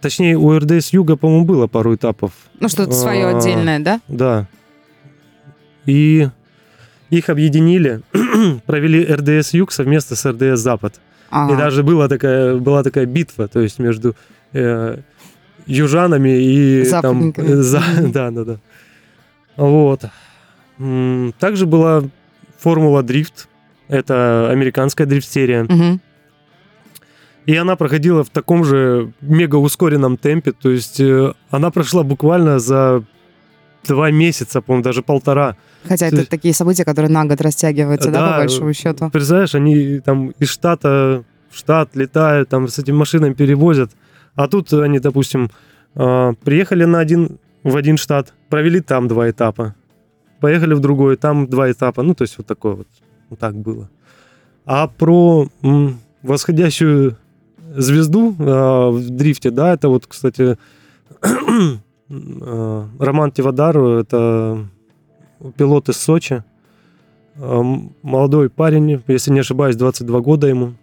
точнее, 0.00 0.38
у 0.38 0.56
РДС 0.56 0.90
Юга, 0.90 1.16
по-моему, 1.16 1.44
было 1.44 1.66
пару 1.66 1.94
этапов. 1.94 2.32
Ну, 2.58 2.68
что-то 2.70 2.92
свое 2.92 3.26
А, 3.26 3.36
отдельное, 3.36 3.80
да? 3.80 4.00
Да. 4.08 4.48
И 5.84 6.28
их 7.10 7.28
объединили, 7.28 8.00
провели 8.66 9.04
РДС 9.04 9.52
Юг 9.52 9.72
совместно 9.72 10.16
с 10.16 10.28
РДС 10.28 10.58
Запад. 10.60 10.94
Ага. 11.30 11.52
И 11.52 11.56
даже 11.56 11.82
была 11.82 12.08
такая, 12.08 12.56
была 12.56 12.82
такая 12.82 13.04
битва, 13.04 13.46
то 13.46 13.60
есть 13.60 13.78
между 13.78 14.16
э, 14.52 14.98
южанами 15.66 16.30
и 16.30 16.84
там... 16.90 17.32
Э, 17.36 17.56
за- 17.56 17.82
да, 18.12 18.30
да, 18.30 18.44
да. 18.44 18.56
Вот. 19.56 20.04
Также 21.38 21.66
была 21.66 22.04
Формула 22.58 23.02
Дрифт. 23.02 23.48
Это 23.88 24.50
американская 24.50 25.06
дрифт-серия. 25.06 25.66
И 27.46 27.54
она 27.54 27.76
проходила 27.76 28.24
в 28.24 28.30
таком 28.30 28.64
же 28.64 29.12
мега 29.20 29.54
ускоренном 29.56 30.16
темпе. 30.16 30.50
То 30.50 30.68
есть 30.70 30.98
э, 30.98 31.32
она 31.50 31.70
прошла 31.70 32.02
буквально 32.02 32.58
за 32.58 33.04
два 33.86 34.10
месяца, 34.10 34.60
по-моему, 34.60 34.82
даже 34.82 35.02
полтора. 35.02 35.54
Хотя 35.84 36.06
То 36.08 36.16
это 36.16 36.16
есть- 36.16 36.28
такие 36.30 36.52
события, 36.52 36.84
которые 36.84 37.08
на 37.08 37.24
год 37.24 37.40
растягиваются, 37.40 38.10
да, 38.10 38.18
Да, 38.20 38.32
по 38.32 38.38
большому 38.38 38.72
счету. 38.74 39.10
Представляешь, 39.10 39.54
они 39.54 40.00
там 40.00 40.30
из 40.40 40.48
штата 40.50 41.22
в 41.48 41.56
штат 41.56 41.94
летают, 41.94 42.48
там 42.48 42.66
с 42.66 42.80
этими 42.80 42.96
машинами 42.96 43.32
перевозят. 43.32 43.92
А 44.36 44.48
тут 44.48 44.72
они, 44.72 45.00
допустим, 45.00 45.50
э, 45.94 46.34
приехали 46.44 46.84
на 46.84 47.00
один, 47.00 47.38
в 47.62 47.74
один 47.74 47.96
штат, 47.96 48.34
провели 48.50 48.80
там 48.80 49.08
два 49.08 49.30
этапа. 49.30 49.74
Поехали 50.40 50.74
в 50.74 50.80
другой, 50.80 51.16
там 51.16 51.48
два 51.48 51.70
этапа. 51.72 52.02
Ну, 52.02 52.14
то 52.14 52.22
есть 52.22 52.36
вот 52.36 52.46
такое 52.46 52.74
вот. 52.74 52.88
Вот 53.30 53.38
так 53.38 53.56
было. 53.56 53.88
А 54.66 54.86
про 54.86 55.48
восходящую 56.22 57.16
звезду 57.74 58.36
э, 58.38 58.90
в 58.90 59.10
дрифте, 59.10 59.50
да, 59.50 59.72
это 59.72 59.88
вот, 59.88 60.06
кстати, 60.06 60.58
э, 61.22 61.76
Роман 62.98 63.32
Тивадару, 63.32 63.98
это 63.98 64.68
пилот 65.56 65.88
из 65.88 65.96
Сочи. 65.96 66.44
Молодой 67.36 68.48
парень, 68.48 69.02
если 69.08 69.30
не 69.30 69.40
ошибаюсь, 69.40 69.76
22 69.76 70.20
года 70.20 70.46
ему. 70.46 70.74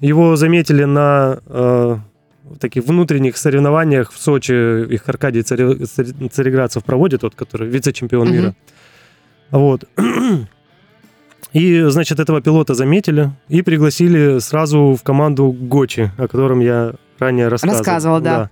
Его 0.00 0.34
заметили 0.34 0.84
на 0.84 2.02
э, 2.44 2.54
таких 2.58 2.84
внутренних 2.84 3.36
соревнованиях 3.36 4.12
в 4.12 4.18
Сочи. 4.20 4.84
Их 4.94 5.08
Аркадий 5.08 5.40
Царе- 5.42 6.28
Цареградцев 6.28 6.84
проводит, 6.84 7.20
тот, 7.22 7.34
который 7.34 7.68
вице-чемпион 7.68 8.26
Мгм. 8.28 8.36
мира. 8.36 8.54
Вот. 9.50 9.84
И, 11.52 11.82
значит, 11.88 12.20
этого 12.20 12.40
пилота 12.40 12.74
заметили 12.74 13.30
и 13.48 13.62
пригласили 13.62 14.38
сразу 14.38 14.96
в 14.98 15.02
команду 15.02 15.50
Гочи, 15.50 16.12
о 16.16 16.28
котором 16.28 16.60
я 16.60 16.92
ранее 17.18 17.48
рассказывал. 17.48 17.78
Рассказывал, 17.78 18.20
да. 18.20 18.50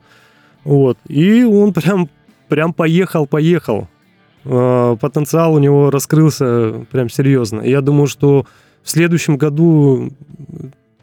Вот. 0.64 0.98
И 1.06 1.44
он 1.44 1.72
прям, 1.72 2.08
прям 2.48 2.72
поехал, 2.72 3.26
поехал. 3.26 3.88
Э, 4.44 4.96
Потенциал 5.00 5.54
у 5.54 5.58
него 5.60 5.90
раскрылся 5.90 6.86
прям 6.90 7.08
серьезно. 7.08 7.60
Я 7.60 7.82
думаю, 7.82 8.08
что 8.08 8.46
в 8.82 8.90
следующем 8.90 9.36
году, 9.36 10.10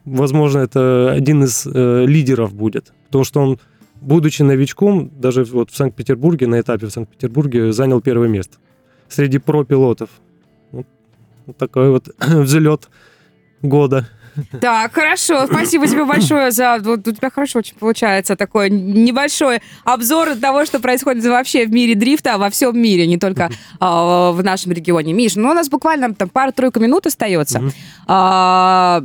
возможно, 0.05 0.59
это 0.59 1.11
один 1.11 1.43
из 1.43 1.67
э, 1.67 2.05
лидеров 2.05 2.53
будет. 2.53 2.93
Потому 3.05 3.23
что 3.23 3.41
он, 3.41 3.59
будучи 4.01 4.41
новичком, 4.43 5.11
даже 5.19 5.43
вот 5.43 5.71
в 5.71 5.75
Санкт-Петербурге, 5.75 6.47
на 6.47 6.59
этапе 6.59 6.87
в 6.87 6.91
Санкт-Петербурге, 6.91 7.71
занял 7.73 8.01
первое 8.01 8.27
место 8.27 8.57
среди 9.07 9.37
про-пилотов. 9.37 10.09
Вот, 10.71 10.87
такой 11.57 11.89
вот 11.89 12.09
взлет 12.19 12.89
года. 13.61 14.07
Так, 14.61 14.93
хорошо. 14.93 15.45
Спасибо 15.47 15.87
тебе 15.87 16.05
большое 16.05 16.51
за... 16.51 16.77
Вот 16.81 17.07
у 17.07 17.11
тебя 17.11 17.29
хорошо 17.29 17.59
очень 17.59 17.75
получается 17.75 18.35
такой 18.35 18.69
небольшой 18.69 19.61
обзор 19.83 20.35
того, 20.35 20.65
что 20.65 20.79
происходит 20.79 21.25
вообще 21.25 21.65
в 21.65 21.71
мире 21.71 21.95
дрифта, 21.95 22.37
во 22.37 22.49
всем 22.49 22.79
мире, 22.79 23.07
не 23.07 23.17
только 23.17 23.49
а, 23.79 24.31
в 24.31 24.43
нашем 24.43 24.71
регионе. 24.71 25.13
Миш, 25.13 25.35
ну 25.35 25.49
у 25.49 25.53
нас 25.53 25.69
буквально 25.69 26.13
там 26.13 26.29
пара-тройка 26.29 26.79
минут 26.79 27.05
остается. 27.05 27.61
А, 28.07 29.01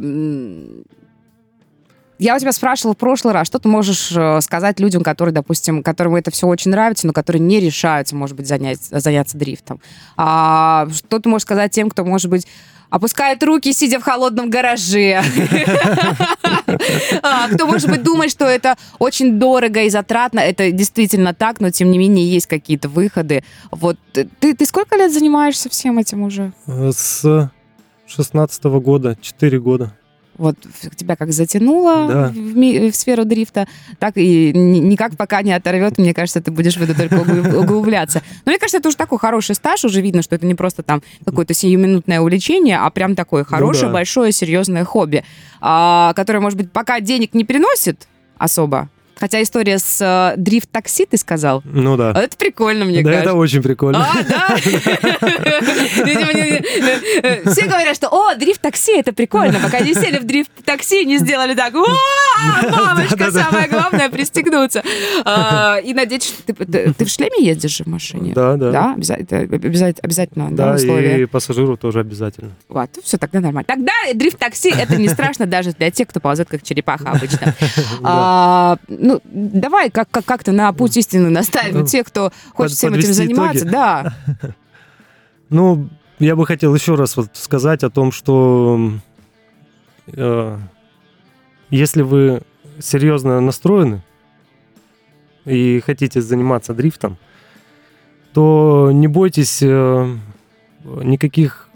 я 2.21 2.37
у 2.37 2.39
тебя 2.39 2.53
спрашивала 2.53 2.93
в 2.93 2.99
прошлый 2.99 3.33
раз, 3.33 3.47
что 3.47 3.59
ты 3.59 3.67
можешь 3.67 4.13
э, 4.15 4.43
сказать 4.43 4.79
людям, 4.79 5.03
которые, 5.03 5.33
допустим, 5.33 5.83
которым 5.83 6.17
это 6.17 6.31
все 6.31 6.47
очень 6.47 6.71
нравится, 6.71 7.07
но 7.07 7.15
которые 7.15 7.41
не 7.41 7.61
решаются, 7.61 8.15
может 8.15 8.37
быть, 8.37 8.47
занять, 8.47 8.83
заняться 8.83 9.39
дрифтом? 9.39 9.81
А, 10.19 10.87
что 10.93 11.19
ты 11.19 11.31
можешь 11.31 11.45
сказать 11.45 11.73
тем, 11.73 11.89
кто, 11.89 12.05
может 12.05 12.29
быть, 12.29 12.47
опускает 12.91 13.43
руки, 13.43 13.73
сидя 13.73 13.99
в 14.01 14.03
холодном 14.03 14.51
гараже? 14.51 15.23
А, 17.23 17.49
Кто, 17.49 17.67
может 17.67 17.91
быть, 17.91 18.03
думает, 18.03 18.31
что 18.31 18.45
это 18.47 18.77
очень 18.99 19.39
дорого 19.39 19.83
и 19.83 19.91
затратно. 19.91 20.41
Это 20.41 20.71
действительно 20.71 21.35
так, 21.35 21.61
но, 21.61 21.71
тем 21.71 21.91
не 21.91 21.99
менее, 21.99 22.29
есть 22.31 22.47
какие-то 22.47 22.89
выходы. 22.89 23.43
Вот 23.71 23.97
э, 24.15 24.25
ты, 24.39 24.55
ты 24.55 24.65
сколько 24.67 24.97
лет 24.97 25.13
занимаешься 25.13 25.69
всем 25.69 25.99
этим 25.99 26.23
уже? 26.23 26.53
Э, 26.67 26.91
С 26.95 27.51
16 28.07 28.65
года, 28.65 29.17
4 29.21 29.61
года. 29.61 29.93
Вот 30.41 30.57
тебя 30.97 31.17
как 31.17 31.33
затянуло 31.33 32.09
Да. 32.09 32.29
в, 32.31 32.57
ми- 32.57 32.91
в 32.91 32.97
сферу 32.97 33.27
дрифта, 33.27 33.69
так 33.99 34.17
и 34.17 34.53
ни- 34.55 34.79
никак 34.79 35.15
пока 35.19 35.43
не 35.43 35.53
оторвет. 35.53 35.99
Мне 35.99 36.15
кажется, 36.15 36.41
ты 36.41 36.51
будешь 36.51 36.79
в 36.79 36.83
это 36.83 36.95
только 36.95 37.17
угл- 37.17 37.59
углубляться. 37.63 38.23
Но 38.47 38.53
мне 38.53 38.59
кажется, 38.59 38.79
это 38.79 38.89
уже 38.89 38.97
такой 38.97 39.19
хороший 39.19 39.55
стаж, 39.55 39.85
уже 39.85 40.01
видно, 40.01 40.23
что 40.23 40.35
это 40.37 40.47
не 40.47 40.55
просто 40.55 40.83
там 40.83 41.03
какое-то 41.27 41.53
сиюминутное 41.53 42.21
увлечение, 42.23 42.79
а 42.79 42.89
прям 42.89 43.15
такое 43.15 43.45
хорошее, 43.45 43.89
да. 43.89 43.93
большое, 43.93 44.33
серьезное 44.33 44.85
хобби, 44.87 45.25
а, 45.61 46.15
которое, 46.17 46.41
может 46.41 46.57
быть, 46.59 46.73
пока 46.73 47.01
денег 47.01 47.35
не 47.35 47.45
приносит 47.45 48.09
особо. 48.39 48.89
Хотя 49.21 49.43
история 49.43 49.79
с 49.79 50.01
э, 50.01 50.35
дрифт-такси, 50.41 51.05
ты 51.07 51.19
сказал, 51.19 51.63
Ну 51.65 51.97
да. 51.99 52.11
это 52.13 52.35
прикольно, 52.39 52.87
мне 52.87 53.03
да, 53.03 53.11
кажется. 53.11 53.29
это 53.31 53.35
очень 53.39 53.63
прикольно. 53.63 54.03
А, 54.03 54.23
да? 54.23 54.57
Не- 56.05 57.21
э, 57.23 57.51
Все 57.51 57.67
говорят, 57.67 57.95
что, 57.97 58.09
о, 58.09 58.35
дрифт-такси, 58.35 58.93
это 58.99 59.13
прикольно. 59.13 59.59
Пока 59.61 59.81
не 59.81 59.93
сели 59.95 60.19
в 60.19 60.25
дрифт-такси, 60.25 61.05
не 61.05 61.19
сделали 61.19 61.55
так, 61.55 61.75
«О, 61.75 61.87
мамочка, 62.71 63.31
самое 63.31 63.69
главное 63.69 64.09
пристегнуться. 64.09 64.83
А, 65.25 65.77
И 65.85 65.93
надеюсь, 65.95 66.25
что 66.25 66.53
ты- 66.55 66.95
в 67.05 67.09
шлеме 67.09 67.45
ездишь 67.45 67.77
же 67.77 67.85
в 67.85 67.89
машине? 67.89 68.33
Да, 68.35 68.57
да. 68.57 68.71
Да, 68.71 68.95
обязательно, 68.95 70.51
да, 70.51 70.71
Да, 70.71 70.75
условие. 70.77 71.23
и 71.23 71.27
пассажиру 71.27 71.77
тоже 71.77 72.01
обязательно. 72.01 72.53
Вот, 72.69 72.91
все, 73.03 73.19
тогда 73.19 73.41
нормально. 73.41 73.65
Тогда 73.67 73.93
дрифт-такси 74.15 74.71
это 74.71 74.97
не 74.97 75.09
страшно 75.09 75.47
даже 75.47 75.73
для 75.73 75.91
тех, 75.91 76.09
кто 76.09 76.21
ползет 76.21 76.49
как 76.49 76.63
черепаха 76.63 77.11
обычно. 77.11 77.55
Ну, 79.11 79.21
давай 79.25 79.91
как- 79.91 80.11
как- 80.11 80.25
как-то 80.25 80.53
на 80.53 80.73
путь 80.73 80.97
истины 80.97 81.31
наставим 81.31 81.81
Ну, 81.81 81.87
тех, 81.87 82.07
кто 82.07 82.31
хочет 82.55 82.77
всем 82.77 82.95
этим 82.95 83.13
заниматься. 83.13 83.59
итоги. 83.61 83.73
Да. 83.73 84.15
Ну, 85.49 85.89
я 86.21 86.37
бы 86.37 86.47
хотел 86.47 86.73
еще 86.73 86.95
раз 86.95 87.17
вот 87.17 87.31
сказать 87.33 87.83
о 87.83 87.91
том, 87.91 88.13
что 88.13 88.93
э, 90.07 90.59
если 91.71 92.03
вы 92.03 92.43
серьезно 92.79 93.41
настроены 93.41 94.03
и 95.45 95.83
хотите 95.85 96.21
заниматься 96.21 96.73
дрифтом, 96.73 97.19
то 98.33 98.91
не 98.93 99.09
бойтесь 99.09 99.59
э, 99.61 100.17
никаких 100.85 101.69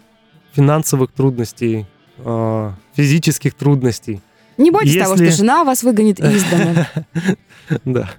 финансовых 0.53 1.11
трудностей, 1.11 1.87
э, 2.19 2.71
физических 2.95 3.55
трудностей. 3.55 4.21
Не 4.57 4.71
бойтесь 4.71 4.97
того, 5.03 5.15
что 5.17 5.25
Если- 5.25 5.39
жена 5.39 5.65
вас 5.65 5.83
выгонит 5.83 6.21
из 6.21 6.45
дома. 6.51 6.87
Да. 7.85 8.11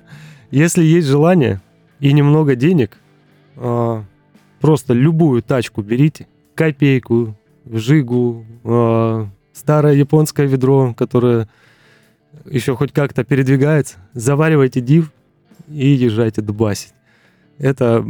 Если 0.52 0.84
есть 0.84 1.08
желание 1.08 1.62
и 2.00 2.12
немного 2.14 2.56
денег, 2.56 2.98
а, 3.58 4.04
просто 4.60 4.94
любую 4.94 5.42
тачку 5.42 5.82
берите, 5.82 6.28
копейку, 6.56 7.36
жигу, 7.66 8.46
а, 8.64 9.28
старое 9.54 9.94
японское 9.94 10.46
ведро, 10.48 10.94
которое 10.94 11.48
еще 12.46 12.76
хоть 12.76 12.92
как-то 12.92 13.24
передвигается, 13.24 13.98
заваривайте 14.14 14.82
див 14.82 15.12
и 15.70 15.88
езжайте 15.88 16.42
дубасить. 16.42 16.94
Это 17.58 18.06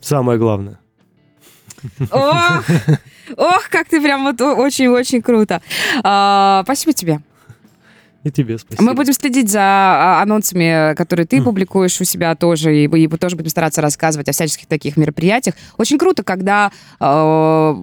самое 0.00 0.38
главное. 0.38 0.78
Ох, 2.10 2.64
ох, 3.36 3.68
как 3.70 3.88
ты 3.88 4.00
прям 4.00 4.24
вот 4.24 4.40
очень-очень 4.40 5.22
круто. 5.22 5.62
А, 6.02 6.62
Спасибо 6.64 6.92
тебе. 6.92 7.20
И 8.24 8.30
тебе 8.30 8.56
спасибо. 8.56 8.84
Мы 8.84 8.94
будем 8.94 9.12
следить 9.14 9.50
за 9.50 9.60
а, 9.60 10.22
анонсами, 10.22 10.94
которые 10.94 11.26
ты 11.26 11.42
публикуешь 11.42 12.00
у 12.00 12.04
себя 12.04 12.36
тоже, 12.36 12.76
и, 12.76 12.84
и 12.84 13.08
мы 13.08 13.18
тоже 13.18 13.34
будем 13.34 13.50
стараться 13.50 13.80
рассказывать 13.80 14.28
о 14.28 14.32
всяческих 14.32 14.66
таких 14.66 14.96
мероприятиях. 14.96 15.56
Очень 15.76 15.98
круто, 15.98 16.22
когда 16.22 16.70
э, 17.00 17.74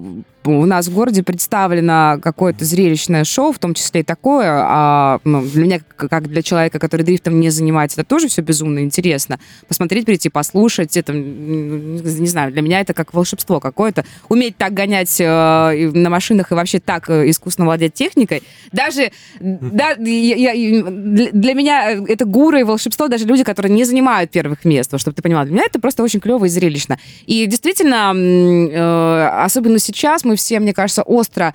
у 0.45 0.65
нас 0.65 0.87
в 0.87 0.93
городе 0.93 1.21
представлено 1.23 2.17
какое-то 2.21 2.65
зрелищное 2.65 3.23
шоу, 3.23 3.51
в 3.51 3.59
том 3.59 3.73
числе 3.73 4.01
и 4.01 4.03
такое. 4.03 4.47
А, 4.49 5.19
ну, 5.23 5.41
для 5.41 5.63
меня, 5.63 5.79
как 5.95 6.27
для 6.27 6.41
человека, 6.41 6.79
который 6.79 7.03
дрифтом 7.03 7.39
не 7.39 7.49
занимается, 7.49 8.01
это 8.01 8.09
тоже 8.09 8.27
все 8.29 8.41
безумно 8.41 8.79
интересно. 8.79 9.39
Посмотреть, 9.67 10.05
прийти, 10.05 10.29
послушать. 10.29 10.95
Это, 10.97 11.13
не 11.13 12.27
знаю, 12.27 12.51
для 12.51 12.61
меня 12.61 12.79
это 12.79 12.93
как 12.93 13.13
волшебство 13.13 13.59
какое-то. 13.59 14.05
Уметь 14.29 14.55
так 14.57 14.73
гонять 14.73 15.15
э, 15.19 15.91
на 15.93 16.09
машинах 16.09 16.51
и 16.51 16.55
вообще 16.55 16.79
так 16.79 17.09
э, 17.09 17.29
искусно 17.29 17.65
владеть 17.65 17.93
техникой. 17.93 18.41
Даже 18.71 19.11
да, 19.39 19.91
я- 19.99 20.53
я- 20.53 20.83
для 20.83 21.53
меня 21.53 21.91
это 21.91 22.25
гуру 22.25 22.57
и 22.57 22.63
волшебство 22.63 23.07
даже 23.07 23.25
люди, 23.25 23.43
которые 23.43 23.73
не 23.73 23.83
занимают 23.83 24.31
первых 24.31 24.65
мест, 24.65 24.91
чтобы 24.97 25.15
ты 25.15 25.21
понимала. 25.21 25.45
Для 25.45 25.53
меня 25.55 25.65
это 25.65 25.79
просто 25.79 26.03
очень 26.03 26.19
клево 26.19 26.45
и 26.45 26.49
зрелищно. 26.49 26.97
И 27.25 27.45
действительно, 27.45 28.13
э, 28.15 29.43
особенно 29.43 29.79
сейчас 29.79 30.23
мы 30.29 30.35
все, 30.35 30.59
мне 30.59 30.73
кажется, 30.73 31.03
остро 31.03 31.53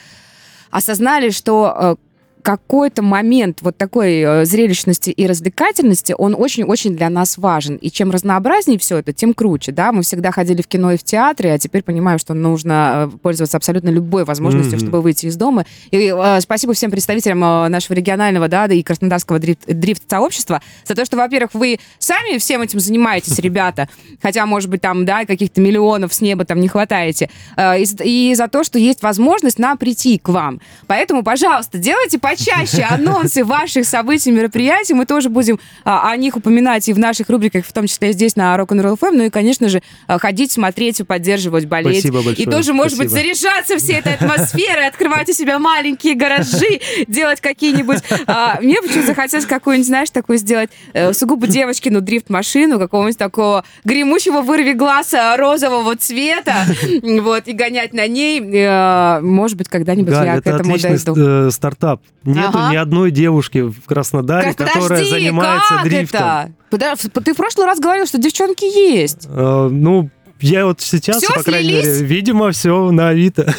осознали, 0.71 1.31
что 1.31 1.75
э, 1.77 1.97
какой-то 2.45 3.03
момент 3.03 3.59
вот 3.63 3.79
такой 3.79 4.21
э, 4.21 4.45
зрелищности 4.45 5.09
и 5.09 5.27
развлекательности, 5.27 6.15
он 6.17 6.35
очень-очень 6.39 6.95
для 6.95 7.09
нас 7.09 7.39
важен. 7.39 7.77
И 7.77 7.91
чем 7.91 8.11
разнообразнее 8.11 8.79
все 8.79 8.99
это, 8.99 9.15
тем 9.15 9.33
круче, 9.33 9.73
да. 9.73 9.93
Мы 9.93 10.03
всегда 10.03 10.31
ходили 10.31 10.61
в 10.61 10.67
кино 10.69 10.93
и 10.93 10.99
в 10.99 11.03
театре, 11.03 11.55
а 11.55 11.59
теперь 11.59 11.83
понимаю, 11.83 12.19
что 12.19 12.35
нужно 12.35 13.11
э, 13.15 13.17
пользоваться 13.19 13.57
абсолютно 13.57 13.89
любой 13.89 14.25
возможностью, 14.25 14.77
Мгм. 14.77 14.81
чтобы 14.87 15.01
выйти 15.01 15.25
из 15.27 15.37
дома. 15.37 15.65
И 15.91 16.13
э, 16.15 16.41
спасибо 16.43 16.75
всем 16.75 16.91
представителям 16.91 17.43
э, 17.43 17.69
нашего 17.69 17.97
регионального, 17.97 18.47
да, 18.49 18.67
да 18.69 18.75
и 18.75 18.83
краснодарского 18.83 19.39
дрифт- 19.39 19.73
дрифт-сообщества 19.73 20.61
за 20.87 20.95
то, 20.95 21.05
что, 21.07 21.17
во-первых, 21.17 21.55
вы 21.55 21.79
сами 21.99 22.37
всем 22.37 22.61
этим 22.61 22.79
занимаетесь, 22.79 23.39
ребята, 23.39 23.89
хотя, 24.23 24.45
может 24.45 24.69
быть, 24.69 24.83
там, 24.83 25.07
да, 25.07 25.25
каких-то 25.25 25.63
миллионов 25.63 26.13
с 26.13 26.21
неба 26.21 26.45
там 26.45 26.61
не 26.61 26.69
хватаете, 26.69 27.31
Э, 27.57 27.81
и, 27.81 27.87
за- 27.87 28.05
и 28.05 28.35
за 28.35 28.49
то, 28.49 28.65
что 28.65 28.79
есть 28.79 29.03
возможность 29.03 29.59
нам 29.59 29.79
прийти 29.79 30.19
к 30.19 30.29
вам. 30.29 30.61
Поэтому, 30.87 31.23
пожалуйста, 31.23 31.79
делайте 31.79 32.19
почаще 32.35 32.83
анонсы 32.83 33.45
ваших 33.45 33.87
событий, 33.87 34.31
мероприятий. 34.33 34.95
Мы 34.95 35.07
тоже 35.07 35.29
будем 35.29 35.59
а, 35.85 36.11
о 36.11 36.17
них 36.17 36.37
упоминать 36.37 36.89
и 36.89 36.93
в 36.93 36.99
наших 36.99 37.29
рубриках, 37.31 37.65
в 37.65 37.73
том 37.73 37.87
числе 37.87 38.13
здесь 38.13 38.37
на 38.37 38.55
Rock'n'Roll 38.57 38.99
FM. 38.99 39.11
Ну 39.13 39.23
и, 39.25 39.31
конечно 39.31 39.69
же, 39.69 39.83
а, 40.07 40.19
ходить, 40.19 40.53
смотреть, 40.53 41.07
поддерживать, 41.07 41.67
болеть. 41.67 42.01
Спасибо 42.01 42.23
большое. 42.23 42.47
И 42.47 42.51
тоже, 42.51 42.73
может 42.73 42.99
быть, 42.99 43.11
заряжаться 43.11 43.79
всей 43.79 43.97
этой 43.97 44.15
атмосферой, 44.15 44.89
открывать 44.89 45.29
у 45.29 45.33
себя 45.33 45.59
маленькие 45.59 46.15
гаражи, 46.15 46.81
делать 47.07 47.41
какие-нибудь... 47.41 47.99
а, 48.27 48.59
Мне 48.61 48.77
почему-то 48.83 49.07
захотелось 49.09 49.47
какую-нибудь, 49.47 49.87
знаешь, 49.87 50.11
такую 50.11 50.39
сделать 50.39 50.71
э, 50.93 51.13
сугубо 51.13 51.47
девочкину 51.47 52.01
дрифт-машину, 52.01 52.79
какого-нибудь 52.79 53.19
такого 53.19 53.65
гремучего 53.85 54.41
вырви 54.43 54.73
глаза 54.73 55.37
розового 55.37 55.97
цвета, 55.97 56.67
вот, 57.03 57.47
и 57.47 57.53
гонять 57.53 57.93
на 57.93 58.07
ней. 58.07 58.41
Э, 58.41 59.21
Может 59.21 59.57
быть, 59.57 59.69
когда-нибудь 59.69 60.13
я 60.13 60.37
к 60.37 60.39
это 60.39 60.51
этому 60.51 60.79
дойду. 60.79 61.15
э, 61.17 61.51
стартап. 61.51 62.03
Нету 62.25 62.59
Ага. 62.59 62.73
ни 62.73 62.77
одной 62.77 63.11
девушки 63.11 63.59
в 63.63 63.81
Краснодаре, 63.87 64.55
Как- 64.55 64.67
которая 64.69 64.89
подожди, 64.89 65.11
занимается 65.11 65.75
как 65.75 65.85
дрифтом. 65.85 66.21
это? 66.21 66.53
Подо- 66.71 67.21
Ты 67.23 67.35
в 67.35 67.37
прошлый 67.37 67.67
раз 67.67 67.79
говорил, 67.81 68.07
что 68.07 68.19
девчонки 68.19 68.65
есть. 68.65 69.27
Э, 69.31 69.69
ну, 69.71 70.09
Я 70.41 70.67
вот 70.67 70.81
сейчас, 70.81 71.19
Всё, 71.23 71.33
по 71.35 71.43
крайней 71.43 71.71
слились? 71.81 71.87
мере, 72.01 72.07
видимо, 72.07 72.51
все 72.51 72.91
на 72.91 73.09
Авито. 73.11 73.45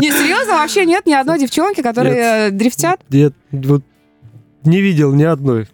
Не, 0.00 0.10
серьезно, 0.10 0.54
вообще 0.54 0.84
нет 0.86 1.06
ни 1.06 1.12
одной 1.12 1.38
девчонки, 1.38 1.82
которые 1.82 2.48
э, 2.48 2.50
дрифтят? 2.50 3.00
Я 3.10 3.32
вот 3.50 3.82
не 4.64 4.80
видел 4.80 5.12
ни 5.14 5.24
одной. 5.24 5.68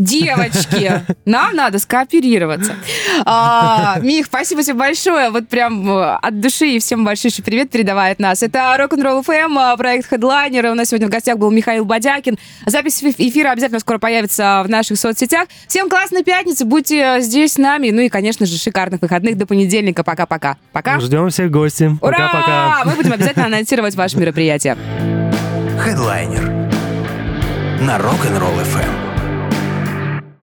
Девочки, 0.00 1.02
нам 1.26 1.54
надо 1.54 1.78
скооперироваться. 1.78 2.72
А, 3.26 3.98
Мих, 4.00 4.26
спасибо 4.26 4.62
тебе 4.62 4.74
большое. 4.74 5.28
Вот 5.28 5.46
прям 5.48 5.90
э, 5.90 6.14
от 6.22 6.40
души 6.40 6.68
и 6.68 6.78
всем 6.78 7.04
большой 7.04 7.30
привет 7.44 7.70
передавает 7.70 8.18
нас. 8.18 8.42
Это 8.42 8.74
Rock'n'Roll 8.78 9.22
FM, 9.22 9.74
э, 9.74 9.76
проект 9.76 10.10
Headliner. 10.10 10.70
У 10.70 10.74
нас 10.74 10.88
сегодня 10.88 11.06
в 11.06 11.10
гостях 11.10 11.36
был 11.36 11.50
Михаил 11.50 11.84
Бодякин. 11.84 12.38
Запись 12.64 13.02
эф- 13.02 13.16
эфира 13.18 13.50
обязательно 13.50 13.78
скоро 13.78 13.98
появится 13.98 14.62
в 14.64 14.70
наших 14.70 14.98
соцсетях. 14.98 15.48
Всем 15.68 15.90
классной 15.90 16.24
пятницы, 16.24 16.64
будьте 16.64 17.18
здесь 17.20 17.52
с 17.52 17.58
нами. 17.58 17.90
Ну 17.90 18.00
и, 18.00 18.08
конечно 18.08 18.46
же, 18.46 18.56
шикарных 18.56 19.02
выходных 19.02 19.36
до 19.36 19.44
понедельника. 19.44 20.02
Пока-пока. 20.02 20.56
Пока. 20.72 20.98
Ждем 20.98 21.28
всех 21.28 21.50
гостей. 21.50 21.90
Ура! 22.00 22.16
Пока-пока. 22.16 22.82
Мы 22.86 22.92
будем 22.92 23.12
обязательно 23.12 23.46
анонсировать 23.46 23.94
ваше 23.96 24.16
мероприятие. 24.16 24.78
Headliner 25.84 26.70
на 27.82 27.96
Rock'n'Roll 27.98 28.62
FM. 28.64 28.99